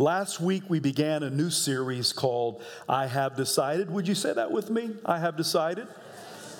Last 0.00 0.40
week 0.40 0.62
we 0.68 0.78
began 0.78 1.24
a 1.24 1.30
new 1.30 1.50
series 1.50 2.12
called 2.12 2.62
I 2.88 3.08
Have 3.08 3.34
Decided. 3.34 3.90
Would 3.90 4.06
you 4.06 4.14
say 4.14 4.32
that 4.32 4.52
with 4.52 4.70
me? 4.70 4.90
I 5.04 5.18
Have 5.18 5.36
Decided. 5.36 5.88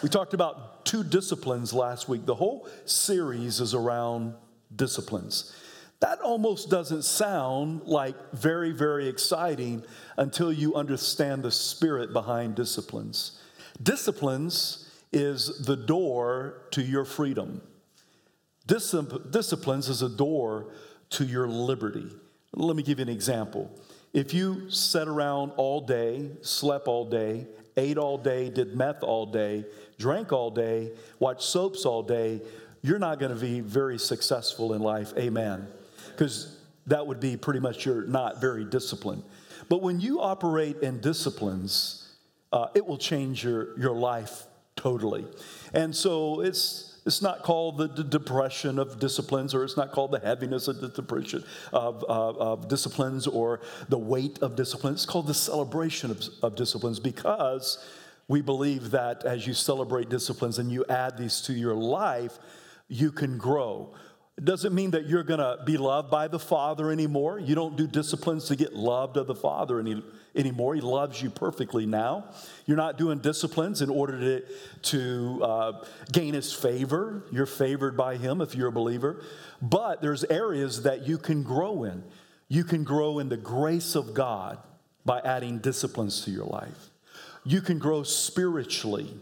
We 0.03 0.09
talked 0.09 0.35
about 0.35 0.85
two 0.85 1.05
disciplines 1.05 1.73
last 1.73 2.09
week. 2.09 2.27
The 2.27 2.35
whole 2.35 2.69
series 2.85 3.61
is 3.61 3.75
around 3.75 4.35
disciplines. 4.75 5.55
That 6.01 6.21
almost 6.21 6.69
doesn't 6.69 7.03
sound 7.03 7.83
like 7.85 8.17
very, 8.33 8.73
very 8.73 9.07
exciting 9.07 9.85
until 10.17 10.53
you 10.53 10.75
understand 10.75 11.45
the 11.45 11.53
spirit 11.53 12.13
behind 12.13 12.57
disciplines. 12.57 13.41
Disciplines 13.81 14.91
is 15.13 15.65
the 15.65 15.77
door 15.77 16.63
to 16.73 16.83
your 16.83 17.05
freedom. 17.05 17.63
Disciplines 18.67 19.89
is 19.89 20.03
a 20.03 20.09
door 20.09 20.73
to 21.11 21.25
your 21.25 21.47
liberty. 21.47 22.11
Let 22.55 22.77
me 22.77 22.83
give 22.83 22.99
you 22.99 23.05
an 23.05 23.09
example. 23.09 23.71
If 24.13 24.33
you 24.33 24.71
sat 24.71 25.07
around 25.07 25.53
all 25.57 25.81
day, 25.81 26.31
slept 26.43 26.89
all 26.89 27.05
day, 27.05 27.47
ate 27.77 27.99
all 27.99 28.19
day, 28.19 28.51
did 28.51 28.75
meth 28.75 29.03
all 29.03 29.27
day, 29.27 29.65
drank 29.99 30.33
all 30.33 30.51
day, 30.51 30.93
watched 31.19 31.43
soaps 31.43 31.85
all 31.85 32.03
day, 32.03 32.41
you're 32.83 32.99
not 32.99 33.19
going 33.19 33.35
to 33.35 33.41
be 33.41 33.61
very 33.61 33.99
successful 33.99 34.73
in 34.73 34.81
life. 34.81 35.13
Amen. 35.17 35.67
Because 36.11 36.57
that 36.87 37.07
would 37.07 37.21
be 37.21 37.37
pretty 37.37 37.61
much 37.61 37.85
you're 37.85 38.07
not 38.07 38.41
very 38.41 38.65
disciplined. 38.65 39.23
But 39.69 39.83
when 39.83 40.01
you 40.01 40.21
operate 40.21 40.79
in 40.79 41.01
disciplines, 41.01 42.15
uh, 42.53 42.69
it 42.75 42.87
will 42.87 42.97
change 42.97 43.45
your, 43.45 43.79
your 43.79 43.95
life 43.95 44.47
totally. 44.75 45.27
And 45.75 45.95
so 45.95 46.41
it's 46.41 46.88
it's 47.09 47.23
not 47.23 47.43
called 47.43 47.79
the, 47.79 47.89
depression 48.05 48.79
of 48.79 49.01
disciplines, 49.01 49.55
or 49.55 49.65
it's 49.65 49.79
not 49.79 49.93
called 49.93 50.13
the 50.13 50.21
heaviness 50.21 50.69
of 50.69 50.81
the 50.81 50.89
depression 50.89 51.43
of, 51.73 52.05
of 52.05 52.69
disciplines, 52.69 53.27
or 53.27 53.61
the 53.89 53.99
weight 53.99 54.39
of 54.43 54.55
disciplines. 54.55 54.99
It's 54.99 55.11
called 55.11 55.27
the 55.27 55.35
celebration 55.35 56.11
of, 56.11 56.23
of 56.43 56.55
disciplines 56.55 57.01
because 57.01 57.83
we 58.29 58.43
believe 58.43 58.91
that 58.91 59.25
as 59.25 59.47
you 59.47 59.55
celebrate 59.55 60.11
disciplines 60.11 60.59
and 60.59 60.71
you 60.71 60.85
add 60.91 61.17
these 61.17 61.41
to 61.43 61.55
your 61.55 61.75
life, 61.75 62.39
you 62.89 63.11
can 63.11 63.39
grow. 63.39 63.95
It 64.39 64.45
doesn't 64.45 64.73
mean 64.73 64.93
that 64.93 65.09
you're 65.09 65.25
going 65.25 65.41
to 65.41 65.59
be 65.65 65.77
loved 65.77 66.13
by 66.13 66.29
the 66.29 66.39
Father 66.39 66.93
anymore. 66.93 67.41
You 67.41 67.57
don't 67.57 67.77
do 67.77 67.89
disciplines 67.89 68.45
to 68.47 68.55
get 68.55 68.73
loved 68.73 69.17
of 69.17 69.27
the 69.27 69.35
Father 69.35 69.81
any, 69.81 70.01
anymore. 70.37 70.77
He 70.77 70.81
loves 70.81 71.21
you 71.21 71.29
perfectly 71.29 71.87
now. 71.87 72.27
You're 72.65 72.77
not 72.77 72.97
doing 72.99 73.19
disciplines 73.19 73.83
in 73.83 73.91
order 73.91 74.21
to, 74.21 74.47
to 74.83 75.43
uh, 75.43 75.85
gain 76.13 76.35
His 76.35 76.53
favor. 76.53 77.25
You're 77.33 77.47
favored 77.47 77.97
by 77.97 78.17
Him 78.17 78.41
if 78.41 78.55
you're 78.55 78.69
a 78.69 78.73
believer. 78.73 79.25
But 79.61 80.03
there's 80.03 80.23
areas 80.23 80.85
that 80.85 81.05
you 81.05 81.19
can 81.19 81.43
grow 81.43 81.83
in. 81.83 82.05
You 82.47 82.63
can 82.63 82.85
grow 82.85 83.19
in 83.19 83.29
the 83.29 83.37
grace 83.37 83.97
of 83.97 84.15
God 84.15 84.59
by 85.05 85.19
adding 85.19 85.59
disciplines 85.59 86.25
to 86.27 86.31
your 86.31 86.47
life. 86.47 86.91
You 87.45 87.61
can 87.61 87.81
grow 87.81 88.05
spiritually. 88.05 89.17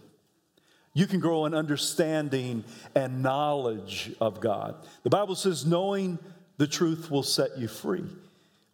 You 0.96 1.06
can 1.06 1.20
grow 1.20 1.44
in 1.44 1.52
understanding 1.52 2.64
and 2.94 3.22
knowledge 3.22 4.14
of 4.18 4.40
God. 4.40 4.76
The 5.02 5.10
Bible 5.10 5.34
says, 5.34 5.66
knowing 5.66 6.18
the 6.56 6.66
truth 6.66 7.10
will 7.10 7.22
set 7.22 7.58
you 7.58 7.68
free. 7.68 8.06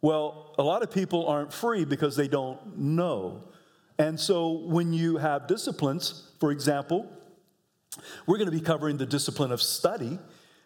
Well, 0.02 0.54
a 0.56 0.62
lot 0.62 0.84
of 0.84 0.92
people 0.92 1.26
aren't 1.26 1.52
free 1.52 1.84
because 1.84 2.14
they 2.14 2.28
don't 2.28 2.78
know. 2.78 3.42
And 3.98 4.20
so 4.20 4.52
when 4.52 4.92
you 4.92 5.16
have 5.16 5.48
disciplines, 5.48 6.30
for 6.38 6.52
example, 6.52 7.10
we're 8.24 8.38
going 8.38 8.48
to 8.48 8.56
be 8.56 8.64
covering 8.64 8.98
the 8.98 9.06
discipline 9.06 9.50
of 9.50 9.60
study. 9.60 10.20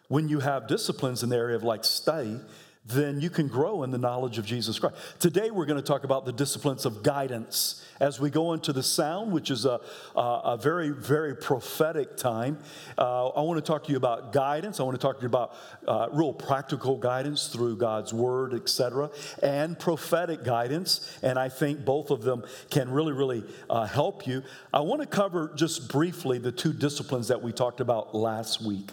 When 0.09 0.29
you 0.29 0.41
have 0.41 0.67
disciplines 0.67 1.23
in 1.23 1.29
the 1.29 1.37
area 1.37 1.55
of 1.55 1.63
like 1.63 1.83
study, 1.83 2.39
then 2.87 3.19
you 3.19 3.29
can 3.29 3.47
grow 3.47 3.83
in 3.83 3.91
the 3.91 3.97
knowledge 3.97 4.37
of 4.37 4.45
Jesus 4.45 4.79
Christ. 4.79 4.95
Today, 5.19 5.51
we're 5.51 5.65
going 5.65 5.81
to 5.81 5.85
talk 5.85 6.03
about 6.03 6.25
the 6.25 6.31
disciplines 6.31 6.85
of 6.85 7.03
guidance 7.03 7.83
as 7.99 8.19
we 8.19 8.29
go 8.29 8.53
into 8.53 8.71
the 8.71 8.83
sound, 8.83 9.31
which 9.31 9.51
is 9.51 9.65
a, 9.65 9.81
a, 10.15 10.19
a 10.19 10.57
very, 10.57 10.89
very 10.89 11.35
prophetic 11.35 12.15
time. 12.15 12.57
Uh, 12.97 13.27
I 13.29 13.41
want 13.41 13.57
to 13.57 13.67
talk 13.67 13.83
to 13.85 13.91
you 13.91 13.97
about 13.97 14.31
guidance. 14.31 14.79
I 14.79 14.83
want 14.83 14.95
to 14.99 15.05
talk 15.05 15.17
to 15.17 15.23
you 15.23 15.27
about 15.27 15.55
uh, 15.87 16.07
real 16.11 16.31
practical 16.31 16.97
guidance 16.97 17.47
through 17.47 17.77
God's 17.77 18.13
word, 18.13 18.53
etc., 18.53 19.09
and 19.43 19.77
prophetic 19.77 20.43
guidance. 20.43 21.19
And 21.21 21.37
I 21.37 21.49
think 21.49 21.83
both 21.83 22.09
of 22.09 22.21
them 22.21 22.43
can 22.69 22.89
really, 22.89 23.13
really 23.13 23.43
uh, 23.69 23.85
help 23.85 24.25
you. 24.25 24.43
I 24.73 24.79
want 24.79 25.01
to 25.01 25.07
cover 25.07 25.51
just 25.55 25.89
briefly 25.89 26.37
the 26.37 26.51
two 26.51 26.71
disciplines 26.71 27.27
that 27.27 27.41
we 27.41 27.51
talked 27.51 27.81
about 27.81 28.15
last 28.15 28.61
week. 28.61 28.91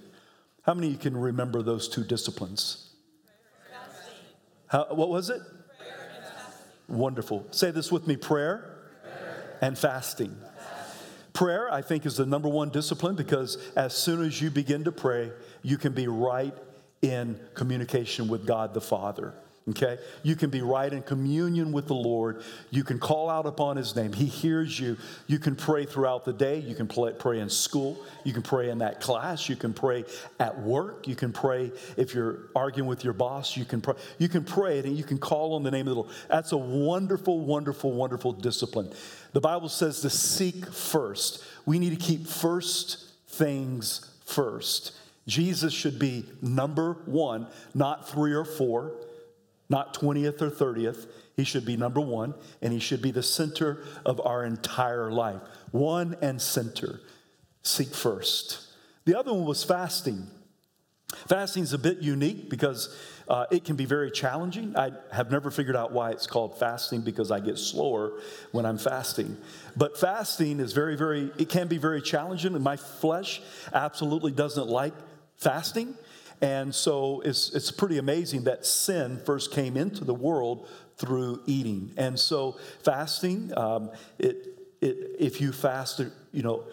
How 0.62 0.74
many 0.74 0.88
of 0.88 0.92
you 0.94 0.98
can 0.98 1.16
remember 1.16 1.62
those 1.62 1.88
two 1.88 2.04
disciplines? 2.04 2.83
How, 4.74 4.86
what 4.90 5.08
was 5.08 5.30
it? 5.30 5.40
Wonderful. 6.88 7.46
Say 7.52 7.70
this 7.70 7.92
with 7.92 8.08
me 8.08 8.16
prayer, 8.16 8.74
prayer. 9.04 9.58
and 9.60 9.78
fasting. 9.78 10.36
fasting. 10.36 11.06
Prayer, 11.32 11.72
I 11.72 11.80
think, 11.80 12.04
is 12.06 12.16
the 12.16 12.26
number 12.26 12.48
one 12.48 12.70
discipline 12.70 13.14
because 13.14 13.56
as 13.76 13.96
soon 13.96 14.24
as 14.24 14.42
you 14.42 14.50
begin 14.50 14.82
to 14.82 14.90
pray, 14.90 15.30
you 15.62 15.78
can 15.78 15.92
be 15.92 16.08
right 16.08 16.52
in 17.02 17.38
communication 17.54 18.26
with 18.26 18.48
God 18.48 18.74
the 18.74 18.80
Father. 18.80 19.32
Okay? 19.70 19.96
You 20.22 20.36
can 20.36 20.50
be 20.50 20.60
right 20.60 20.92
in 20.92 21.02
communion 21.02 21.72
with 21.72 21.86
the 21.86 21.94
Lord. 21.94 22.42
You 22.70 22.84
can 22.84 22.98
call 22.98 23.30
out 23.30 23.46
upon 23.46 23.78
His 23.78 23.96
name. 23.96 24.12
He 24.12 24.26
hears 24.26 24.78
you. 24.78 24.98
You 25.26 25.38
can 25.38 25.56
pray 25.56 25.86
throughout 25.86 26.26
the 26.26 26.34
day. 26.34 26.58
You 26.58 26.74
can 26.74 26.86
pray 26.86 27.40
in 27.40 27.48
school. 27.48 27.98
You 28.24 28.34
can 28.34 28.42
pray 28.42 28.68
in 28.68 28.78
that 28.78 29.00
class. 29.00 29.48
You 29.48 29.56
can 29.56 29.72
pray 29.72 30.04
at 30.38 30.60
work. 30.60 31.08
You 31.08 31.16
can 31.16 31.32
pray 31.32 31.72
if 31.96 32.14
you're 32.14 32.40
arguing 32.54 32.88
with 32.88 33.04
your 33.04 33.14
boss. 33.14 33.56
You 33.56 33.64
can 33.64 33.80
pray. 33.80 33.94
You 34.18 34.28
can 34.28 34.44
pray 34.44 34.80
and 34.80 34.98
you 34.98 35.04
can 35.04 35.16
call 35.16 35.54
on 35.54 35.62
the 35.62 35.70
name 35.70 35.88
of 35.88 35.94
the 35.94 36.00
Lord. 36.02 36.14
That's 36.28 36.52
a 36.52 36.58
wonderful, 36.58 37.40
wonderful, 37.40 37.90
wonderful 37.92 38.32
discipline. 38.32 38.92
The 39.32 39.40
Bible 39.40 39.70
says 39.70 40.02
to 40.02 40.10
seek 40.10 40.66
first. 40.66 41.42
We 41.64 41.78
need 41.78 41.90
to 41.90 41.96
keep 41.96 42.26
first 42.26 43.02
things 43.28 44.10
first. 44.26 44.92
Jesus 45.26 45.72
should 45.72 45.98
be 45.98 46.26
number 46.42 46.98
one, 47.06 47.46
not 47.74 48.10
three 48.10 48.34
or 48.34 48.44
four 48.44 48.92
not 49.74 49.92
20th 49.92 50.40
or 50.40 50.50
30th. 50.50 51.08
He 51.36 51.42
should 51.42 51.64
be 51.64 51.76
number 51.76 52.00
one, 52.00 52.34
and 52.62 52.72
he 52.72 52.78
should 52.78 53.02
be 53.02 53.10
the 53.10 53.24
center 53.24 53.82
of 54.06 54.24
our 54.24 54.44
entire 54.44 55.10
life. 55.10 55.42
One 55.72 56.16
and 56.22 56.40
center. 56.40 57.00
Seek 57.62 57.92
first. 57.92 58.68
The 59.04 59.18
other 59.18 59.32
one 59.32 59.44
was 59.44 59.64
fasting. 59.64 60.28
Fasting 61.28 61.64
is 61.64 61.72
a 61.72 61.78
bit 61.78 61.98
unique 61.98 62.48
because 62.48 62.96
uh, 63.26 63.46
it 63.50 63.64
can 63.64 63.74
be 63.74 63.84
very 63.84 64.12
challenging. 64.12 64.76
I 64.76 64.92
have 65.10 65.32
never 65.32 65.50
figured 65.50 65.74
out 65.74 65.90
why 65.90 66.12
it's 66.12 66.28
called 66.28 66.56
fasting 66.56 67.00
because 67.00 67.32
I 67.32 67.40
get 67.40 67.58
slower 67.58 68.20
when 68.52 68.64
I'm 68.64 68.78
fasting. 68.78 69.36
But 69.76 69.98
fasting 69.98 70.60
is 70.60 70.72
very, 70.72 70.96
very, 70.96 71.32
it 71.36 71.48
can 71.48 71.66
be 71.66 71.78
very 71.78 72.00
challenging, 72.00 72.54
and 72.54 72.62
my 72.62 72.76
flesh 72.76 73.42
absolutely 73.72 74.30
doesn't 74.30 74.68
like 74.68 74.94
fasting. 75.36 75.94
And 76.40 76.74
so 76.74 77.20
it's, 77.24 77.54
it's 77.54 77.70
pretty 77.70 77.98
amazing 77.98 78.44
that 78.44 78.66
sin 78.66 79.20
first 79.24 79.52
came 79.52 79.76
into 79.76 80.04
the 80.04 80.14
world 80.14 80.68
through 80.96 81.42
eating. 81.46 81.92
And 81.96 82.18
so 82.18 82.56
fasting, 82.82 83.56
um, 83.56 83.90
it, 84.18 84.48
it, 84.80 85.16
if 85.18 85.40
you 85.40 85.52
fast, 85.52 86.00
you 86.32 86.42
know, 86.42 86.64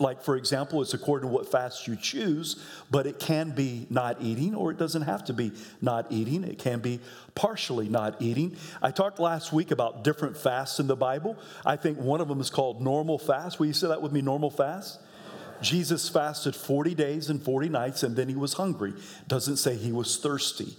like 0.00 0.22
for 0.22 0.36
example, 0.36 0.80
it's 0.80 0.94
according 0.94 1.28
to 1.28 1.34
what 1.34 1.50
fast 1.50 1.86
you 1.88 1.96
choose, 1.96 2.64
but 2.90 3.06
it 3.06 3.18
can 3.18 3.50
be 3.50 3.86
not 3.90 4.22
eating, 4.22 4.54
or 4.54 4.70
it 4.70 4.78
doesn't 4.78 5.02
have 5.02 5.24
to 5.24 5.32
be 5.32 5.52
not 5.82 6.06
eating. 6.10 6.44
It 6.44 6.58
can 6.58 6.80
be 6.80 7.00
partially 7.34 7.88
not 7.88 8.20
eating. 8.20 8.56
I 8.80 8.90
talked 8.90 9.18
last 9.18 9.52
week 9.52 9.70
about 9.70 10.04
different 10.04 10.36
fasts 10.36 10.78
in 10.78 10.86
the 10.86 10.96
Bible. 10.96 11.36
I 11.66 11.76
think 11.76 11.98
one 11.98 12.20
of 12.20 12.28
them 12.28 12.40
is 12.40 12.50
called 12.50 12.80
normal 12.80 13.18
fast. 13.18 13.58
Will 13.58 13.66
you 13.66 13.72
say 13.72 13.88
that 13.88 14.00
with 14.00 14.12
me, 14.12 14.22
normal 14.22 14.50
fast? 14.50 15.00
Jesus 15.60 16.08
fasted 16.08 16.54
40 16.54 16.94
days 16.94 17.30
and 17.30 17.42
40 17.42 17.68
nights 17.68 18.02
and 18.02 18.16
then 18.16 18.28
he 18.28 18.34
was 18.34 18.54
hungry. 18.54 18.94
Doesn't 19.26 19.56
say 19.56 19.76
he 19.76 19.92
was 19.92 20.16
thirsty. 20.16 20.76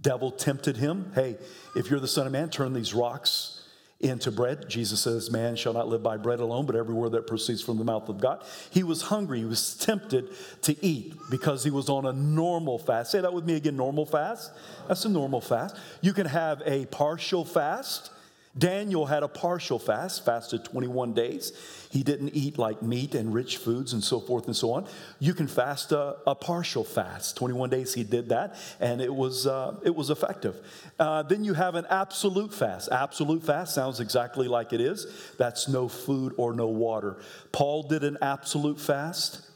Devil 0.00 0.30
tempted 0.30 0.76
him. 0.76 1.12
Hey, 1.14 1.36
if 1.76 1.90
you're 1.90 2.00
the 2.00 2.08
Son 2.08 2.26
of 2.26 2.32
Man, 2.32 2.50
turn 2.50 2.72
these 2.72 2.94
rocks 2.94 3.64
into 4.00 4.30
bread. 4.30 4.68
Jesus 4.68 5.00
says, 5.00 5.30
Man 5.30 5.56
shall 5.56 5.72
not 5.72 5.88
live 5.88 6.02
by 6.02 6.16
bread 6.16 6.40
alone, 6.40 6.66
but 6.66 6.76
every 6.76 6.94
word 6.94 7.12
that 7.12 7.26
proceeds 7.26 7.62
from 7.62 7.78
the 7.78 7.84
mouth 7.84 8.08
of 8.08 8.20
God. 8.20 8.44
He 8.70 8.82
was 8.82 9.02
hungry. 9.02 9.38
He 9.38 9.44
was 9.44 9.74
tempted 9.76 10.30
to 10.62 10.84
eat 10.84 11.14
because 11.30 11.64
he 11.64 11.70
was 11.70 11.88
on 11.88 12.06
a 12.06 12.12
normal 12.12 12.78
fast. 12.78 13.12
Say 13.12 13.20
that 13.20 13.32
with 13.32 13.44
me 13.44 13.56
again 13.56 13.76
normal 13.76 14.04
fast. 14.04 14.52
That's 14.88 15.04
a 15.04 15.08
normal 15.08 15.40
fast. 15.40 15.76
You 16.02 16.12
can 16.12 16.26
have 16.26 16.62
a 16.66 16.86
partial 16.86 17.44
fast. 17.44 18.10
Daniel 18.56 19.06
had 19.06 19.24
a 19.24 19.28
partial 19.28 19.80
fast, 19.80 20.24
fasted 20.24 20.64
21 20.64 21.12
days. 21.12 21.52
He 21.90 22.04
didn't 22.04 22.30
eat 22.34 22.56
like 22.56 22.82
meat 22.82 23.16
and 23.16 23.34
rich 23.34 23.56
foods 23.56 23.92
and 23.92 24.02
so 24.02 24.20
forth 24.20 24.46
and 24.46 24.54
so 24.54 24.72
on. 24.72 24.86
You 25.18 25.34
can 25.34 25.48
fast 25.48 25.90
a, 25.90 26.16
a 26.24 26.36
partial 26.36 26.84
fast. 26.84 27.36
21 27.36 27.70
days 27.70 27.94
he 27.94 28.04
did 28.04 28.28
that, 28.28 28.56
and 28.78 29.00
it 29.00 29.12
was, 29.12 29.46
uh, 29.46 29.76
it 29.82 29.94
was 29.94 30.10
effective. 30.10 30.56
Uh, 31.00 31.24
then 31.24 31.42
you 31.42 31.54
have 31.54 31.74
an 31.74 31.86
absolute 31.90 32.54
fast. 32.54 32.90
Absolute 32.92 33.42
fast 33.42 33.74
sounds 33.74 33.98
exactly 33.98 34.46
like 34.46 34.72
it 34.72 34.80
is. 34.80 35.34
That's 35.36 35.68
no 35.68 35.88
food 35.88 36.32
or 36.36 36.52
no 36.52 36.68
water. 36.68 37.16
Paul 37.50 37.82
did 37.82 38.04
an 38.04 38.18
absolute 38.22 38.80
fast. 38.80 39.50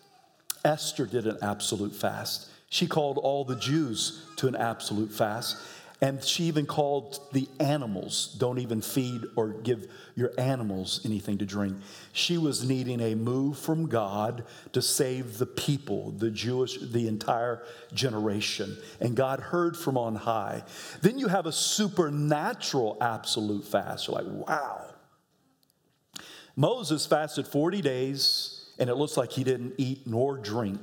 Esther 0.64 1.06
did 1.06 1.26
an 1.26 1.38
absolute 1.40 1.94
fast. 1.94 2.48
She 2.70 2.86
called 2.86 3.18
all 3.18 3.44
the 3.44 3.56
Jews 3.56 4.24
to 4.36 4.48
an 4.48 4.56
absolute 4.56 5.10
fast. 5.10 5.56
And 6.00 6.22
she 6.22 6.44
even 6.44 6.64
called 6.64 7.18
the 7.32 7.48
animals, 7.58 8.36
don't 8.38 8.60
even 8.60 8.82
feed 8.82 9.22
or 9.34 9.48
give 9.48 9.88
your 10.14 10.32
animals 10.38 11.00
anything 11.04 11.38
to 11.38 11.44
drink. 11.44 11.76
She 12.12 12.38
was 12.38 12.68
needing 12.68 13.00
a 13.00 13.16
move 13.16 13.58
from 13.58 13.86
God 13.86 14.44
to 14.74 14.80
save 14.80 15.38
the 15.38 15.46
people, 15.46 16.12
the 16.12 16.30
Jewish, 16.30 16.78
the 16.78 17.08
entire 17.08 17.64
generation. 17.92 18.76
And 19.00 19.16
God 19.16 19.40
heard 19.40 19.76
from 19.76 19.98
on 19.98 20.14
high. 20.14 20.62
Then 21.02 21.18
you 21.18 21.26
have 21.26 21.46
a 21.46 21.52
supernatural 21.52 22.96
absolute 23.00 23.64
fast. 23.64 24.06
You're 24.06 24.22
like, 24.22 24.48
wow. 24.48 24.84
Moses 26.54 27.06
fasted 27.06 27.48
40 27.48 27.82
days, 27.82 28.70
and 28.78 28.88
it 28.88 28.94
looks 28.94 29.16
like 29.16 29.32
he 29.32 29.42
didn't 29.42 29.74
eat 29.78 30.06
nor 30.06 30.36
drink. 30.36 30.80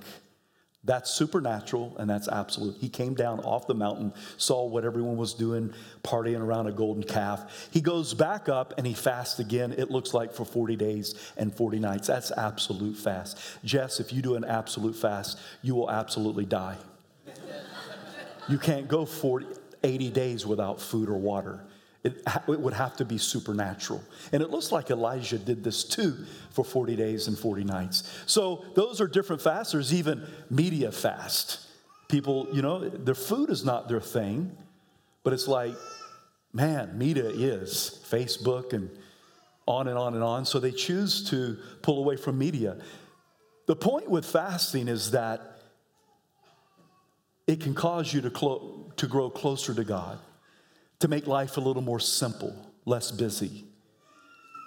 That's 0.86 1.10
supernatural 1.10 1.96
and 1.98 2.08
that's 2.08 2.28
absolute. 2.28 2.78
He 2.80 2.90
came 2.90 3.16
down 3.16 3.40
off 3.40 3.66
the 3.66 3.74
mountain, 3.74 4.14
saw 4.38 4.66
what 4.66 4.86
everyone 4.86 5.18
was 5.18 5.34
doing, 5.34 5.74
partying 6.04 6.40
around 6.40 6.68
a 6.68 6.72
golden 6.72 7.02
calf. 7.02 7.68
He 7.72 7.82
goes 7.82 8.14
back 8.14 8.50
up 8.50 8.76
and 8.78 8.86
he 8.86 8.94
fasts 8.94 9.40
again, 9.40 9.74
it 9.74 9.90
looks 9.90 10.14
like 10.14 10.32
for 10.32 10.46
40 10.46 10.76
days 10.76 11.16
and 11.38 11.52
40 11.54 11.80
nights. 11.80 12.08
That's 12.08 12.32
absolute 12.32 12.96
fast. 12.96 13.40
Jess, 13.64 14.00
if 14.00 14.14
you 14.14 14.22
do 14.22 14.36
an 14.36 14.46
absolute 14.46 14.96
fast, 14.96 15.40
you 15.64 15.74
will 15.74 15.90
absolutely 15.90 16.46
die. 16.46 16.78
you 18.48 18.60
can't 18.60 18.88
go 18.88 19.06
40, 19.06 19.48
80 19.84 20.12
days 20.12 20.46
without 20.46 20.80
food 20.80 21.10
or 21.10 21.18
water. 21.18 21.62
It, 22.06 22.22
it, 22.48 22.60
would 22.60 22.76
have 22.76 22.96
to 22.98 23.06
be 23.06 23.18
supernatural. 23.18 24.04
And 24.32 24.44
it 24.44 24.52
looks 24.52 24.72
like 24.72 24.92
Elijah 24.92 25.40
did 25.40 25.64
this 25.64 25.84
too 25.84 26.16
for 26.52 26.64
40 26.64 26.96
days 26.96 27.28
and 27.28 27.38
40 27.38 27.64
nights. 27.64 28.04
So 28.28 28.64
those 28.76 29.02
are 29.02 29.08
different 29.08 29.42
fasts. 29.42 29.74
There's 29.74 29.92
even 29.92 30.24
media 30.52 30.92
fast. 30.92 31.66
People, 32.08 32.48
you 32.54 32.62
know, 32.62 32.88
their 32.88 33.16
food 33.16 33.50
is 33.50 33.66
not 33.66 33.90
their 33.90 34.00
thing, 34.00 34.56
but 35.24 35.34
it's 35.34 35.48
like, 35.48 35.74
man, 36.54 36.96
media 36.96 37.26
is 37.26 38.06
Facebook 38.08 38.74
and 38.74 38.92
on 39.66 39.88
and 39.88 39.98
on 39.98 40.14
and 40.14 40.24
on. 40.24 40.46
So 40.46 40.60
they 40.60 40.72
choose 40.72 41.28
to 41.32 41.58
pull 41.82 41.98
away 41.98 42.18
from 42.18 42.38
media. 42.38 42.78
The 43.66 43.76
point 43.76 44.12
with 44.12 44.28
fasting 44.28 44.88
is 44.88 45.10
that 45.10 45.42
it 47.48 47.62
can 47.62 47.74
cause 47.74 48.14
you 48.14 48.22
to, 48.22 48.30
clo- 48.30 48.92
to 48.98 49.08
grow 49.08 49.32
closer 49.32 49.74
to 49.74 49.84
God 49.84 50.20
to 51.00 51.08
make 51.08 51.28
life 51.28 51.58
a 51.58 51.62
little 51.62 51.82
more 51.82 52.00
simple, 52.00 52.56
less 52.86 53.12
busy. 53.12 53.66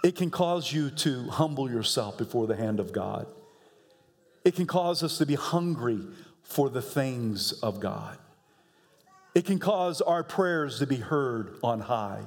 It 0.04 0.16
can 0.16 0.30
cause 0.30 0.72
you 0.72 0.90
to 0.90 1.28
humble 1.28 1.70
yourself 1.70 2.19
before 2.19 2.46
the 2.46 2.56
hand 2.56 2.80
of 2.80 2.92
God. 2.92 3.26
It 4.44 4.54
can 4.54 4.66
cause 4.66 5.02
us 5.02 5.19
to 5.19 5.26
be 5.26 5.34
hungry 5.34 6.00
for 6.42 6.70
the 6.70 6.82
things 6.82 7.52
of 7.52 7.80
God. 7.80 8.16
It 9.34 9.44
can 9.44 9.58
cause 9.58 10.00
our 10.00 10.25
prayers 10.25 10.78
to 10.78 10.86
be 10.86 10.96
heard 10.96 11.58
on 11.62 11.80
high, 11.80 12.22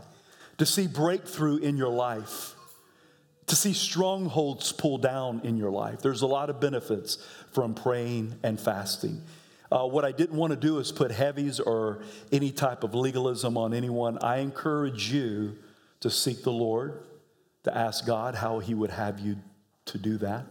to 0.57 0.65
see 0.65 0.87
breakthrough 0.87 1.57
in 1.57 1.77
your 1.77 1.89
life, 1.89 2.55
to 3.47 3.55
see 3.55 3.73
strongholds 3.73 4.71
pull 4.71 4.97
down 4.97 5.41
in 5.43 5.57
your 5.57 5.71
life. 5.71 6.01
There's 6.01 6.21
a 6.21 6.27
lot 6.27 6.49
of 6.49 6.59
benefits 6.59 7.17
from 7.51 7.73
praying 7.73 8.35
and 8.43 8.59
fasting. 8.59 9.23
Uh, 9.71 9.87
what 9.87 10.03
I 10.03 10.11
didn't 10.11 10.35
want 10.35 10.51
to 10.51 10.57
do 10.57 10.79
is 10.79 10.91
put 10.91 11.11
heavies 11.11 11.59
or 11.59 12.01
any 12.31 12.51
type 12.51 12.83
of 12.83 12.93
legalism 12.93 13.57
on 13.57 13.73
anyone. 13.73 14.17
I 14.21 14.37
encourage 14.37 15.11
you 15.11 15.55
to 16.01 16.09
seek 16.09 16.43
the 16.43 16.51
Lord, 16.51 17.03
to 17.63 17.75
ask 17.75 18.05
God 18.05 18.35
how 18.35 18.59
He 18.59 18.73
would 18.73 18.89
have 18.89 19.19
you 19.19 19.37
to 19.85 19.97
do 19.97 20.17
that. 20.17 20.45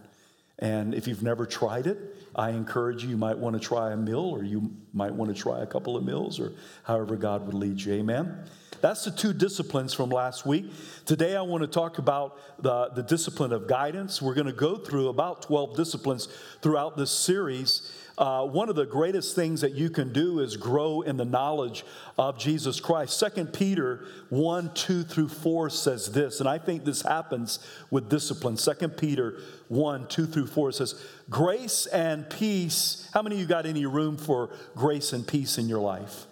And 0.57 0.93
if 0.93 1.07
you've 1.07 1.23
never 1.23 1.45
tried 1.45 1.87
it, 1.87 1.97
I 2.35 2.51
encourage 2.51 3.03
you, 3.03 3.09
you 3.09 3.17
might 3.17 3.37
want 3.37 3.59
to 3.59 3.59
try 3.59 3.91
a 3.91 3.97
meal 3.97 4.19
or 4.19 4.43
you 4.43 4.71
might 4.93 5.13
want 5.13 5.35
to 5.35 5.39
try 5.39 5.61
a 5.61 5.65
couple 5.65 5.97
of 5.97 6.05
meals 6.05 6.39
or 6.39 6.53
however 6.83 7.15
God 7.15 7.45
would 7.45 7.55
lead 7.55 7.81
you. 7.81 7.93
Amen. 7.93 8.45
That's 8.79 9.03
the 9.05 9.11
two 9.11 9.33
disciplines 9.33 9.93
from 9.93 10.09
last 10.09 10.45
week. 10.45 10.65
Today, 11.05 11.35
I 11.35 11.41
want 11.41 11.61
to 11.61 11.67
talk 11.67 11.97
about 11.97 12.39
the, 12.61 12.89
the 12.95 13.03
discipline 13.03 13.53
of 13.53 13.67
guidance. 13.67 14.21
We're 14.21 14.33
going 14.33 14.47
to 14.47 14.53
go 14.53 14.77
through 14.77 15.09
about 15.09 15.43
12 15.43 15.75
disciplines 15.75 16.27
throughout 16.61 16.97
this 16.97 17.11
series. 17.11 17.91
Uh, 18.17 18.45
one 18.45 18.69
of 18.69 18.75
the 18.75 18.85
greatest 18.85 19.35
things 19.35 19.61
that 19.61 19.73
you 19.73 19.89
can 19.89 20.11
do 20.11 20.39
is 20.39 20.57
grow 20.57 21.01
in 21.01 21.17
the 21.17 21.25
knowledge 21.25 21.85
of 22.17 22.37
Jesus 22.37 22.79
Christ. 22.79 23.17
Second 23.17 23.53
Peter 23.53 24.05
1 24.29 24.73
2 24.73 25.03
through 25.03 25.29
4 25.29 25.69
says 25.69 26.11
this, 26.11 26.39
and 26.39 26.49
I 26.49 26.57
think 26.57 26.83
this 26.83 27.01
happens 27.01 27.59
with 27.89 28.09
discipline. 28.09 28.57
Second 28.57 28.97
Peter 28.97 29.39
1 29.69 30.07
2 30.07 30.25
through 30.25 30.47
4 30.47 30.71
says, 30.73 31.01
Grace 31.29 31.85
and 31.87 32.29
peace. 32.29 33.09
How 33.13 33.21
many 33.21 33.35
of 33.35 33.41
you 33.41 33.47
got 33.47 33.65
any 33.65 33.85
room 33.85 34.17
for 34.17 34.49
grace 34.75 35.13
and 35.13 35.25
peace 35.25 35.57
in 35.57 35.69
your 35.69 35.81
life? 35.81 36.25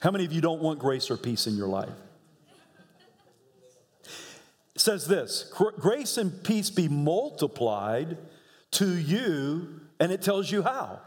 How 0.00 0.10
many 0.10 0.24
of 0.24 0.32
you 0.32 0.40
don't 0.40 0.60
want 0.60 0.78
grace 0.78 1.10
or 1.10 1.16
peace 1.16 1.46
in 1.46 1.56
your 1.56 1.68
life? 1.68 1.88
Says 4.76 5.06
this 5.06 5.50
grace 5.80 6.18
and 6.18 6.44
peace 6.44 6.68
be 6.68 6.86
multiplied 6.86 8.18
to 8.72 8.94
you, 8.94 9.80
and 9.98 10.12
it 10.12 10.20
tells 10.20 10.52
you 10.52 10.62
how. 10.62 11.00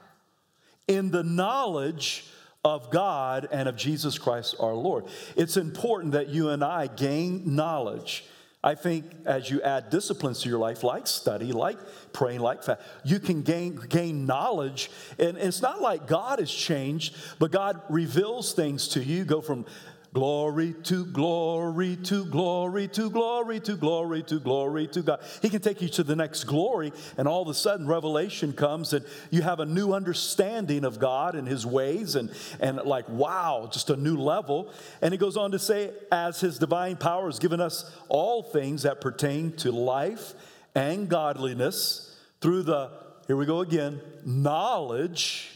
In 0.89 1.12
the 1.12 1.24
knowledge 1.24 2.25
of 2.65 2.89
God 2.91 3.47
and 3.51 3.69
of 3.69 3.77
Jesus 3.77 4.18
Christ 4.18 4.56
our 4.59 4.74
Lord. 4.74 5.06
It's 5.38 5.56
important 5.56 6.13
that 6.13 6.30
you 6.30 6.50
and 6.50 6.63
I 6.63 6.88
gain 6.88 7.56
knowledge. 7.56 8.25
I 8.62 8.75
think 8.75 9.06
as 9.25 9.50
you 9.50 9.62
add 9.62 9.89
disciplines 9.89 10.41
to 10.41 10.50
your 10.50 10.59
life, 10.59 10.83
like 10.83 11.07
study, 11.07 11.53
like 11.53 11.77
praying, 12.12 12.41
like 12.41 12.63
fast, 12.63 12.81
you 13.06 13.19
can 13.19 13.41
gain, 13.41 13.80
gain 13.88 14.25
knowledge. 14.25 14.91
And 15.18 15.38
it's 15.38 15.62
not 15.62 15.81
like 15.81 16.07
God 16.07 16.39
has 16.39 16.51
changed, 16.51 17.15
but 17.39 17.51
God 17.51 17.81
reveals 17.88 18.51
things 18.51 18.89
to 18.89 19.03
you. 19.03 19.24
Go 19.24 19.39
from 19.39 19.65
Glory 20.12 20.74
to 20.86 21.06
glory 21.06 21.96
to 21.98 22.26
glory 22.26 22.88
to 22.88 23.12
glory 23.12 23.60
to 23.60 23.76
glory 23.76 24.24
to 24.24 24.40
glory 24.40 24.88
to 24.88 25.04
God. 25.04 25.22
He 25.44 25.50
can 25.50 25.62
take 25.62 25.84
you 25.84 25.90
to 25.90 26.04
the 26.04 26.16
next 26.16 26.46
glory, 26.46 26.92
and 27.16 27.28
all 27.28 27.44
of 27.44 27.48
a 27.48 27.54
sudden, 27.54 27.86
revelation 27.86 28.52
comes, 28.54 28.94
and 28.94 29.06
you 29.30 29.44
have 29.44 29.60
a 29.60 29.68
new 29.68 29.94
understanding 29.94 30.84
of 30.84 30.98
God 30.98 31.36
and 31.36 31.48
His 31.48 31.64
ways, 31.64 32.16
and, 32.16 32.32
and 32.60 32.78
like, 32.78 33.08
wow, 33.08 33.70
just 33.72 33.92
a 33.92 33.96
new 33.96 34.18
level. 34.18 34.74
And 35.04 35.14
he 35.14 35.20
goes 35.20 35.38
on 35.38 35.52
to 35.52 35.60
say, 35.60 35.92
as 36.12 36.40
His 36.40 36.58
divine 36.58 36.96
power 36.96 37.28
has 37.28 37.38
given 37.38 37.62
us 37.62 37.96
all 38.08 38.42
things 38.42 38.84
that 38.84 39.02
pertain 39.02 39.52
to 39.58 39.72
life 39.72 40.34
and 40.74 41.08
godliness 41.08 42.18
through 42.42 42.64
the, 42.64 42.90
here 43.28 43.38
we 43.38 43.46
go 43.46 43.60
again, 43.60 44.02
knowledge. 44.26 45.52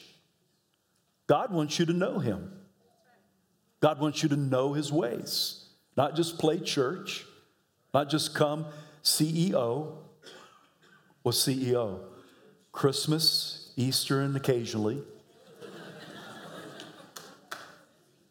God 1.26 1.52
wants 1.52 1.80
you 1.80 1.88
to 1.88 1.94
know 1.94 2.20
Him. 2.20 2.52
God 3.84 4.00
wants 4.00 4.24
you 4.24 4.30
to 4.30 4.38
know 4.38 4.72
his 4.72 4.94
ways, 4.94 5.66
not 5.98 6.16
just 6.16 6.40
play 6.40 6.58
church, 6.58 7.26
not 7.94 8.10
just 8.10 8.34
come 8.34 8.66
CEO. 9.04 9.98
What's 11.22 11.46
CEO? 11.46 12.00
Christmas, 12.72 13.74
Easter, 13.76 14.22
and 14.22 14.38
occasionally. 14.38 15.04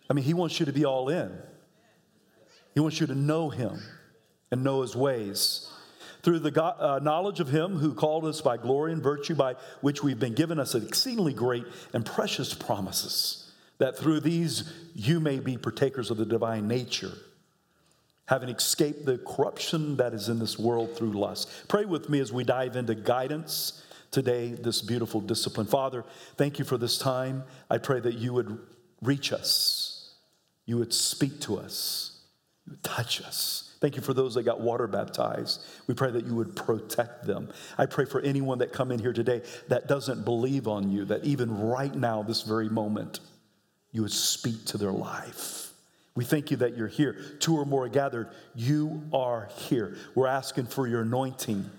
I 0.09 0.15
mean, 0.15 0.25
he 0.25 0.33
wants 0.33 0.59
you 0.59 0.65
to 0.65 0.73
be 0.73 0.87
all 0.87 1.11
in. 1.11 1.31
He 2.73 2.81
wants 2.81 2.99
you 2.99 3.07
to 3.09 3.15
know 3.15 3.51
him 3.51 3.79
and 4.51 4.65
know 4.65 4.81
his 4.81 4.97
ways. 4.97 5.71
Through 6.23 6.39
the 6.39 6.51
God, 6.51 6.77
uh, 6.79 6.99
knowledge 7.01 7.41
of 7.41 7.51
him 7.51 7.77
who 7.77 7.93
called 7.93 8.25
us 8.25 8.41
by 8.41 8.57
glory 8.57 8.95
and 8.95 9.03
virtue, 9.03 9.35
by 9.35 9.57
which 9.83 10.03
we've 10.03 10.19
been 10.19 10.33
given 10.33 10.59
us 10.59 10.75
exceedingly 10.75 11.35
great 11.35 11.67
and 11.93 12.07
precious 12.07 12.55
promises 12.55 13.42
that 13.83 13.99
through 13.99 14.21
these 14.21 14.73
you 14.95 15.19
may 15.19 15.41
be 15.41 15.57
partakers 15.57 16.13
of 16.13 16.17
the 16.17 16.25
divine 16.25 16.69
nature, 16.69 17.11
having 18.27 18.49
escaped 18.49 19.05
the 19.05 19.19
corruption 19.19 19.97
that 19.97 20.15
is 20.15 20.29
in 20.29 20.39
this 20.39 20.57
world 20.57 20.97
through 20.97 21.11
lust. 21.11 21.51
Pray 21.67 21.85
with 21.85 22.09
me 22.09 22.21
as 22.21 22.33
we 22.33 22.45
dive 22.45 22.77
into 22.77 22.95
guidance 22.95 23.85
today, 24.13 24.53
this 24.53 24.83
beautiful 24.83 25.21
discipline. 25.21 25.67
Father, 25.67 26.05
thank 26.37 26.61
you 26.61 26.65
for 26.65 26.79
this 26.79 26.97
time. 26.97 27.43
I 27.69 27.79
pray 27.79 27.99
that 27.99 28.15
you 28.15 28.33
would 28.35 28.57
reach 29.01 29.33
us, 29.33 30.15
you 30.65 30.79
would 30.79 30.95
speak 30.95 31.41
to 31.41 31.59
us, 31.59 32.21
you 32.65 32.71
would 32.71 32.85
touch 32.85 33.21
us. 33.21 33.77
Thank 33.81 33.97
you 33.97 34.03
for 34.03 34.15
those 34.15 34.35
that 34.35 34.45
got 34.45 34.61
water 34.61 34.87
baptized. 34.87 35.61
We 35.89 35.95
pray 35.95 36.13
that 36.13 36.25
you 36.25 36.37
would 36.37 36.55
protect 36.55 37.27
them. 37.27 37.49
I 37.77 37.87
pray 37.87 38.05
for 38.05 38.21
anyone 38.21 38.59
that 38.59 38.73
come 38.73 38.93
in 38.93 39.01
here 39.01 39.13
today 39.13 39.43
that 39.67 39.89
doesn't 39.89 40.25
believe 40.25 40.69
on 40.69 40.93
you, 40.93 41.05
that 41.07 41.25
even 41.25 41.59
right 41.59 41.93
now, 41.93 42.23
this 42.23 42.43
very 42.43 42.69
moment, 42.69 43.19
you 43.93 44.03
would 44.03 44.13
speak 44.13 44.65
to 44.67 44.79
their 44.79 44.93
life. 44.93 45.71
We 46.15 46.25
thank 46.25 46.51
you 46.51 46.59
that 46.59 46.77
you're 46.77 46.89
here. 46.89 47.17
Two 47.39 47.57
or 47.57 47.65
more 47.65 47.89
gathered, 47.89 48.29
you 48.55 49.03
are 49.13 49.49
here. 49.57 49.97
We're 50.15 50.27
asking 50.27 50.67
for 50.67 50.87
your 50.87 51.03
anointing. 51.03 51.71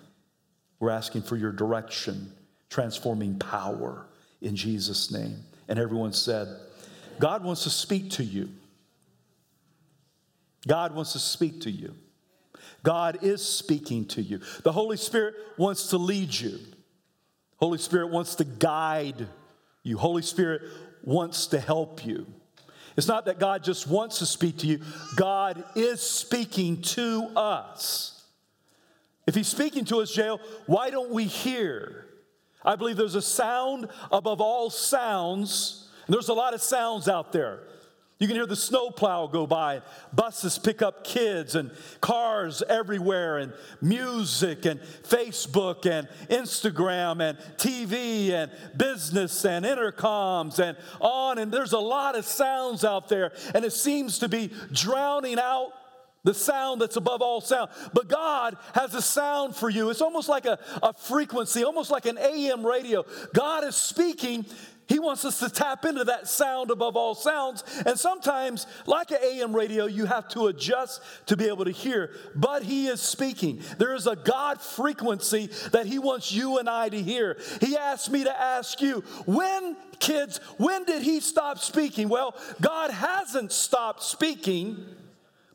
We're 0.79 0.89
asking 0.89 1.23
for 1.23 1.35
your 1.35 1.51
direction, 1.51 2.31
transforming 2.69 3.37
power 3.37 4.05
in 4.41 4.55
Jesus' 4.55 5.11
name. 5.11 5.37
And 5.67 5.77
everyone 5.77 6.13
said, 6.13 6.47
God 7.19 7.43
wants 7.43 7.63
to 7.63 7.69
speak 7.69 8.11
to 8.11 8.23
you. 8.23 8.49
God 10.67 10.95
wants 10.95 11.13
to 11.13 11.19
speak 11.19 11.61
to 11.61 11.71
you. 11.71 11.93
God 12.83 13.19
is 13.21 13.41
speaking 13.41 14.05
to 14.07 14.21
you. 14.21 14.41
The 14.63 14.71
Holy 14.71 14.97
Spirit 14.97 15.35
wants 15.57 15.87
to 15.87 15.97
lead 15.97 16.33
you. 16.33 16.59
Holy 17.57 17.77
Spirit 17.77 18.09
wants 18.09 18.35
to 18.35 18.43
guide 18.43 19.27
you. 19.83 19.97
Holy 19.97 20.21
Spirit 20.21 20.63
wants 21.03 21.47
to 21.47 21.59
help 21.59 22.05
you. 22.05 22.25
It's 22.95 23.07
not 23.07 23.25
that 23.25 23.39
God 23.39 23.63
just 23.63 23.87
wants 23.87 24.19
to 24.19 24.25
speak 24.25 24.57
to 24.59 24.67
you, 24.67 24.79
God 25.15 25.63
is 25.75 26.01
speaking 26.01 26.81
to 26.81 27.29
us. 27.35 28.23
If 29.25 29.35
He's 29.35 29.47
speaking 29.47 29.85
to 29.85 30.01
us, 30.01 30.11
J.O., 30.11 30.39
why 30.65 30.89
don't 30.89 31.11
we 31.11 31.25
hear? 31.25 32.07
I 32.65 32.75
believe 32.75 32.97
there's 32.97 33.15
a 33.15 33.21
sound 33.21 33.87
above 34.11 34.41
all 34.41 34.69
sounds. 34.69 35.89
And 36.07 36.13
there's 36.13 36.29
a 36.29 36.33
lot 36.33 36.53
of 36.53 36.61
sounds 36.61 37.07
out 37.07 37.31
there. 37.31 37.59
You 38.23 38.27
can 38.27 38.37
hear 38.37 38.45
the 38.45 38.55
snowplow 38.55 39.27
go 39.27 39.45
by, 39.45 39.81
buses 40.13 40.57
pick 40.57 40.81
up 40.81 41.03
kids, 41.03 41.55
and 41.55 41.71
cars 41.99 42.63
everywhere, 42.69 43.39
and 43.39 43.51
music, 43.81 44.65
and 44.65 44.79
Facebook, 44.79 45.85
and 45.85 46.07
Instagram, 46.29 47.21
and 47.21 47.37
TV, 47.57 48.29
and 48.29 48.49
business, 48.77 49.43
and 49.43 49.65
intercoms, 49.65 50.59
and 50.59 50.77
on. 51.01 51.37
And 51.37 51.51
there's 51.51 51.73
a 51.73 51.79
lot 51.79 52.15
of 52.15 52.23
sounds 52.23 52.85
out 52.85 53.09
there, 53.09 53.33
and 53.53 53.65
it 53.65 53.73
seems 53.73 54.19
to 54.19 54.29
be 54.29 54.53
drowning 54.71 55.37
out 55.37 55.73
the 56.23 56.33
sound 56.33 56.81
that's 56.81 56.95
above 56.95 57.21
all 57.21 57.41
sound. 57.41 57.69
But 57.93 58.07
God 58.07 58.55
has 58.73 58.95
a 58.95 59.01
sound 59.01 59.53
for 59.55 59.69
you. 59.69 59.89
It's 59.89 60.01
almost 60.01 60.29
like 60.29 60.45
a, 60.45 60.57
a 60.81 60.93
frequency, 60.93 61.65
almost 61.65 61.91
like 61.91 62.05
an 62.05 62.17
AM 62.17 62.65
radio. 62.65 63.03
God 63.33 63.65
is 63.65 63.75
speaking 63.75 64.45
he 64.87 64.99
wants 64.99 65.23
us 65.23 65.39
to 65.39 65.49
tap 65.49 65.85
into 65.85 66.03
that 66.05 66.27
sound 66.27 66.69
above 66.69 66.97
all 66.97 67.15
sounds. 67.15 67.63
And 67.85 67.97
sometimes, 67.97 68.67
like 68.85 69.11
an 69.11 69.19
AM 69.23 69.55
radio, 69.55 69.85
you 69.85 70.05
have 70.05 70.27
to 70.29 70.47
adjust 70.47 71.01
to 71.27 71.37
be 71.37 71.47
able 71.47 71.65
to 71.65 71.71
hear. 71.71 72.11
But 72.35 72.63
He 72.63 72.87
is 72.87 73.01
speaking. 73.01 73.61
There 73.77 73.95
is 73.95 74.07
a 74.07 74.15
God 74.15 74.61
frequency 74.61 75.49
that 75.71 75.85
He 75.85 75.99
wants 75.99 76.31
you 76.31 76.57
and 76.57 76.69
I 76.69 76.89
to 76.89 77.01
hear. 77.01 77.37
He 77.61 77.77
asked 77.77 78.11
me 78.11 78.25
to 78.25 78.41
ask 78.41 78.81
you, 78.81 79.03
when, 79.25 79.77
kids, 79.99 80.39
when 80.57 80.83
did 80.83 81.01
He 81.01 81.21
stop 81.21 81.59
speaking? 81.59 82.09
Well, 82.09 82.35
God 82.59 82.91
hasn't 82.91 83.51
stopped 83.53 84.03
speaking, 84.03 84.85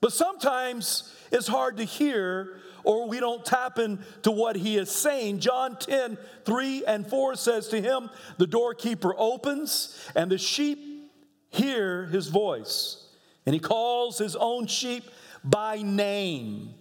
but 0.01 0.13
sometimes 0.13 1.15
it's 1.31 1.49
hard 1.49 1.77
to 1.77 1.85
hear 1.85 2.61
or 2.89 3.07
we 3.07 3.21
don't 3.21 3.45
tap 3.45 3.79
into 3.79 4.31
what 4.31 4.57
he 4.57 4.79
is 4.79 4.91
saying. 4.91 5.41
John 5.41 5.77
10, 5.79 6.17
3 6.47 6.85
and 6.87 7.07
4 7.07 7.37
says 7.37 7.69
to 7.69 7.83
him, 7.83 8.09
The 8.39 8.47
doorkeeper 8.47 9.15
opens, 9.15 10.11
and 10.17 10.31
the 10.31 10.39
sheep 10.39 11.13
hear 11.51 12.07
his 12.07 12.29
voice. 12.29 13.05
And 13.45 13.53
he 13.53 13.61
calls 13.61 14.17
his 14.17 14.35
own 14.37 14.67
sheep 14.67 15.05
by 15.45 15.83
name 15.83 16.73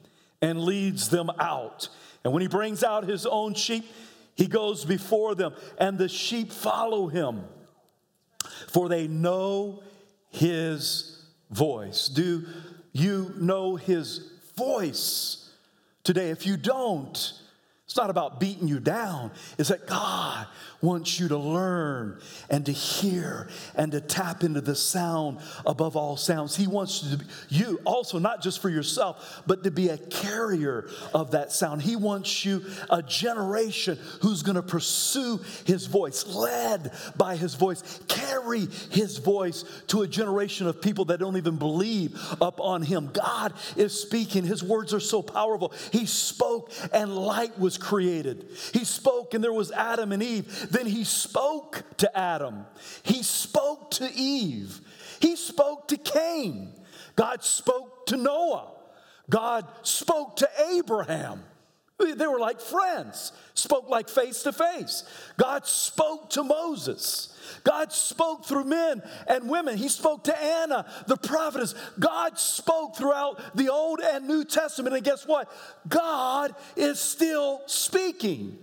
and 0.42 0.62
leads 0.62 1.10
them 1.10 1.30
out. 1.40 1.90
And 2.24 2.32
when 2.32 2.42
he 2.42 2.48
brings 2.48 2.86
out 2.86 3.04
his 3.04 3.26
own 3.26 3.54
sheep, 3.54 3.86
he 4.34 4.48
goes 4.48 4.86
before 4.86 5.36
them, 5.36 5.56
and 5.78 5.98
the 5.98 6.08
sheep 6.08 6.54
follow 6.54 7.08
him, 7.08 7.44
for 8.70 8.88
they 8.88 9.10
know 9.10 9.84
his 10.30 11.22
voice. 11.52 12.08
Do 12.08 12.46
you 12.94 13.34
know 13.36 13.76
his 13.76 14.32
voice? 14.56 15.47
Today. 16.08 16.30
If 16.30 16.48
you 16.48 16.56
don't, 16.58 17.34
it's 17.86 17.98
not 17.98 18.10
about 18.10 18.40
beating 18.40 18.68
you 18.68 18.80
down. 18.80 19.32
It's 19.58 19.70
that 19.70 19.86
God 19.86 20.48
wants 20.82 21.20
you 21.20 21.28
to 21.28 21.38
learn 21.38 22.20
and 22.50 22.66
to 22.66 22.72
hear 22.72 23.48
and 23.76 23.92
to 23.92 24.02
tap 24.02 24.44
into 24.44 24.62
the 24.62 24.76
sound 24.76 25.40
above 25.66 25.96
all 25.96 26.18
sounds. 26.18 26.56
He 26.56 26.68
wants 26.68 27.04
you, 27.04 27.18
you 27.50 27.80
also, 27.84 28.20
not 28.20 28.42
just 28.42 28.62
for 28.62 28.70
yourself, 28.70 29.42
but 29.48 29.64
to 29.64 29.72
be 29.72 29.90
a 29.90 29.98
carrier 29.98 30.90
of 31.14 31.32
that 31.32 31.52
sound. 31.52 31.82
He 31.82 31.96
wants 31.96 32.46
you, 32.46 32.64
a 32.90 33.02
generation 33.02 33.98
who's 34.22 34.44
going 34.44 34.56
to 34.56 34.62
pursue 34.62 35.40
his 35.66 35.88
voice, 35.88 36.28
led 36.28 36.92
by 37.16 37.36
his 37.36 37.56
voice, 37.56 38.00
carry 38.08 38.68
his 38.92 39.18
voice 39.18 39.64
to 39.88 40.04
a 40.04 40.08
generation 40.08 40.68
of 40.68 40.82
people 40.82 41.06
that 41.06 41.20
don't 41.20 41.38
even 41.38 41.58
believe 41.58 42.18
up 42.42 42.62
on 42.62 42.82
him. 42.82 43.10
God 43.12 43.54
is 43.76 44.00
speaking. 44.00 44.44
His 44.44 44.64
words 44.64 44.94
are 44.94 45.00
so 45.00 45.22
powerful. 45.22 45.74
He 45.92 46.06
spoke 46.06 46.72
and 46.94 47.16
light 47.16 47.58
was 47.60 47.78
created. 47.78 48.46
He 48.74 48.86
spoke 48.86 49.34
and 49.34 49.44
there 49.44 49.54
was 49.54 49.72
Adam 49.72 50.12
and 50.12 50.22
Eve. 50.22 50.67
Then 50.70 50.86
he 50.86 51.04
spoke 51.04 51.84
to 51.98 52.18
Adam. 52.18 52.66
He 53.04 53.24
spoke 53.24 53.92
to 53.92 54.12
Eve. 54.14 54.82
He 55.20 55.36
spoke 55.36 55.88
to 55.90 55.98
Cain. 55.98 56.74
God 57.16 57.44
spoke 57.44 58.06
to 58.08 58.18
Noah. 58.18 58.72
God 59.30 59.68
spoke 59.84 60.38
to 60.38 60.50
Abraham. 60.74 61.44
They 62.00 62.28
were 62.28 62.40
like 62.40 62.62
friends, 62.62 63.32
spoke 63.56 63.90
like 63.90 64.08
face 64.08 64.44
to 64.44 64.54
face. 64.54 65.04
God 65.38 65.66
spoke 65.66 66.30
to 66.32 66.44
Moses. 66.44 67.36
God 67.64 67.92
spoke 67.92 68.46
through 68.46 68.66
men 68.66 69.02
and 69.28 69.50
women. 69.50 69.78
He 69.78 69.90
spoke 69.90 70.26
to 70.26 70.40
Anna, 70.40 70.86
the 71.08 71.18
prophetess. 71.18 71.74
God 71.98 72.38
spoke 72.38 72.96
throughout 72.96 73.42
the 73.56 73.70
Old 73.70 74.00
and 74.00 74.28
New 74.28 74.46
Testament. 74.46 74.96
And 74.96 75.04
guess 75.04 75.26
what? 75.26 75.52
God 75.88 76.54
is 76.76 77.00
still 77.00 77.62
speaking. 77.66 78.60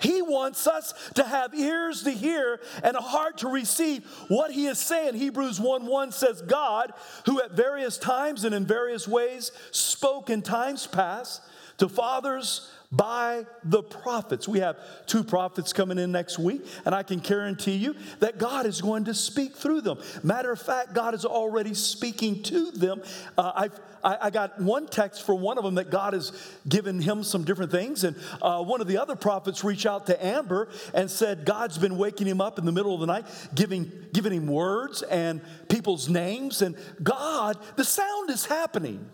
He 0.00 0.22
wants 0.22 0.66
us 0.66 0.92
to 1.14 1.24
have 1.24 1.54
ears 1.54 2.02
to 2.02 2.10
hear 2.10 2.60
and 2.82 2.96
a 2.96 3.00
heart 3.00 3.38
to 3.38 3.48
receive 3.48 4.04
what 4.28 4.50
he 4.50 4.66
is 4.66 4.78
saying. 4.78 5.14
Hebrews 5.14 5.60
1 5.60 5.86
1 5.86 6.12
says, 6.12 6.42
God, 6.42 6.92
who 7.26 7.40
at 7.40 7.52
various 7.52 7.98
times 7.98 8.44
and 8.44 8.54
in 8.54 8.66
various 8.66 9.06
ways 9.06 9.52
spoke 9.70 10.30
in 10.30 10.42
times 10.42 10.86
past 10.86 11.42
to 11.78 11.88
fathers 11.88 12.70
by 12.92 13.44
the 13.64 13.82
prophets. 13.82 14.46
We 14.46 14.60
have 14.60 14.76
two 15.06 15.24
prophets 15.24 15.72
coming 15.72 15.98
in 15.98 16.12
next 16.12 16.38
week, 16.38 16.64
and 16.84 16.94
I 16.94 17.02
can 17.02 17.18
guarantee 17.18 17.76
you 17.76 17.94
that 18.20 18.38
God 18.38 18.66
is 18.66 18.80
going 18.80 19.04
to 19.04 19.14
speak 19.14 19.56
through 19.56 19.82
them. 19.82 19.98
Matter 20.22 20.52
of 20.52 20.60
fact, 20.60 20.94
God 20.94 21.14
is 21.14 21.24
already 21.24 21.74
speaking 21.74 22.42
to 22.44 22.70
them. 22.70 23.02
Uh, 23.36 23.52
I've 23.54 23.80
I, 24.06 24.30
got 24.30 24.60
one 24.60 24.86
text 24.86 25.26
from 25.26 25.40
one 25.40 25.58
of 25.58 25.64
them 25.64 25.74
that 25.76 25.90
God 25.90 26.12
has 26.12 26.32
given 26.68 27.00
him 27.00 27.24
some 27.24 27.42
different 27.42 27.72
things. 27.72 28.04
And 28.04 28.16
uh, 28.40 28.62
one 28.62 28.80
of 28.80 28.86
the 28.86 28.98
other 28.98 29.16
prophets 29.16 29.64
reached 29.64 29.84
out 29.84 30.06
to 30.06 30.24
Amber 30.24 30.68
and 30.94 31.10
said, 31.10 31.44
God's 31.44 31.76
been 31.76 31.98
waking 31.98 32.28
him 32.28 32.40
up 32.40 32.58
in 32.58 32.64
the 32.64 32.72
middle 32.72 32.94
of 32.94 33.00
the 33.00 33.06
night, 33.06 33.26
giving, 33.54 33.90
giving 34.12 34.32
him 34.32 34.46
words 34.46 35.02
and 35.02 35.40
people's 35.68 36.08
names. 36.08 36.62
And 36.62 36.76
God, 37.02 37.58
the 37.74 37.84
sound 37.84 38.30
is 38.30 38.46
happening. 38.46 39.10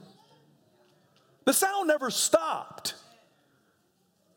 The 1.45 1.55
sound 1.55 1.88
never 1.88 2.11
stopped. 2.11 2.95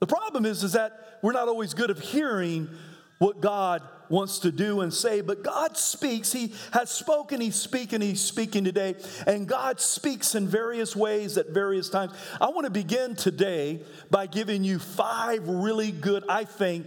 The 0.06 0.14
problem 0.16 0.46
is, 0.46 0.64
is 0.64 0.74
that 0.74 1.18
we're 1.24 1.32
not 1.32 1.48
always 1.48 1.74
good 1.74 1.90
at 1.90 1.98
hearing 1.98 2.70
what 3.18 3.42
God 3.42 3.82
wants 4.08 4.38
to 4.40 4.52
do 4.52 4.82
and 4.82 4.94
say, 4.94 5.22
but 5.22 5.42
God 5.42 5.76
speaks. 5.76 6.32
He 6.32 6.54
has 6.74 6.92
spoken, 6.92 7.42
He's 7.42 7.56
speaking, 7.56 8.02
He's 8.02 8.22
speaking 8.22 8.64
today, 8.64 8.98
and 9.26 9.48
God 9.48 9.80
speaks 9.80 10.36
in 10.36 10.48
various 10.48 10.96
ways 10.96 11.40
at 11.40 11.50
various 11.50 11.90
times. 11.90 12.14
I 12.40 12.50
want 12.50 12.66
to 12.66 12.70
begin 12.70 13.16
today 13.16 13.82
by 14.12 14.28
giving 14.28 14.64
you 14.64 14.78
five 14.78 15.48
really 15.48 15.92
good, 15.92 16.24
I 16.30 16.44
think, 16.44 16.86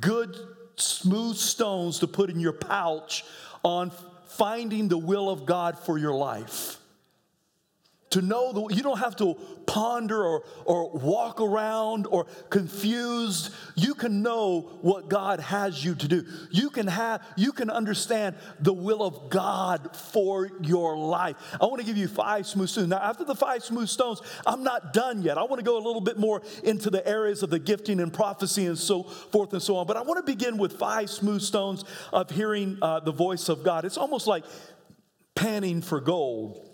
good, 0.00 0.36
smooth 0.76 1.38
stones 1.38 1.98
to 1.98 2.06
put 2.06 2.30
in 2.30 2.38
your 2.38 2.52
pouch 2.52 3.24
on 3.64 3.90
finding 4.28 4.86
the 4.86 4.96
will 4.96 5.28
of 5.28 5.44
God 5.44 5.76
for 5.76 5.98
your 5.98 6.14
life 6.14 6.79
to 8.10 8.20
know 8.20 8.52
that 8.52 8.74
you 8.74 8.82
don't 8.82 8.98
have 8.98 9.14
to 9.16 9.34
ponder 9.66 10.20
or, 10.20 10.44
or 10.64 10.90
walk 10.90 11.40
around 11.40 12.08
or 12.08 12.24
confused. 12.50 13.54
You 13.76 13.94
can 13.94 14.22
know 14.22 14.62
what 14.82 15.08
god 15.08 15.38
has 15.38 15.84
you 15.84 15.94
to 15.94 16.08
do. 16.08 16.26
You 16.50 16.70
can 16.70 16.88
have 16.88 17.22
you 17.36 17.52
can 17.52 17.70
understand 17.70 18.34
the 18.58 18.72
will 18.72 19.02
of 19.02 19.30
god 19.30 19.96
for 19.96 20.50
your 20.60 20.98
life. 20.98 21.36
I 21.60 21.66
want 21.66 21.80
to 21.80 21.86
give 21.86 21.96
you 21.96 22.08
five 22.08 22.46
smooth 22.46 22.68
stones. 22.68 22.88
Now 22.88 22.98
after 22.98 23.24
the 23.24 23.36
five 23.36 23.62
smooth 23.62 23.88
stones 23.88 24.20
i'm 24.44 24.64
not 24.64 24.92
done 24.92 25.22
yet. 25.22 25.38
I 25.38 25.44
want 25.44 25.60
to 25.60 25.64
go 25.64 25.76
a 25.76 25.84
little 25.84 26.00
bit 26.00 26.18
more 26.18 26.42
into 26.64 26.90
the 26.90 27.06
areas 27.06 27.44
of 27.44 27.50
the 27.50 27.60
gifting 27.60 28.00
and 28.00 28.12
prophecy 28.12 28.66
and 28.66 28.76
so 28.76 29.04
forth 29.04 29.52
and 29.52 29.62
so 29.62 29.76
on 29.76 29.86
but 29.86 29.96
i 29.96 30.02
want 30.02 30.24
to 30.24 30.30
begin 30.30 30.58
with 30.58 30.78
five 30.78 31.08
smooth 31.08 31.42
stones 31.42 31.84
of 32.12 32.28
hearing 32.30 32.76
uh, 32.82 33.00
the 33.00 33.12
voice 33.12 33.48
of 33.48 33.62
god. 33.62 33.84
It's 33.84 33.96
almost 33.96 34.26
like 34.26 34.44
panning 35.36 35.80
for 35.80 36.00
gold 36.00 36.69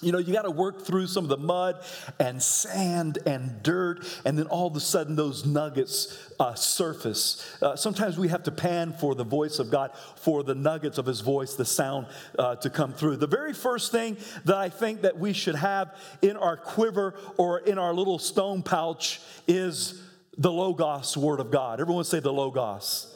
you 0.00 0.12
know, 0.12 0.18
you 0.18 0.32
got 0.32 0.42
to 0.42 0.50
work 0.50 0.82
through 0.82 1.06
some 1.06 1.24
of 1.24 1.30
the 1.30 1.36
mud 1.36 1.82
and 2.18 2.42
sand 2.42 3.18
and 3.26 3.62
dirt, 3.62 4.04
and 4.24 4.38
then 4.38 4.46
all 4.46 4.66
of 4.66 4.76
a 4.76 4.80
sudden 4.80 5.16
those 5.16 5.44
nuggets 5.44 6.30
uh, 6.38 6.54
surface. 6.54 7.56
Uh, 7.60 7.76
sometimes 7.76 8.18
we 8.18 8.28
have 8.28 8.42
to 8.44 8.50
pan 8.50 8.92
for 8.92 9.14
the 9.14 9.24
voice 9.24 9.58
of 9.58 9.70
God, 9.70 9.92
for 10.16 10.42
the 10.42 10.54
nuggets 10.54 10.98
of 10.98 11.06
His 11.06 11.20
voice, 11.20 11.54
the 11.54 11.64
sound 11.64 12.06
uh, 12.38 12.56
to 12.56 12.70
come 12.70 12.92
through. 12.92 13.16
The 13.16 13.26
very 13.26 13.52
first 13.52 13.92
thing 13.92 14.16
that 14.44 14.56
I 14.56 14.68
think 14.68 15.02
that 15.02 15.18
we 15.18 15.32
should 15.32 15.56
have 15.56 15.94
in 16.22 16.36
our 16.36 16.56
quiver 16.56 17.14
or 17.36 17.58
in 17.58 17.78
our 17.78 17.92
little 17.92 18.18
stone 18.18 18.62
pouch 18.62 19.20
is 19.46 20.02
the 20.38 20.50
Logos 20.50 21.16
Word 21.16 21.40
of 21.40 21.50
God. 21.50 21.80
Everyone 21.80 22.04
say 22.04 22.20
the 22.20 22.32
Logos. 22.32 23.14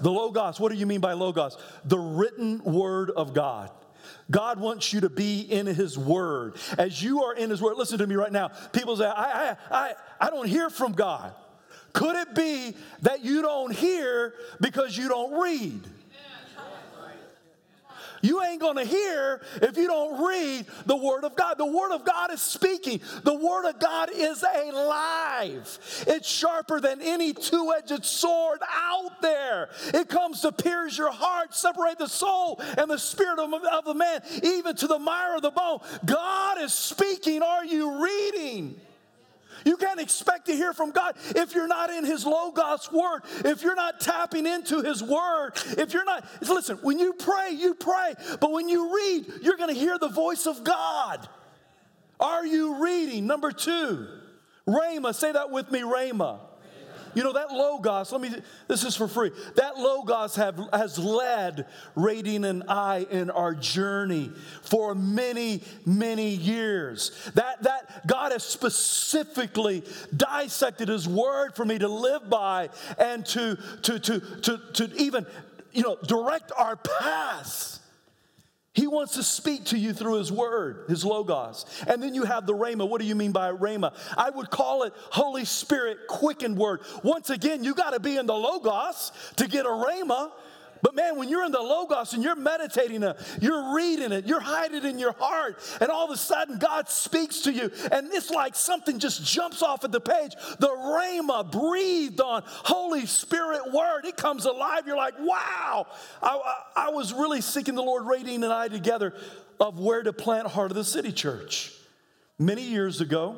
The 0.00 0.10
Logos, 0.10 0.58
what 0.58 0.72
do 0.72 0.78
you 0.78 0.86
mean 0.86 1.00
by 1.00 1.12
Logos? 1.12 1.56
The 1.84 1.98
written 1.98 2.62
Word 2.64 3.10
of 3.10 3.32
God. 3.32 3.70
God 4.30 4.58
wants 4.58 4.92
you 4.92 5.02
to 5.02 5.10
be 5.10 5.40
in 5.40 5.66
His 5.66 5.98
Word. 5.98 6.56
As 6.78 7.02
you 7.02 7.24
are 7.24 7.34
in 7.34 7.50
His 7.50 7.60
Word, 7.60 7.76
listen 7.76 7.98
to 7.98 8.06
me 8.06 8.14
right 8.14 8.32
now. 8.32 8.48
People 8.72 8.96
say, 8.96 9.06
I, 9.06 9.50
I, 9.50 9.56
I, 9.70 9.92
I 10.20 10.30
don't 10.30 10.48
hear 10.48 10.70
from 10.70 10.92
God. 10.92 11.34
Could 11.92 12.16
it 12.16 12.34
be 12.34 12.74
that 13.02 13.24
you 13.24 13.42
don't 13.42 13.72
hear 13.72 14.34
because 14.60 14.96
you 14.96 15.08
don't 15.08 15.40
read? 15.40 15.80
You 18.24 18.42
ain't 18.42 18.58
going 18.58 18.78
to 18.78 18.86
hear 18.86 19.42
if 19.60 19.76
you 19.76 19.86
don't 19.86 20.26
read 20.26 20.64
the 20.86 20.96
Word 20.96 21.24
of 21.24 21.36
God. 21.36 21.58
The 21.58 21.66
Word 21.66 21.92
of 21.92 22.06
God 22.06 22.32
is 22.32 22.40
speaking, 22.40 23.02
the 23.22 23.34
Word 23.34 23.68
of 23.68 23.78
God 23.78 24.08
is 24.14 24.42
alive. 24.42 25.78
It's 26.06 26.26
sharper 26.26 26.80
than 26.80 27.02
any 27.02 27.34
two 27.34 27.74
edged 27.76 28.02
sword 28.02 28.60
out 28.66 29.20
there. 29.20 29.68
It 29.92 30.08
comes 30.08 30.40
to 30.40 30.52
pierce 30.52 30.96
your 30.96 31.12
heart, 31.12 31.54
separate 31.54 31.98
the 31.98 32.06
soul 32.06 32.62
and 32.78 32.90
the 32.90 32.96
spirit 32.96 33.38
of, 33.38 33.52
of 33.52 33.84
the 33.84 33.94
man, 33.94 34.22
even 34.42 34.74
to 34.76 34.86
the 34.86 34.98
mire 34.98 35.36
of 35.36 35.42
the 35.42 35.50
bone. 35.50 35.80
God 36.06 36.62
is 36.62 36.72
speaking. 36.72 37.42
Are 37.42 37.66
you 37.66 38.02
reading? 38.02 38.80
You 39.64 39.76
can't 39.76 40.00
expect 40.00 40.46
to 40.46 40.56
hear 40.56 40.72
from 40.72 40.90
God 40.90 41.16
if 41.34 41.54
you're 41.54 41.66
not 41.66 41.90
in 41.90 42.04
His 42.04 42.24
Logos 42.26 42.90
word, 42.92 43.22
if 43.44 43.62
you're 43.62 43.74
not 43.74 44.00
tapping 44.00 44.46
into 44.46 44.82
His 44.82 45.02
word, 45.02 45.52
if 45.78 45.92
you're 45.92 46.04
not, 46.04 46.24
listen, 46.42 46.78
when 46.82 46.98
you 46.98 47.12
pray, 47.14 47.50
you 47.50 47.74
pray, 47.74 48.14
but 48.40 48.52
when 48.52 48.68
you 48.68 48.94
read, 48.94 49.26
you're 49.42 49.56
going 49.56 49.74
to 49.74 49.78
hear 49.80 49.98
the 49.98 50.08
voice 50.08 50.46
of 50.46 50.64
God. 50.64 51.28
Are 52.20 52.46
you 52.46 52.82
reading? 52.82 53.26
Number 53.26 53.52
two, 53.52 54.06
Rhema, 54.66 55.14
say 55.14 55.32
that 55.32 55.50
with 55.50 55.70
me, 55.70 55.80
Rhema. 55.80 56.40
You 57.14 57.22
know, 57.22 57.32
that 57.32 57.50
Logos, 57.52 58.12
let 58.12 58.20
me, 58.20 58.30
this 58.68 58.84
is 58.84 58.96
for 58.96 59.08
free. 59.08 59.30
That 59.56 59.76
Logos 59.78 60.36
have, 60.36 60.60
has 60.72 60.98
led 60.98 61.66
Radine 61.96 62.44
and 62.44 62.64
I 62.68 63.06
in 63.10 63.30
our 63.30 63.54
journey 63.54 64.30
for 64.62 64.94
many, 64.94 65.62
many 65.86 66.30
years. 66.30 67.30
That, 67.34 67.62
that 67.62 68.06
God 68.06 68.32
has 68.32 68.44
specifically 68.44 69.84
dissected 70.16 70.88
His 70.88 71.08
Word 71.08 71.54
for 71.54 71.64
me 71.64 71.78
to 71.78 71.88
live 71.88 72.28
by 72.28 72.70
and 72.98 73.24
to, 73.26 73.56
to, 73.82 73.98
to, 73.98 74.20
to, 74.42 74.58
to 74.74 74.92
even, 74.96 75.26
you 75.72 75.82
know, 75.82 75.96
direct 76.06 76.52
our 76.56 76.76
paths. 76.76 77.80
He 78.74 78.88
wants 78.88 79.14
to 79.14 79.22
speak 79.22 79.66
to 79.66 79.78
you 79.78 79.92
through 79.92 80.18
His 80.18 80.32
Word, 80.32 80.86
His 80.88 81.04
Logos. 81.04 81.64
And 81.86 82.02
then 82.02 82.12
you 82.12 82.24
have 82.24 82.44
the 82.44 82.54
Rhema. 82.54 82.88
What 82.88 83.00
do 83.00 83.06
you 83.06 83.14
mean 83.14 83.30
by 83.30 83.52
Rhema? 83.52 83.94
I 84.18 84.30
would 84.30 84.50
call 84.50 84.82
it 84.82 84.92
Holy 85.10 85.44
Spirit 85.44 85.98
quickened 86.08 86.56
Word. 86.56 86.80
Once 87.04 87.30
again, 87.30 87.62
you 87.62 87.74
got 87.74 87.90
to 87.92 88.00
be 88.00 88.16
in 88.16 88.26
the 88.26 88.34
Logos 88.34 89.12
to 89.36 89.46
get 89.46 89.64
a 89.64 89.68
Rhema. 89.68 90.32
But 90.84 90.94
man, 90.94 91.16
when 91.16 91.30
you're 91.30 91.46
in 91.46 91.50
the 91.50 91.62
Logos 91.62 92.12
and 92.12 92.22
you're 92.22 92.36
meditating 92.36 93.02
it, 93.02 93.16
you're 93.40 93.74
reading 93.74 94.12
it, 94.12 94.26
you're 94.26 94.38
hiding 94.38 94.76
it 94.76 94.84
in 94.84 94.98
your 94.98 95.14
heart, 95.18 95.58
and 95.80 95.90
all 95.90 96.04
of 96.04 96.10
a 96.10 96.16
sudden 96.18 96.58
God 96.58 96.90
speaks 96.90 97.40
to 97.40 97.52
you, 97.52 97.70
and 97.90 98.12
it's 98.12 98.28
like 98.28 98.54
something 98.54 98.98
just 98.98 99.24
jumps 99.24 99.62
off 99.62 99.82
of 99.84 99.92
the 99.92 100.00
page. 100.00 100.32
The 100.58 100.68
Rhema 100.68 101.50
breathed 101.50 102.20
on 102.20 102.42
Holy 102.44 103.06
Spirit 103.06 103.72
word, 103.72 104.04
it 104.04 104.18
comes 104.18 104.44
alive. 104.44 104.82
You're 104.86 104.98
like, 104.98 105.14
wow. 105.18 105.86
I, 106.22 106.38
I, 106.76 106.88
I 106.88 106.90
was 106.90 107.14
really 107.14 107.40
seeking 107.40 107.76
the 107.76 107.82
Lord, 107.82 108.02
Radine 108.04 108.44
and 108.44 108.52
I 108.52 108.68
together, 108.68 109.14
of 109.58 109.78
where 109.78 110.02
to 110.02 110.12
plant 110.12 110.48
Heart 110.48 110.72
of 110.72 110.76
the 110.76 110.84
City 110.84 111.12
Church. 111.12 111.72
Many 112.38 112.60
years 112.60 113.00
ago, 113.00 113.36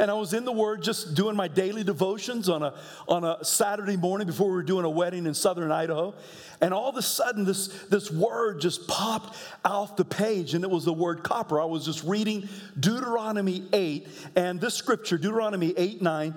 and 0.00 0.12
I 0.12 0.14
was 0.14 0.32
in 0.32 0.44
the 0.44 0.52
Word 0.52 0.82
just 0.82 1.14
doing 1.14 1.34
my 1.34 1.48
daily 1.48 1.82
devotions 1.82 2.48
on 2.48 2.62
a, 2.62 2.74
on 3.08 3.24
a 3.24 3.44
Saturday 3.44 3.96
morning 3.96 4.28
before 4.28 4.46
we 4.46 4.52
were 4.52 4.62
doing 4.62 4.84
a 4.84 4.90
wedding 4.90 5.26
in 5.26 5.34
southern 5.34 5.72
Idaho. 5.72 6.14
And 6.60 6.72
all 6.72 6.88
of 6.88 6.96
a 6.96 7.02
sudden, 7.02 7.44
this, 7.44 7.66
this 7.86 8.08
word 8.08 8.60
just 8.60 8.86
popped 8.86 9.36
off 9.64 9.96
the 9.96 10.04
page, 10.04 10.54
and 10.54 10.62
it 10.62 10.70
was 10.70 10.84
the 10.84 10.92
word 10.92 11.24
copper. 11.24 11.60
I 11.60 11.64
was 11.64 11.84
just 11.84 12.04
reading 12.04 12.48
Deuteronomy 12.78 13.66
8, 13.72 14.08
and 14.36 14.60
this 14.60 14.74
scripture, 14.74 15.18
Deuteronomy 15.18 15.74
8 15.76 16.00
9, 16.00 16.34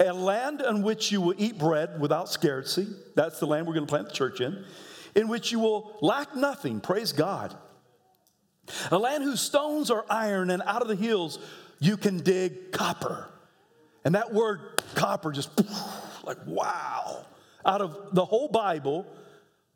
a 0.00 0.12
land 0.12 0.60
on 0.60 0.82
which 0.82 1.10
you 1.10 1.22
will 1.22 1.34
eat 1.38 1.58
bread 1.58 1.98
without 1.98 2.28
scarcity. 2.28 2.92
That's 3.14 3.40
the 3.40 3.46
land 3.46 3.66
we're 3.66 3.74
going 3.74 3.86
to 3.86 3.90
plant 3.90 4.08
the 4.08 4.14
church 4.14 4.42
in, 4.42 4.64
in 5.14 5.28
which 5.28 5.50
you 5.50 5.60
will 5.60 5.96
lack 6.02 6.36
nothing. 6.36 6.80
Praise 6.80 7.12
God. 7.12 7.56
A 8.90 8.98
land 8.98 9.24
whose 9.24 9.40
stones 9.40 9.90
are 9.90 10.04
iron, 10.10 10.50
and 10.50 10.62
out 10.66 10.82
of 10.82 10.88
the 10.88 10.94
hills 10.94 11.38
you 11.82 11.96
can 11.96 12.18
dig 12.18 12.70
copper. 12.70 13.28
And 14.04 14.14
that 14.14 14.32
word 14.32 14.60
copper 14.94 15.32
just 15.32 15.50
like, 16.22 16.38
wow. 16.46 17.26
Out 17.66 17.80
of 17.80 18.14
the 18.14 18.24
whole 18.24 18.46
Bible, 18.46 19.04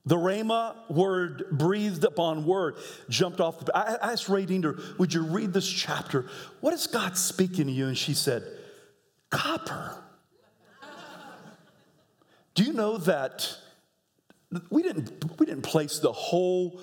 the 0.05 0.15
Rhema 0.15 0.77
word, 0.89 1.47
breathed 1.51 2.05
upon 2.05 2.47
word, 2.47 2.77
jumped 3.09 3.41
off. 3.41 3.65
The, 3.65 3.77
I 3.77 4.13
asked 4.13 4.29
Ray 4.29 4.47
Radine, 4.47 4.99
would 4.99 5.13
you 5.13 5.23
read 5.23 5.53
this 5.53 5.69
chapter? 5.69 6.27
What 6.61 6.73
is 6.75 6.87
God 6.87 7.17
speaking 7.17 7.67
to 7.67 7.73
you? 7.73 7.89
And 7.89 7.99
she 7.99 8.15
said, 8.15 8.45
copper. 9.31 9.97
Do 12.55 12.63
you 12.63 12.73
know 12.73 12.99
that 12.99 13.59
we 14.71 14.85
didn't, 14.85 15.41
we 15.41 15.47
didn't 15.47 15.63
place 15.63 15.99
the 15.99 16.13
whole 16.13 16.81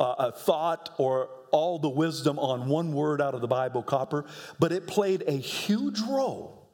uh, 0.00 0.30
thought 0.30 0.90
or 0.98 1.28
all 1.50 1.78
the 1.78 1.88
wisdom 1.88 2.38
on 2.38 2.68
one 2.68 2.92
word 2.92 3.20
out 3.20 3.34
of 3.34 3.40
the 3.40 3.48
Bible, 3.48 3.82
copper, 3.82 4.24
but 4.58 4.72
it 4.72 4.86
played 4.86 5.24
a 5.26 5.32
huge 5.32 6.00
role, 6.00 6.68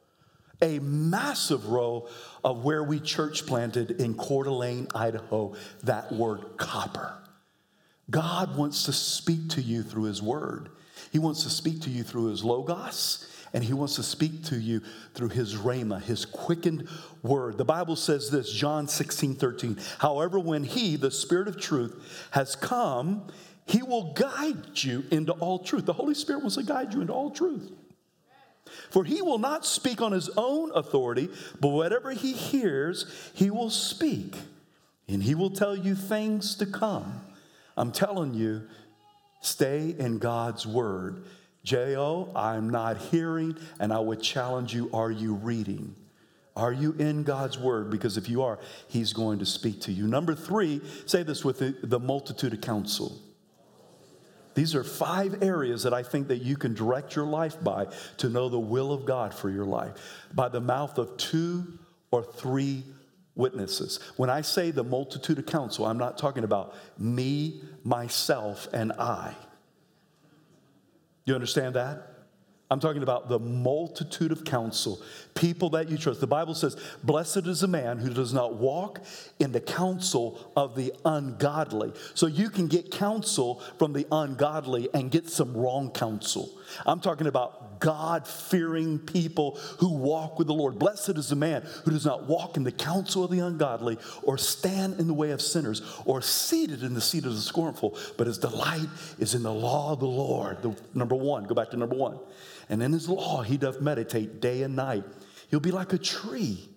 a 0.61 0.79
massive 0.79 1.67
role 1.67 2.09
of 2.43 2.63
where 2.63 2.83
we 2.83 2.99
church 2.99 3.45
planted 3.45 3.91
in 3.91 4.15
Coeur 4.15 4.43
d'Alene, 4.43 4.87
Idaho, 4.93 5.55
that 5.83 6.11
word 6.11 6.57
copper. 6.57 7.13
God 8.09 8.55
wants 8.55 8.83
to 8.83 8.93
speak 8.93 9.49
to 9.49 9.61
you 9.61 9.83
through 9.83 10.03
His 10.03 10.21
Word. 10.21 10.69
He 11.11 11.19
wants 11.19 11.43
to 11.43 11.49
speak 11.49 11.81
to 11.81 11.89
you 11.89 12.03
through 12.03 12.27
His 12.27 12.43
Logos, 12.43 13.27
and 13.53 13.63
He 13.63 13.73
wants 13.73 13.95
to 13.95 14.03
speak 14.03 14.43
to 14.45 14.59
you 14.59 14.81
through 15.13 15.29
His 15.29 15.55
Rhema, 15.55 16.01
His 16.01 16.25
quickened 16.25 16.87
Word. 17.23 17.57
The 17.57 17.65
Bible 17.65 17.95
says 17.95 18.29
this, 18.29 18.51
John 18.51 18.87
16, 18.87 19.35
13. 19.35 19.77
However, 19.99 20.39
when 20.39 20.63
He, 20.63 20.95
the 20.95 21.11
Spirit 21.11 21.47
of 21.47 21.59
truth, 21.59 22.27
has 22.31 22.55
come, 22.55 23.27
he 23.67 23.83
will 23.83 24.13
guide 24.13 24.81
you 24.81 25.03
into 25.11 25.33
all 25.33 25.59
truth. 25.59 25.85
The 25.85 25.93
Holy 25.93 26.13
Spirit 26.13 26.39
wants 26.39 26.55
to 26.55 26.63
guide 26.63 26.93
you 26.93 27.01
into 27.01 27.13
all 27.13 27.31
truth. 27.31 27.69
For 28.89 29.03
he 29.03 29.21
will 29.21 29.39
not 29.39 29.65
speak 29.65 30.01
on 30.01 30.13
his 30.13 30.29
own 30.37 30.71
authority, 30.73 31.29
but 31.59 31.69
whatever 31.69 32.11
he 32.11 32.31
hears, 32.31 33.31
he 33.33 33.49
will 33.49 33.69
speak. 33.69 34.35
And 35.07 35.21
he 35.21 35.35
will 35.35 35.49
tell 35.49 35.75
you 35.75 35.95
things 35.95 36.55
to 36.55 36.65
come. 36.65 37.21
I'm 37.75 37.91
telling 37.91 38.33
you, 38.33 38.63
stay 39.41 39.95
in 39.97 40.17
God's 40.17 40.65
word. 40.65 41.23
J.O., 41.67 42.31
I'm 42.33 42.69
not 42.69 42.95
hearing, 42.95 43.57
and 43.77 43.91
I 43.91 43.99
would 43.99 44.21
challenge 44.21 44.73
you 44.73 44.89
are 44.93 45.11
you 45.11 45.33
reading? 45.33 45.97
Are 46.55 46.71
you 46.71 46.95
in 46.97 47.23
God's 47.23 47.57
word? 47.57 47.89
Because 47.89 48.15
if 48.15 48.29
you 48.29 48.41
are, 48.43 48.57
he's 48.87 49.11
going 49.11 49.39
to 49.39 49.45
speak 49.45 49.81
to 49.81 49.91
you. 49.91 50.07
Number 50.07 50.33
three, 50.33 50.79
say 51.05 51.23
this 51.23 51.43
with 51.43 51.59
the, 51.59 51.75
the 51.83 51.99
multitude 51.99 52.53
of 52.53 52.61
counsel. 52.61 53.19
These 54.55 54.75
are 54.75 54.83
five 54.85 55.43
areas 55.43 55.83
that 55.83 55.93
I 55.93 56.03
think 56.03 56.29
that 56.29 56.37
you 56.37 56.55
can 56.55 56.73
direct 56.73 57.17
your 57.17 57.25
life 57.25 57.61
by 57.61 57.87
to 58.15 58.29
know 58.29 58.47
the 58.47 58.57
will 58.57 58.93
of 58.93 59.05
God 59.05 59.33
for 59.33 59.49
your 59.49 59.65
life 59.65 59.91
by 60.33 60.47
the 60.47 60.61
mouth 60.61 60.97
of 60.97 61.17
two 61.17 61.77
or 62.11 62.23
three 62.23 62.85
witnesses. 63.35 63.99
When 64.15 64.29
I 64.29 64.39
say 64.39 64.71
the 64.71 64.85
multitude 64.85 65.37
of 65.37 65.45
counsel, 65.45 65.85
I'm 65.85 65.97
not 65.97 66.17
talking 66.17 66.45
about 66.45 66.75
me, 66.97 67.61
myself, 67.83 68.69
and 68.71 68.93
I. 68.93 69.35
You 71.27 71.35
understand 71.35 71.75
that? 71.75 72.16
I'm 72.69 72.81
talking 72.81 73.01
about 73.03 73.29
the 73.29 73.39
multitude 73.39 74.33
of 74.33 74.43
counsel, 74.43 75.01
people 75.35 75.69
that 75.69 75.89
you 75.89 75.97
trust. 75.97 76.19
The 76.19 76.27
Bible 76.27 76.53
says, 76.53 76.75
Blessed 77.01 77.47
is 77.47 77.63
a 77.63 77.67
man 77.67 77.97
who 77.97 78.13
does 78.13 78.33
not 78.33 78.55
walk 78.55 78.99
in 79.39 79.53
the 79.53 79.61
counsel 79.61 80.51
of 80.55 80.75
the 80.75 80.91
ungodly. 81.05 81.93
So 82.13 82.27
you 82.27 82.49
can 82.49 82.67
get 82.67 82.91
counsel 82.91 83.63
from 83.79 83.93
the 83.93 84.05
ungodly 84.11 84.89
and 84.93 85.09
get 85.09 85.29
some 85.29 85.55
wrong 85.55 85.91
counsel. 85.91 86.49
I'm 86.85 86.99
talking 86.99 87.27
about 87.27 87.79
God 87.79 88.27
fearing 88.27 88.99
people 88.99 89.57
who 89.79 89.93
walk 89.93 90.37
with 90.37 90.47
the 90.47 90.53
Lord. 90.53 90.79
Blessed 90.79 91.17
is 91.17 91.29
the 91.29 91.35
man 91.35 91.65
who 91.85 91.91
does 91.91 92.05
not 92.05 92.27
walk 92.27 92.57
in 92.57 92.63
the 92.63 92.71
counsel 92.71 93.23
of 93.23 93.31
the 93.31 93.39
ungodly, 93.39 93.97
or 94.23 94.37
stand 94.37 94.99
in 94.99 95.07
the 95.07 95.13
way 95.13 95.31
of 95.31 95.41
sinners, 95.41 95.81
or 96.05 96.21
seated 96.21 96.83
in 96.83 96.93
the 96.93 97.01
seat 97.01 97.25
of 97.25 97.33
the 97.33 97.41
scornful, 97.41 97.97
but 98.17 98.27
his 98.27 98.37
delight 98.37 98.89
is 99.19 99.35
in 99.35 99.43
the 99.43 99.53
law 99.53 99.93
of 99.93 99.99
the 99.99 100.07
Lord. 100.07 100.61
The, 100.61 100.75
number 100.93 101.15
one, 101.15 101.45
go 101.45 101.55
back 101.55 101.69
to 101.71 101.77
number 101.77 101.95
one. 101.95 102.19
And 102.69 102.83
in 102.83 102.91
his 102.91 103.07
law 103.07 103.41
he 103.41 103.57
doth 103.57 103.81
meditate 103.81 104.41
day 104.41 104.63
and 104.63 104.75
night. 104.75 105.03
He'll 105.49 105.59
be 105.59 105.71
like 105.71 105.93
a 105.93 105.97
tree 105.97 106.69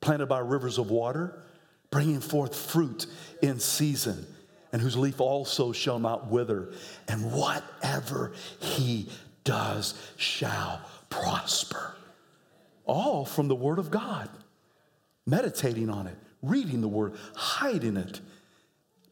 planted 0.00 0.26
by 0.26 0.38
rivers 0.38 0.78
of 0.78 0.90
water, 0.90 1.42
bringing 1.90 2.20
forth 2.20 2.54
fruit 2.54 3.06
in 3.40 3.58
season, 3.58 4.26
and 4.72 4.80
whose 4.80 4.96
leaf 4.96 5.20
also 5.20 5.72
shall 5.72 5.98
not 5.98 6.30
wither. 6.30 6.72
And 7.08 7.32
whatever 7.32 8.32
he 8.60 9.08
does 9.44 9.94
shall 10.16 10.80
prosper. 11.10 11.94
All 12.84 13.24
from 13.24 13.48
the 13.48 13.54
Word 13.54 13.78
of 13.78 13.90
God, 13.90 14.28
meditating 15.26 15.90
on 15.90 16.06
it, 16.06 16.16
reading 16.42 16.80
the 16.80 16.88
Word, 16.88 17.14
hiding 17.34 17.96
it. 17.96 18.20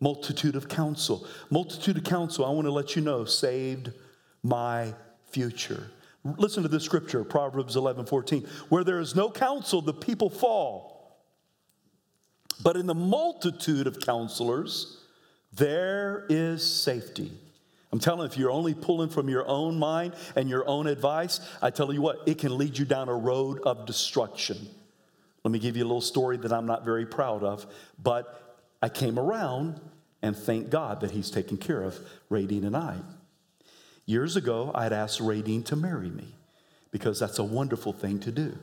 Multitude 0.01 0.57
of 0.57 0.69
counsel. 0.69 1.27
Multitude 1.51 1.99
of 1.99 2.05
counsel, 2.05 2.47
I 2.47 2.51
want 2.51 2.66
to 2.66 2.73
let 2.73 2.97
you 2.97 3.03
know, 3.03 3.27
saved 3.27 3.93
my 4.43 4.95
future. 5.31 5.90
Listen 6.24 6.62
to 6.62 6.68
this 6.68 6.85
scripture, 6.85 7.24
Proverbs 7.24 7.76
11 7.76 8.06
14. 8.06 8.46
Where 8.68 8.85
there 8.85 9.00
is 9.00 9.14
no 9.14 9.30
counsel, 9.30 9.80
the 9.80 9.94
people 9.94 10.30
fall. 10.30 11.18
But 12.62 12.76
in 12.76 12.87
the 12.87 12.94
multitude 12.94 13.87
of 13.87 14.00
counselors, 14.00 14.98
There 15.52 16.26
is 16.28 16.64
safety. 16.64 17.33
I'm 17.92 17.98
telling 17.98 18.20
you, 18.20 18.26
if 18.26 18.38
you're 18.38 18.52
only 18.52 18.74
pulling 18.74 19.09
from 19.09 19.28
your 19.28 19.46
own 19.48 19.78
mind 19.78 20.14
and 20.37 20.48
your 20.48 20.66
own 20.68 20.87
advice, 20.87 21.40
I 21.61 21.70
tell 21.70 21.92
you 21.92 22.00
what, 22.00 22.20
it 22.26 22.38
can 22.38 22.56
lead 22.56 22.78
you 22.78 22.85
down 22.85 23.09
a 23.09 23.14
road 23.14 23.61
of 23.62 23.85
destruction. 23.85 24.56
Let 25.42 25.50
me 25.50 25.59
give 25.59 25.76
you 25.76 25.83
a 25.83 25.87
little 25.87 26.00
story 26.00 26.37
that 26.37 26.52
I'm 26.52 26.66
not 26.66 26.85
very 26.85 27.04
proud 27.04 27.42
of, 27.42 27.66
but 28.00 28.61
I 28.80 28.88
came 28.88 29.18
around 29.18 29.80
and 30.22 30.37
thank 30.37 30.70
God 30.70 31.00
that 31.00 31.11
He's 31.11 31.30
taken 31.30 31.56
care 31.56 31.83
of 31.83 31.98
Radine 32.30 32.64
and 32.64 32.76
I. 32.76 32.98
Years 34.11 34.35
ago, 34.35 34.73
I 34.75 34.83
had 34.83 34.92
asked 34.92 35.20
Radine 35.20 35.64
to 35.66 35.77
marry 35.77 36.11
me 36.11 36.35
because 36.90 37.20
that's 37.20 37.38
a 37.38 37.44
wonderful 37.44 37.92
thing 37.92 38.18
to 38.18 38.33
do. 38.33 38.59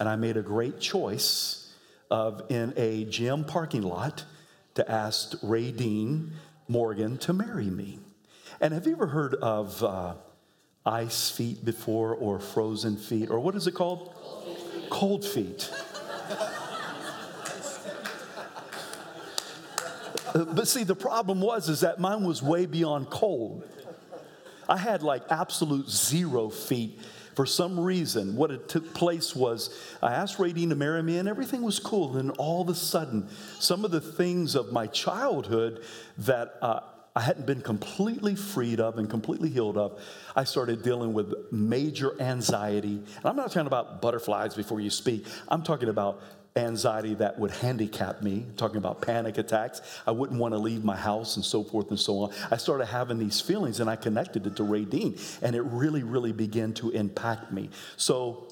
And 0.00 0.08
I 0.08 0.16
made 0.16 0.36
a 0.36 0.42
great 0.42 0.80
choice 0.80 1.72
of 2.10 2.42
in 2.48 2.74
a 2.76 3.04
gym 3.04 3.44
parking 3.44 3.82
lot 3.82 4.24
to 4.74 4.90
ask 4.90 5.40
Radine 5.42 6.30
Morgan 6.66 7.18
to 7.18 7.32
marry 7.32 7.70
me. 7.70 8.00
And 8.60 8.74
have 8.74 8.84
you 8.84 8.94
ever 8.94 9.06
heard 9.06 9.36
of 9.36 9.80
uh, 9.84 10.14
ice 10.84 11.30
feet 11.30 11.64
before 11.64 12.16
or 12.16 12.40
frozen 12.40 12.96
feet? 12.96 13.30
Or 13.30 13.38
what 13.38 13.54
is 13.54 13.68
it 13.68 13.74
called? 13.74 14.12
Cold 14.90 15.24
feet. 15.24 15.70
Uh, 20.34 20.44
but 20.44 20.66
see, 20.68 20.82
the 20.82 20.96
problem 20.96 21.40
was 21.40 21.68
is 21.68 21.80
that 21.80 22.00
mine 22.00 22.24
was 22.24 22.42
way 22.42 22.66
beyond 22.66 23.08
cold. 23.10 23.64
I 24.70 24.76
had 24.76 25.02
like 25.02 25.24
absolute 25.30 25.90
zero 25.90 26.48
feet. 26.48 26.98
For 27.34 27.44
some 27.44 27.78
reason, 27.78 28.36
what 28.36 28.50
it 28.50 28.68
took 28.68 28.94
place 28.94 29.34
was 29.34 29.76
I 30.02 30.12
asked 30.14 30.38
Radine 30.38 30.68
to 30.70 30.74
marry 30.74 31.02
me, 31.02 31.18
and 31.18 31.28
everything 31.28 31.62
was 31.62 31.78
cool. 31.78 32.16
And 32.16 32.30
then 32.30 32.36
all 32.38 32.62
of 32.62 32.68
a 32.68 32.74
sudden, 32.74 33.28
some 33.58 33.84
of 33.84 33.90
the 33.90 34.00
things 34.00 34.54
of 34.54 34.72
my 34.72 34.86
childhood 34.86 35.82
that 36.18 36.54
uh, 36.62 36.80
I 37.16 37.20
hadn't 37.20 37.46
been 37.46 37.62
completely 37.62 38.36
freed 38.36 38.78
of 38.78 38.98
and 38.98 39.10
completely 39.10 39.48
healed 39.48 39.76
of, 39.76 40.00
I 40.36 40.44
started 40.44 40.82
dealing 40.82 41.12
with 41.12 41.34
major 41.50 42.20
anxiety. 42.20 43.02
And 43.16 43.24
I'm 43.24 43.36
not 43.36 43.48
talking 43.48 43.66
about 43.66 44.00
butterflies 44.00 44.54
before 44.54 44.80
you 44.80 44.90
speak, 44.90 45.26
I'm 45.48 45.62
talking 45.62 45.88
about 45.88 46.22
anxiety 46.56 47.14
that 47.14 47.38
would 47.38 47.50
handicap 47.50 48.22
me, 48.22 48.46
talking 48.56 48.76
about 48.76 49.02
panic 49.02 49.38
attacks. 49.38 49.80
I 50.06 50.10
wouldn't 50.10 50.38
want 50.38 50.52
to 50.54 50.58
leave 50.58 50.84
my 50.84 50.96
house 50.96 51.36
and 51.36 51.44
so 51.44 51.62
forth 51.62 51.90
and 51.90 51.98
so 51.98 52.18
on. 52.18 52.32
I 52.50 52.56
started 52.56 52.86
having 52.86 53.18
these 53.18 53.40
feelings 53.40 53.80
and 53.80 53.88
I 53.88 53.96
connected 53.96 54.46
it 54.46 54.56
to 54.56 54.62
Radine, 54.62 55.18
and 55.42 55.54
it 55.54 55.62
really, 55.62 56.02
really 56.02 56.32
began 56.32 56.72
to 56.74 56.90
impact 56.90 57.52
me. 57.52 57.70
So 57.96 58.48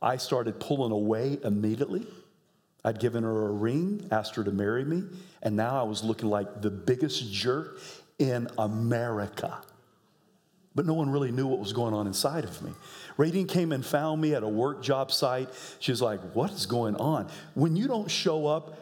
I 0.00 0.16
started 0.16 0.60
pulling 0.60 0.92
away 0.92 1.38
immediately. 1.44 2.06
I'd 2.84 3.00
given 3.00 3.24
her 3.24 3.48
a 3.48 3.52
ring, 3.52 4.06
asked 4.10 4.36
her 4.36 4.44
to 4.44 4.52
marry 4.52 4.84
me, 4.84 5.02
and 5.42 5.56
now 5.56 5.78
I 5.78 5.82
was 5.82 6.04
looking 6.04 6.28
like 6.28 6.62
the 6.62 6.70
biggest 6.70 7.32
jerk 7.32 7.80
in 8.18 8.48
America. 8.58 9.58
But 10.74 10.86
no 10.86 10.94
one 10.94 11.10
really 11.10 11.32
knew 11.32 11.46
what 11.46 11.58
was 11.58 11.72
going 11.72 11.94
on 11.94 12.06
inside 12.06 12.44
of 12.44 12.62
me. 12.62 12.70
Radine 13.16 13.48
came 13.48 13.72
and 13.72 13.84
found 13.84 14.20
me 14.20 14.34
at 14.34 14.42
a 14.42 14.48
work 14.48 14.82
job 14.82 15.10
site. 15.10 15.48
She's 15.78 16.02
like, 16.02 16.20
What 16.34 16.52
is 16.52 16.66
going 16.66 16.96
on? 16.96 17.28
When 17.54 17.76
you 17.76 17.88
don't 17.88 18.10
show 18.10 18.46
up 18.46 18.78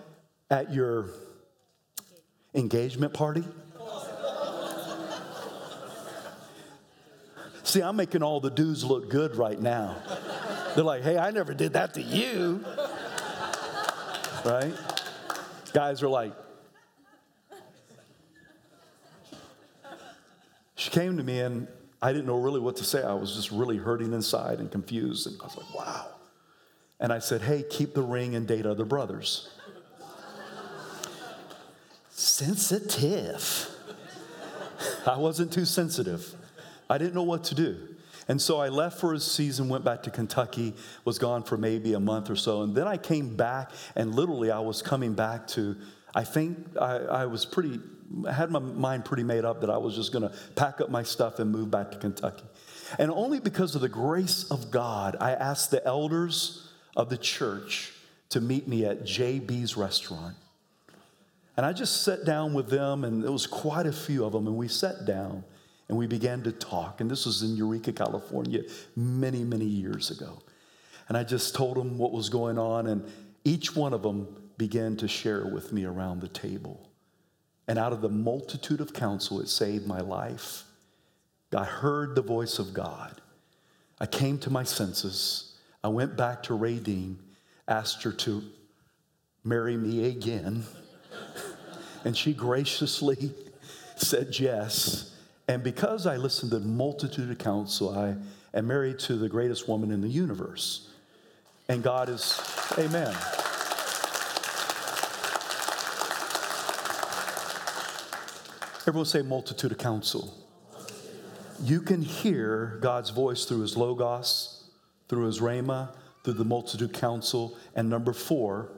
at 0.50 0.72
your 0.72 1.06
engagement 2.54 3.14
party, 3.14 3.44
See, 7.62 7.80
I'm 7.80 7.96
making 7.96 8.22
all 8.22 8.40
the 8.40 8.50
dudes 8.50 8.84
look 8.84 9.08
good 9.10 9.36
right 9.36 9.60
now. 9.60 9.96
They're 10.74 10.84
like, 10.84 11.02
hey, 11.02 11.16
I 11.16 11.30
never 11.32 11.54
did 11.54 11.72
that 11.72 11.94
to 11.94 12.02
you 12.02 12.64
right? 14.44 14.74
Guys 15.72 16.02
are 16.02 16.08
like, 16.08 16.32
she 20.76 20.90
came 20.90 21.16
to 21.16 21.22
me 21.22 21.40
and 21.40 21.66
I 22.02 22.12
didn't 22.12 22.26
know 22.26 22.38
really 22.38 22.60
what 22.60 22.76
to 22.76 22.84
say. 22.84 23.02
I 23.02 23.14
was 23.14 23.34
just 23.34 23.50
really 23.50 23.78
hurting 23.78 24.12
inside 24.12 24.58
and 24.58 24.70
confused. 24.70 25.26
And 25.26 25.40
I 25.40 25.44
was 25.44 25.56
like, 25.56 25.74
wow. 25.74 26.06
And 27.00 27.12
I 27.12 27.18
said, 27.18 27.42
hey, 27.42 27.64
keep 27.68 27.94
the 27.94 28.02
ring 28.02 28.34
and 28.34 28.46
date 28.46 28.66
other 28.66 28.84
brothers. 28.84 29.48
sensitive. 32.10 33.68
I 35.06 35.18
wasn't 35.18 35.52
too 35.52 35.64
sensitive. 35.64 36.34
I 36.88 36.98
didn't 36.98 37.14
know 37.14 37.22
what 37.22 37.44
to 37.44 37.54
do. 37.54 37.76
And 38.28 38.40
so 38.40 38.58
I 38.58 38.68
left 38.68 38.98
for 38.98 39.12
a 39.12 39.20
season, 39.20 39.68
went 39.68 39.84
back 39.84 40.02
to 40.04 40.10
Kentucky, 40.10 40.74
was 41.04 41.18
gone 41.18 41.42
for 41.42 41.58
maybe 41.58 41.92
a 41.92 42.00
month 42.00 42.30
or 42.30 42.36
so. 42.36 42.62
And 42.62 42.74
then 42.74 42.88
I 42.88 42.96
came 42.96 43.36
back, 43.36 43.70
and 43.94 44.14
literally 44.14 44.50
I 44.50 44.60
was 44.60 44.80
coming 44.80 45.12
back 45.12 45.46
to, 45.48 45.76
I 46.14 46.24
think 46.24 46.58
I, 46.80 46.96
I 46.96 47.26
was 47.26 47.44
pretty, 47.44 47.80
had 48.30 48.50
my 48.50 48.60
mind 48.60 49.04
pretty 49.04 49.24
made 49.24 49.44
up 49.44 49.60
that 49.62 49.70
I 49.70 49.78
was 49.78 49.94
just 49.94 50.12
going 50.12 50.28
to 50.28 50.34
pack 50.54 50.80
up 50.80 50.90
my 50.90 51.02
stuff 51.02 51.38
and 51.38 51.50
move 51.50 51.70
back 51.70 51.90
to 51.90 51.98
Kentucky. 51.98 52.44
And 52.98 53.10
only 53.10 53.40
because 53.40 53.74
of 53.74 53.80
the 53.80 53.88
grace 53.88 54.44
of 54.50 54.70
God, 54.70 55.16
I 55.20 55.32
asked 55.32 55.70
the 55.70 55.84
elders 55.84 56.68
of 56.96 57.08
the 57.08 57.16
church 57.16 57.92
to 58.30 58.40
meet 58.40 58.68
me 58.68 58.84
at 58.84 59.02
JB's 59.02 59.76
restaurant. 59.76 60.36
And 61.56 61.64
I 61.64 61.72
just 61.72 62.02
sat 62.02 62.24
down 62.24 62.52
with 62.52 62.68
them, 62.68 63.04
and 63.04 63.22
there 63.22 63.32
was 63.32 63.46
quite 63.46 63.86
a 63.86 63.92
few 63.92 64.24
of 64.24 64.32
them, 64.32 64.46
and 64.46 64.56
we 64.56 64.68
sat 64.68 65.04
down. 65.04 65.44
And 65.88 65.98
we 65.98 66.06
began 66.06 66.42
to 66.44 66.52
talk. 66.52 67.02
And 67.02 67.10
this 67.10 67.26
was 67.26 67.42
in 67.42 67.56
Eureka, 67.56 67.92
California, 67.92 68.62
many, 68.96 69.44
many 69.44 69.66
years 69.66 70.10
ago. 70.10 70.38
And 71.08 71.16
I 71.16 71.24
just 71.24 71.54
told 71.54 71.76
them 71.76 71.98
what 71.98 72.10
was 72.10 72.30
going 72.30 72.58
on. 72.58 72.86
And 72.86 73.04
each 73.44 73.76
one 73.76 73.92
of 73.92 74.02
them 74.02 74.34
began 74.56 74.96
to 74.96 75.08
share 75.08 75.46
with 75.46 75.72
me 75.72 75.84
around 75.84 76.20
the 76.20 76.28
table. 76.28 76.88
And 77.66 77.78
out 77.78 77.92
of 77.92 78.00
the 78.00 78.08
multitude 78.08 78.80
of 78.80 78.92
counsel, 78.92 79.40
it 79.40 79.48
saved 79.48 79.86
my 79.86 80.00
life. 80.00 80.64
I 81.56 81.64
heard 81.64 82.14
the 82.14 82.22
voice 82.22 82.58
of 82.58 82.74
God. 82.74 83.20
I 84.00 84.06
came 84.06 84.38
to 84.38 84.50
my 84.50 84.64
senses. 84.64 85.56
I 85.82 85.88
went 85.88 86.16
back 86.16 86.42
to 86.44 86.52
Radine, 86.52 87.16
asked 87.68 88.02
her 88.02 88.12
to 88.12 88.42
marry 89.44 89.76
me 89.76 90.06
again. 90.06 90.64
and 92.04 92.16
she 92.16 92.32
graciously 92.32 93.32
said 93.96 94.38
yes. 94.38 95.14
And 95.48 95.62
because 95.62 96.06
I 96.06 96.16
listened 96.16 96.52
to 96.52 96.58
the 96.58 96.66
multitude 96.66 97.30
of 97.30 97.38
counsel, 97.38 97.96
I 97.96 98.16
am 98.56 98.66
married 98.66 98.98
to 99.00 99.16
the 99.16 99.28
greatest 99.28 99.68
woman 99.68 99.90
in 99.90 100.00
the 100.00 100.08
universe. 100.08 100.88
And 101.68 101.82
God 101.82 102.08
is, 102.08 102.40
amen. 102.78 103.14
Everyone 108.86 109.06
say 109.06 109.22
multitude 109.22 109.72
of 109.72 109.78
counsel. 109.78 110.34
You 111.62 111.80
can 111.80 112.02
hear 112.02 112.76
God's 112.82 113.08
voice 113.08 113.46
through 113.46 113.60
his 113.60 113.78
logos, 113.78 114.64
through 115.08 115.24
his 115.24 115.40
rhema, 115.40 115.94
through 116.22 116.34
the 116.34 116.44
multitude 116.44 116.92
counsel. 116.92 117.56
And 117.74 117.88
number 117.88 118.12
four, 118.12 118.72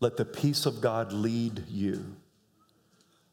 let 0.00 0.18
the 0.18 0.26
peace 0.26 0.66
of 0.66 0.82
God 0.82 1.14
lead 1.14 1.64
you. 1.70 2.16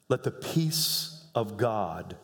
Let 0.08 0.24
the 0.24 0.32
peace 0.32 1.26
of 1.36 1.58
God 1.58 2.16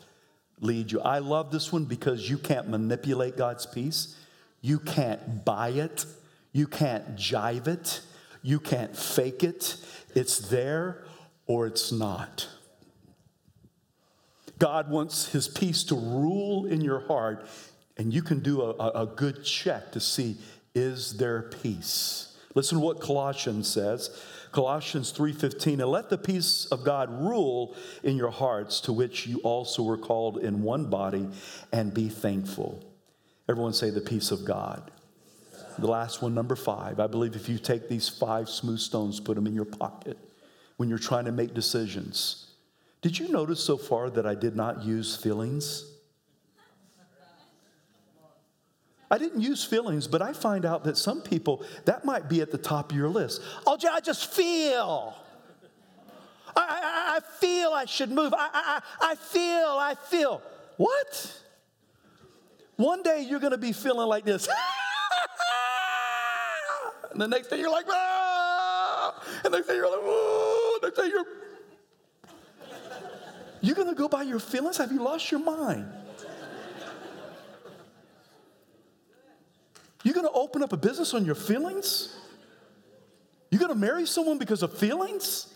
lead 0.62 0.94
you. 0.94 1.02
I 1.02 1.20
love 1.20 1.52
this 1.52 1.74
one 1.74 1.84
because 1.84 2.30
you 2.30 2.38
can't 2.38 2.70
manipulate 2.70 3.36
God's 3.36 3.66
peace. 3.66 4.16
You 4.62 4.80
can't 4.80 5.44
buy 5.44 5.70
it. 5.70 6.06
You 6.54 6.68
can't 6.68 7.18
jive 7.18 7.68
it. 7.68 8.00
You 8.42 8.62
can't 8.62 8.96
fake 8.96 9.44
it. 9.44 9.76
It's 10.16 10.40
there 10.40 11.04
or 11.48 11.68
it's 11.68 11.92
not. 11.92 12.48
God 14.60 14.89
wants 14.89 15.32
his 15.32 15.48
peace 15.48 15.84
to 15.86 15.96
rule 15.96 16.65
in 16.65 16.82
your 16.82 17.02
heart, 17.02 17.48
and 17.98 18.13
you 18.13 18.22
can 18.22 18.39
do 18.39 18.62
a, 18.62 19.04
a 19.04 19.06
good 19.06 19.43
check 19.43 19.91
to 19.91 20.00
see 20.00 20.38
is 20.74 21.17
there 21.17 21.41
peace? 21.41 22.38
Listen 22.54 22.78
to 22.78 22.84
what 22.84 23.02
Colossians 23.02 23.67
says. 23.67 24.10
Colossians 24.52 25.12
3:15, 25.12 25.82
and 25.82 25.91
let 25.91 26.10
the 26.10 26.17
peace 26.17 26.65
of 26.67 26.84
God 26.84 27.10
rule 27.22 27.76
in 28.04 28.15
your 28.15 28.32
hearts, 28.32 28.82
to 28.82 28.93
which 28.93 29.28
you 29.28 29.39
also 29.39 29.84
were 29.84 29.98
called 29.98 30.38
in 30.38 30.63
one 30.63 30.86
body, 30.86 31.28
and 31.72 31.93
be 31.93 32.10
thankful. 32.10 32.80
Everyone 33.50 33.74
say 33.74 33.89
the 33.89 34.02
peace 34.02 34.32
of 34.32 34.46
God. 34.46 34.91
The 35.78 35.88
last 35.88 36.22
one, 36.22 36.34
number 36.34 36.56
five. 36.56 37.00
I 37.00 37.08
believe 37.08 37.36
if 37.36 37.48
you 37.48 37.60
take 37.60 37.88
these 37.88 38.10
five 38.10 38.50
smooth 38.50 38.80
stones, 38.80 39.20
put 39.20 39.36
them 39.36 39.46
in 39.46 39.54
your 39.54 39.65
pocket 39.65 40.17
when 40.78 40.89
you're 40.89 40.98
trying 40.98 41.26
to 41.26 41.32
make 41.32 41.54
decisions. 41.54 42.47
Did 43.08 43.20
you 43.20 43.30
notice 43.30 43.63
so 43.63 43.78
far 43.78 44.10
that 44.10 44.26
I 44.26 44.36
did 44.36 44.58
not 44.58 44.84
use 44.84 45.15
feelings? 45.15 45.89
I 49.10 49.17
didn't 49.17 49.39
use 49.39 49.63
feelings, 49.63 50.10
but 50.10 50.22
I 50.22 50.34
find 50.34 50.65
out 50.65 50.84
that 50.84 50.98
some 50.98 51.22
people, 51.22 51.63
that 51.86 52.04
might 52.04 52.28
be 52.28 52.41
at 52.41 52.52
the 52.52 52.58
top 52.58 52.91
of 52.91 52.98
your 52.98 53.08
list. 53.08 53.41
Oh, 53.65 53.78
I 53.89 54.02
just 54.02 54.34
feel. 54.34 55.15
I, 56.54 56.60
I, 56.60 57.15
I 57.15 57.20
feel 57.39 57.70
I 57.70 57.86
should 57.86 58.12
move. 58.12 58.34
I, 58.34 58.50
I, 58.54 58.82
I 59.00 59.15
feel, 59.15 59.78
I 59.80 59.96
feel. 60.10 60.41
What? 60.76 61.41
One 62.76 63.04
day 63.04 63.22
you're 63.22 63.39
going 63.39 63.52
to 63.52 63.58
be 63.58 63.72
feeling 63.72 64.10
like 64.10 64.26
this. 64.26 64.50
and 67.13 67.22
the 67.22 67.28
next 67.30 67.48
day 67.48 67.62
you're 67.62 67.72
like, 67.72 67.86
ah! 67.88 69.24
and 69.46 69.54
the 69.54 69.60
next 69.60 69.70
day 69.70 69.76
you're 69.76 69.89
like, 69.89 70.02
oh, 70.02 70.80
next 70.84 70.98
day 70.98 71.08
you're. 71.08 71.47
You 73.62 73.74
gonna 73.76 73.96
go 73.96 74.08
by 74.08 74.24
your 74.24 74.39
feelings? 74.39 74.78
Have 74.78 74.91
you 74.91 75.02
lost 75.02 75.32
your 75.32 75.39
mind? 75.39 75.88
You're 80.04 80.13
gonna 80.13 80.32
open 80.32 80.63
up 80.63 80.74
a 80.74 80.78
business 80.78 81.13
on 81.13 81.26
your 81.26 81.36
feelings? 81.36 82.15
You're 83.50 83.60
gonna 83.60 83.76
marry 83.76 84.06
someone 84.06 84.38
because 84.38 84.63
of 84.63 84.78
feelings? 84.78 85.54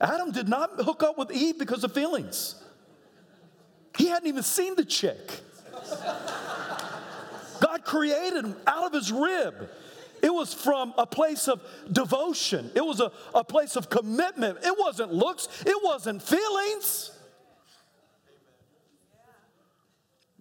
Adam 0.00 0.30
did 0.30 0.48
not 0.48 0.70
hook 0.76 1.02
up 1.02 1.18
with 1.18 1.30
Eve 1.30 1.58
because 1.58 1.84
of 1.84 1.92
feelings. 1.92 2.54
He 3.98 4.06
hadn't 4.06 4.28
even 4.28 4.42
seen 4.42 4.76
the 4.76 4.84
chick. 4.84 5.40
God 7.60 7.84
created 7.84 8.44
him 8.44 8.56
out 8.66 8.86
of 8.86 8.92
his 8.92 9.12
rib. 9.12 9.68
It 10.22 10.32
was 10.32 10.52
from 10.52 10.94
a 10.98 11.06
place 11.06 11.48
of 11.48 11.62
devotion. 11.90 12.70
It 12.74 12.84
was 12.84 13.00
a, 13.00 13.10
a 13.34 13.44
place 13.44 13.76
of 13.76 13.90
commitment. 13.90 14.58
It 14.62 14.74
wasn't 14.78 15.12
looks, 15.12 15.48
it 15.66 15.76
wasn't 15.82 16.22
feelings. 16.22 17.12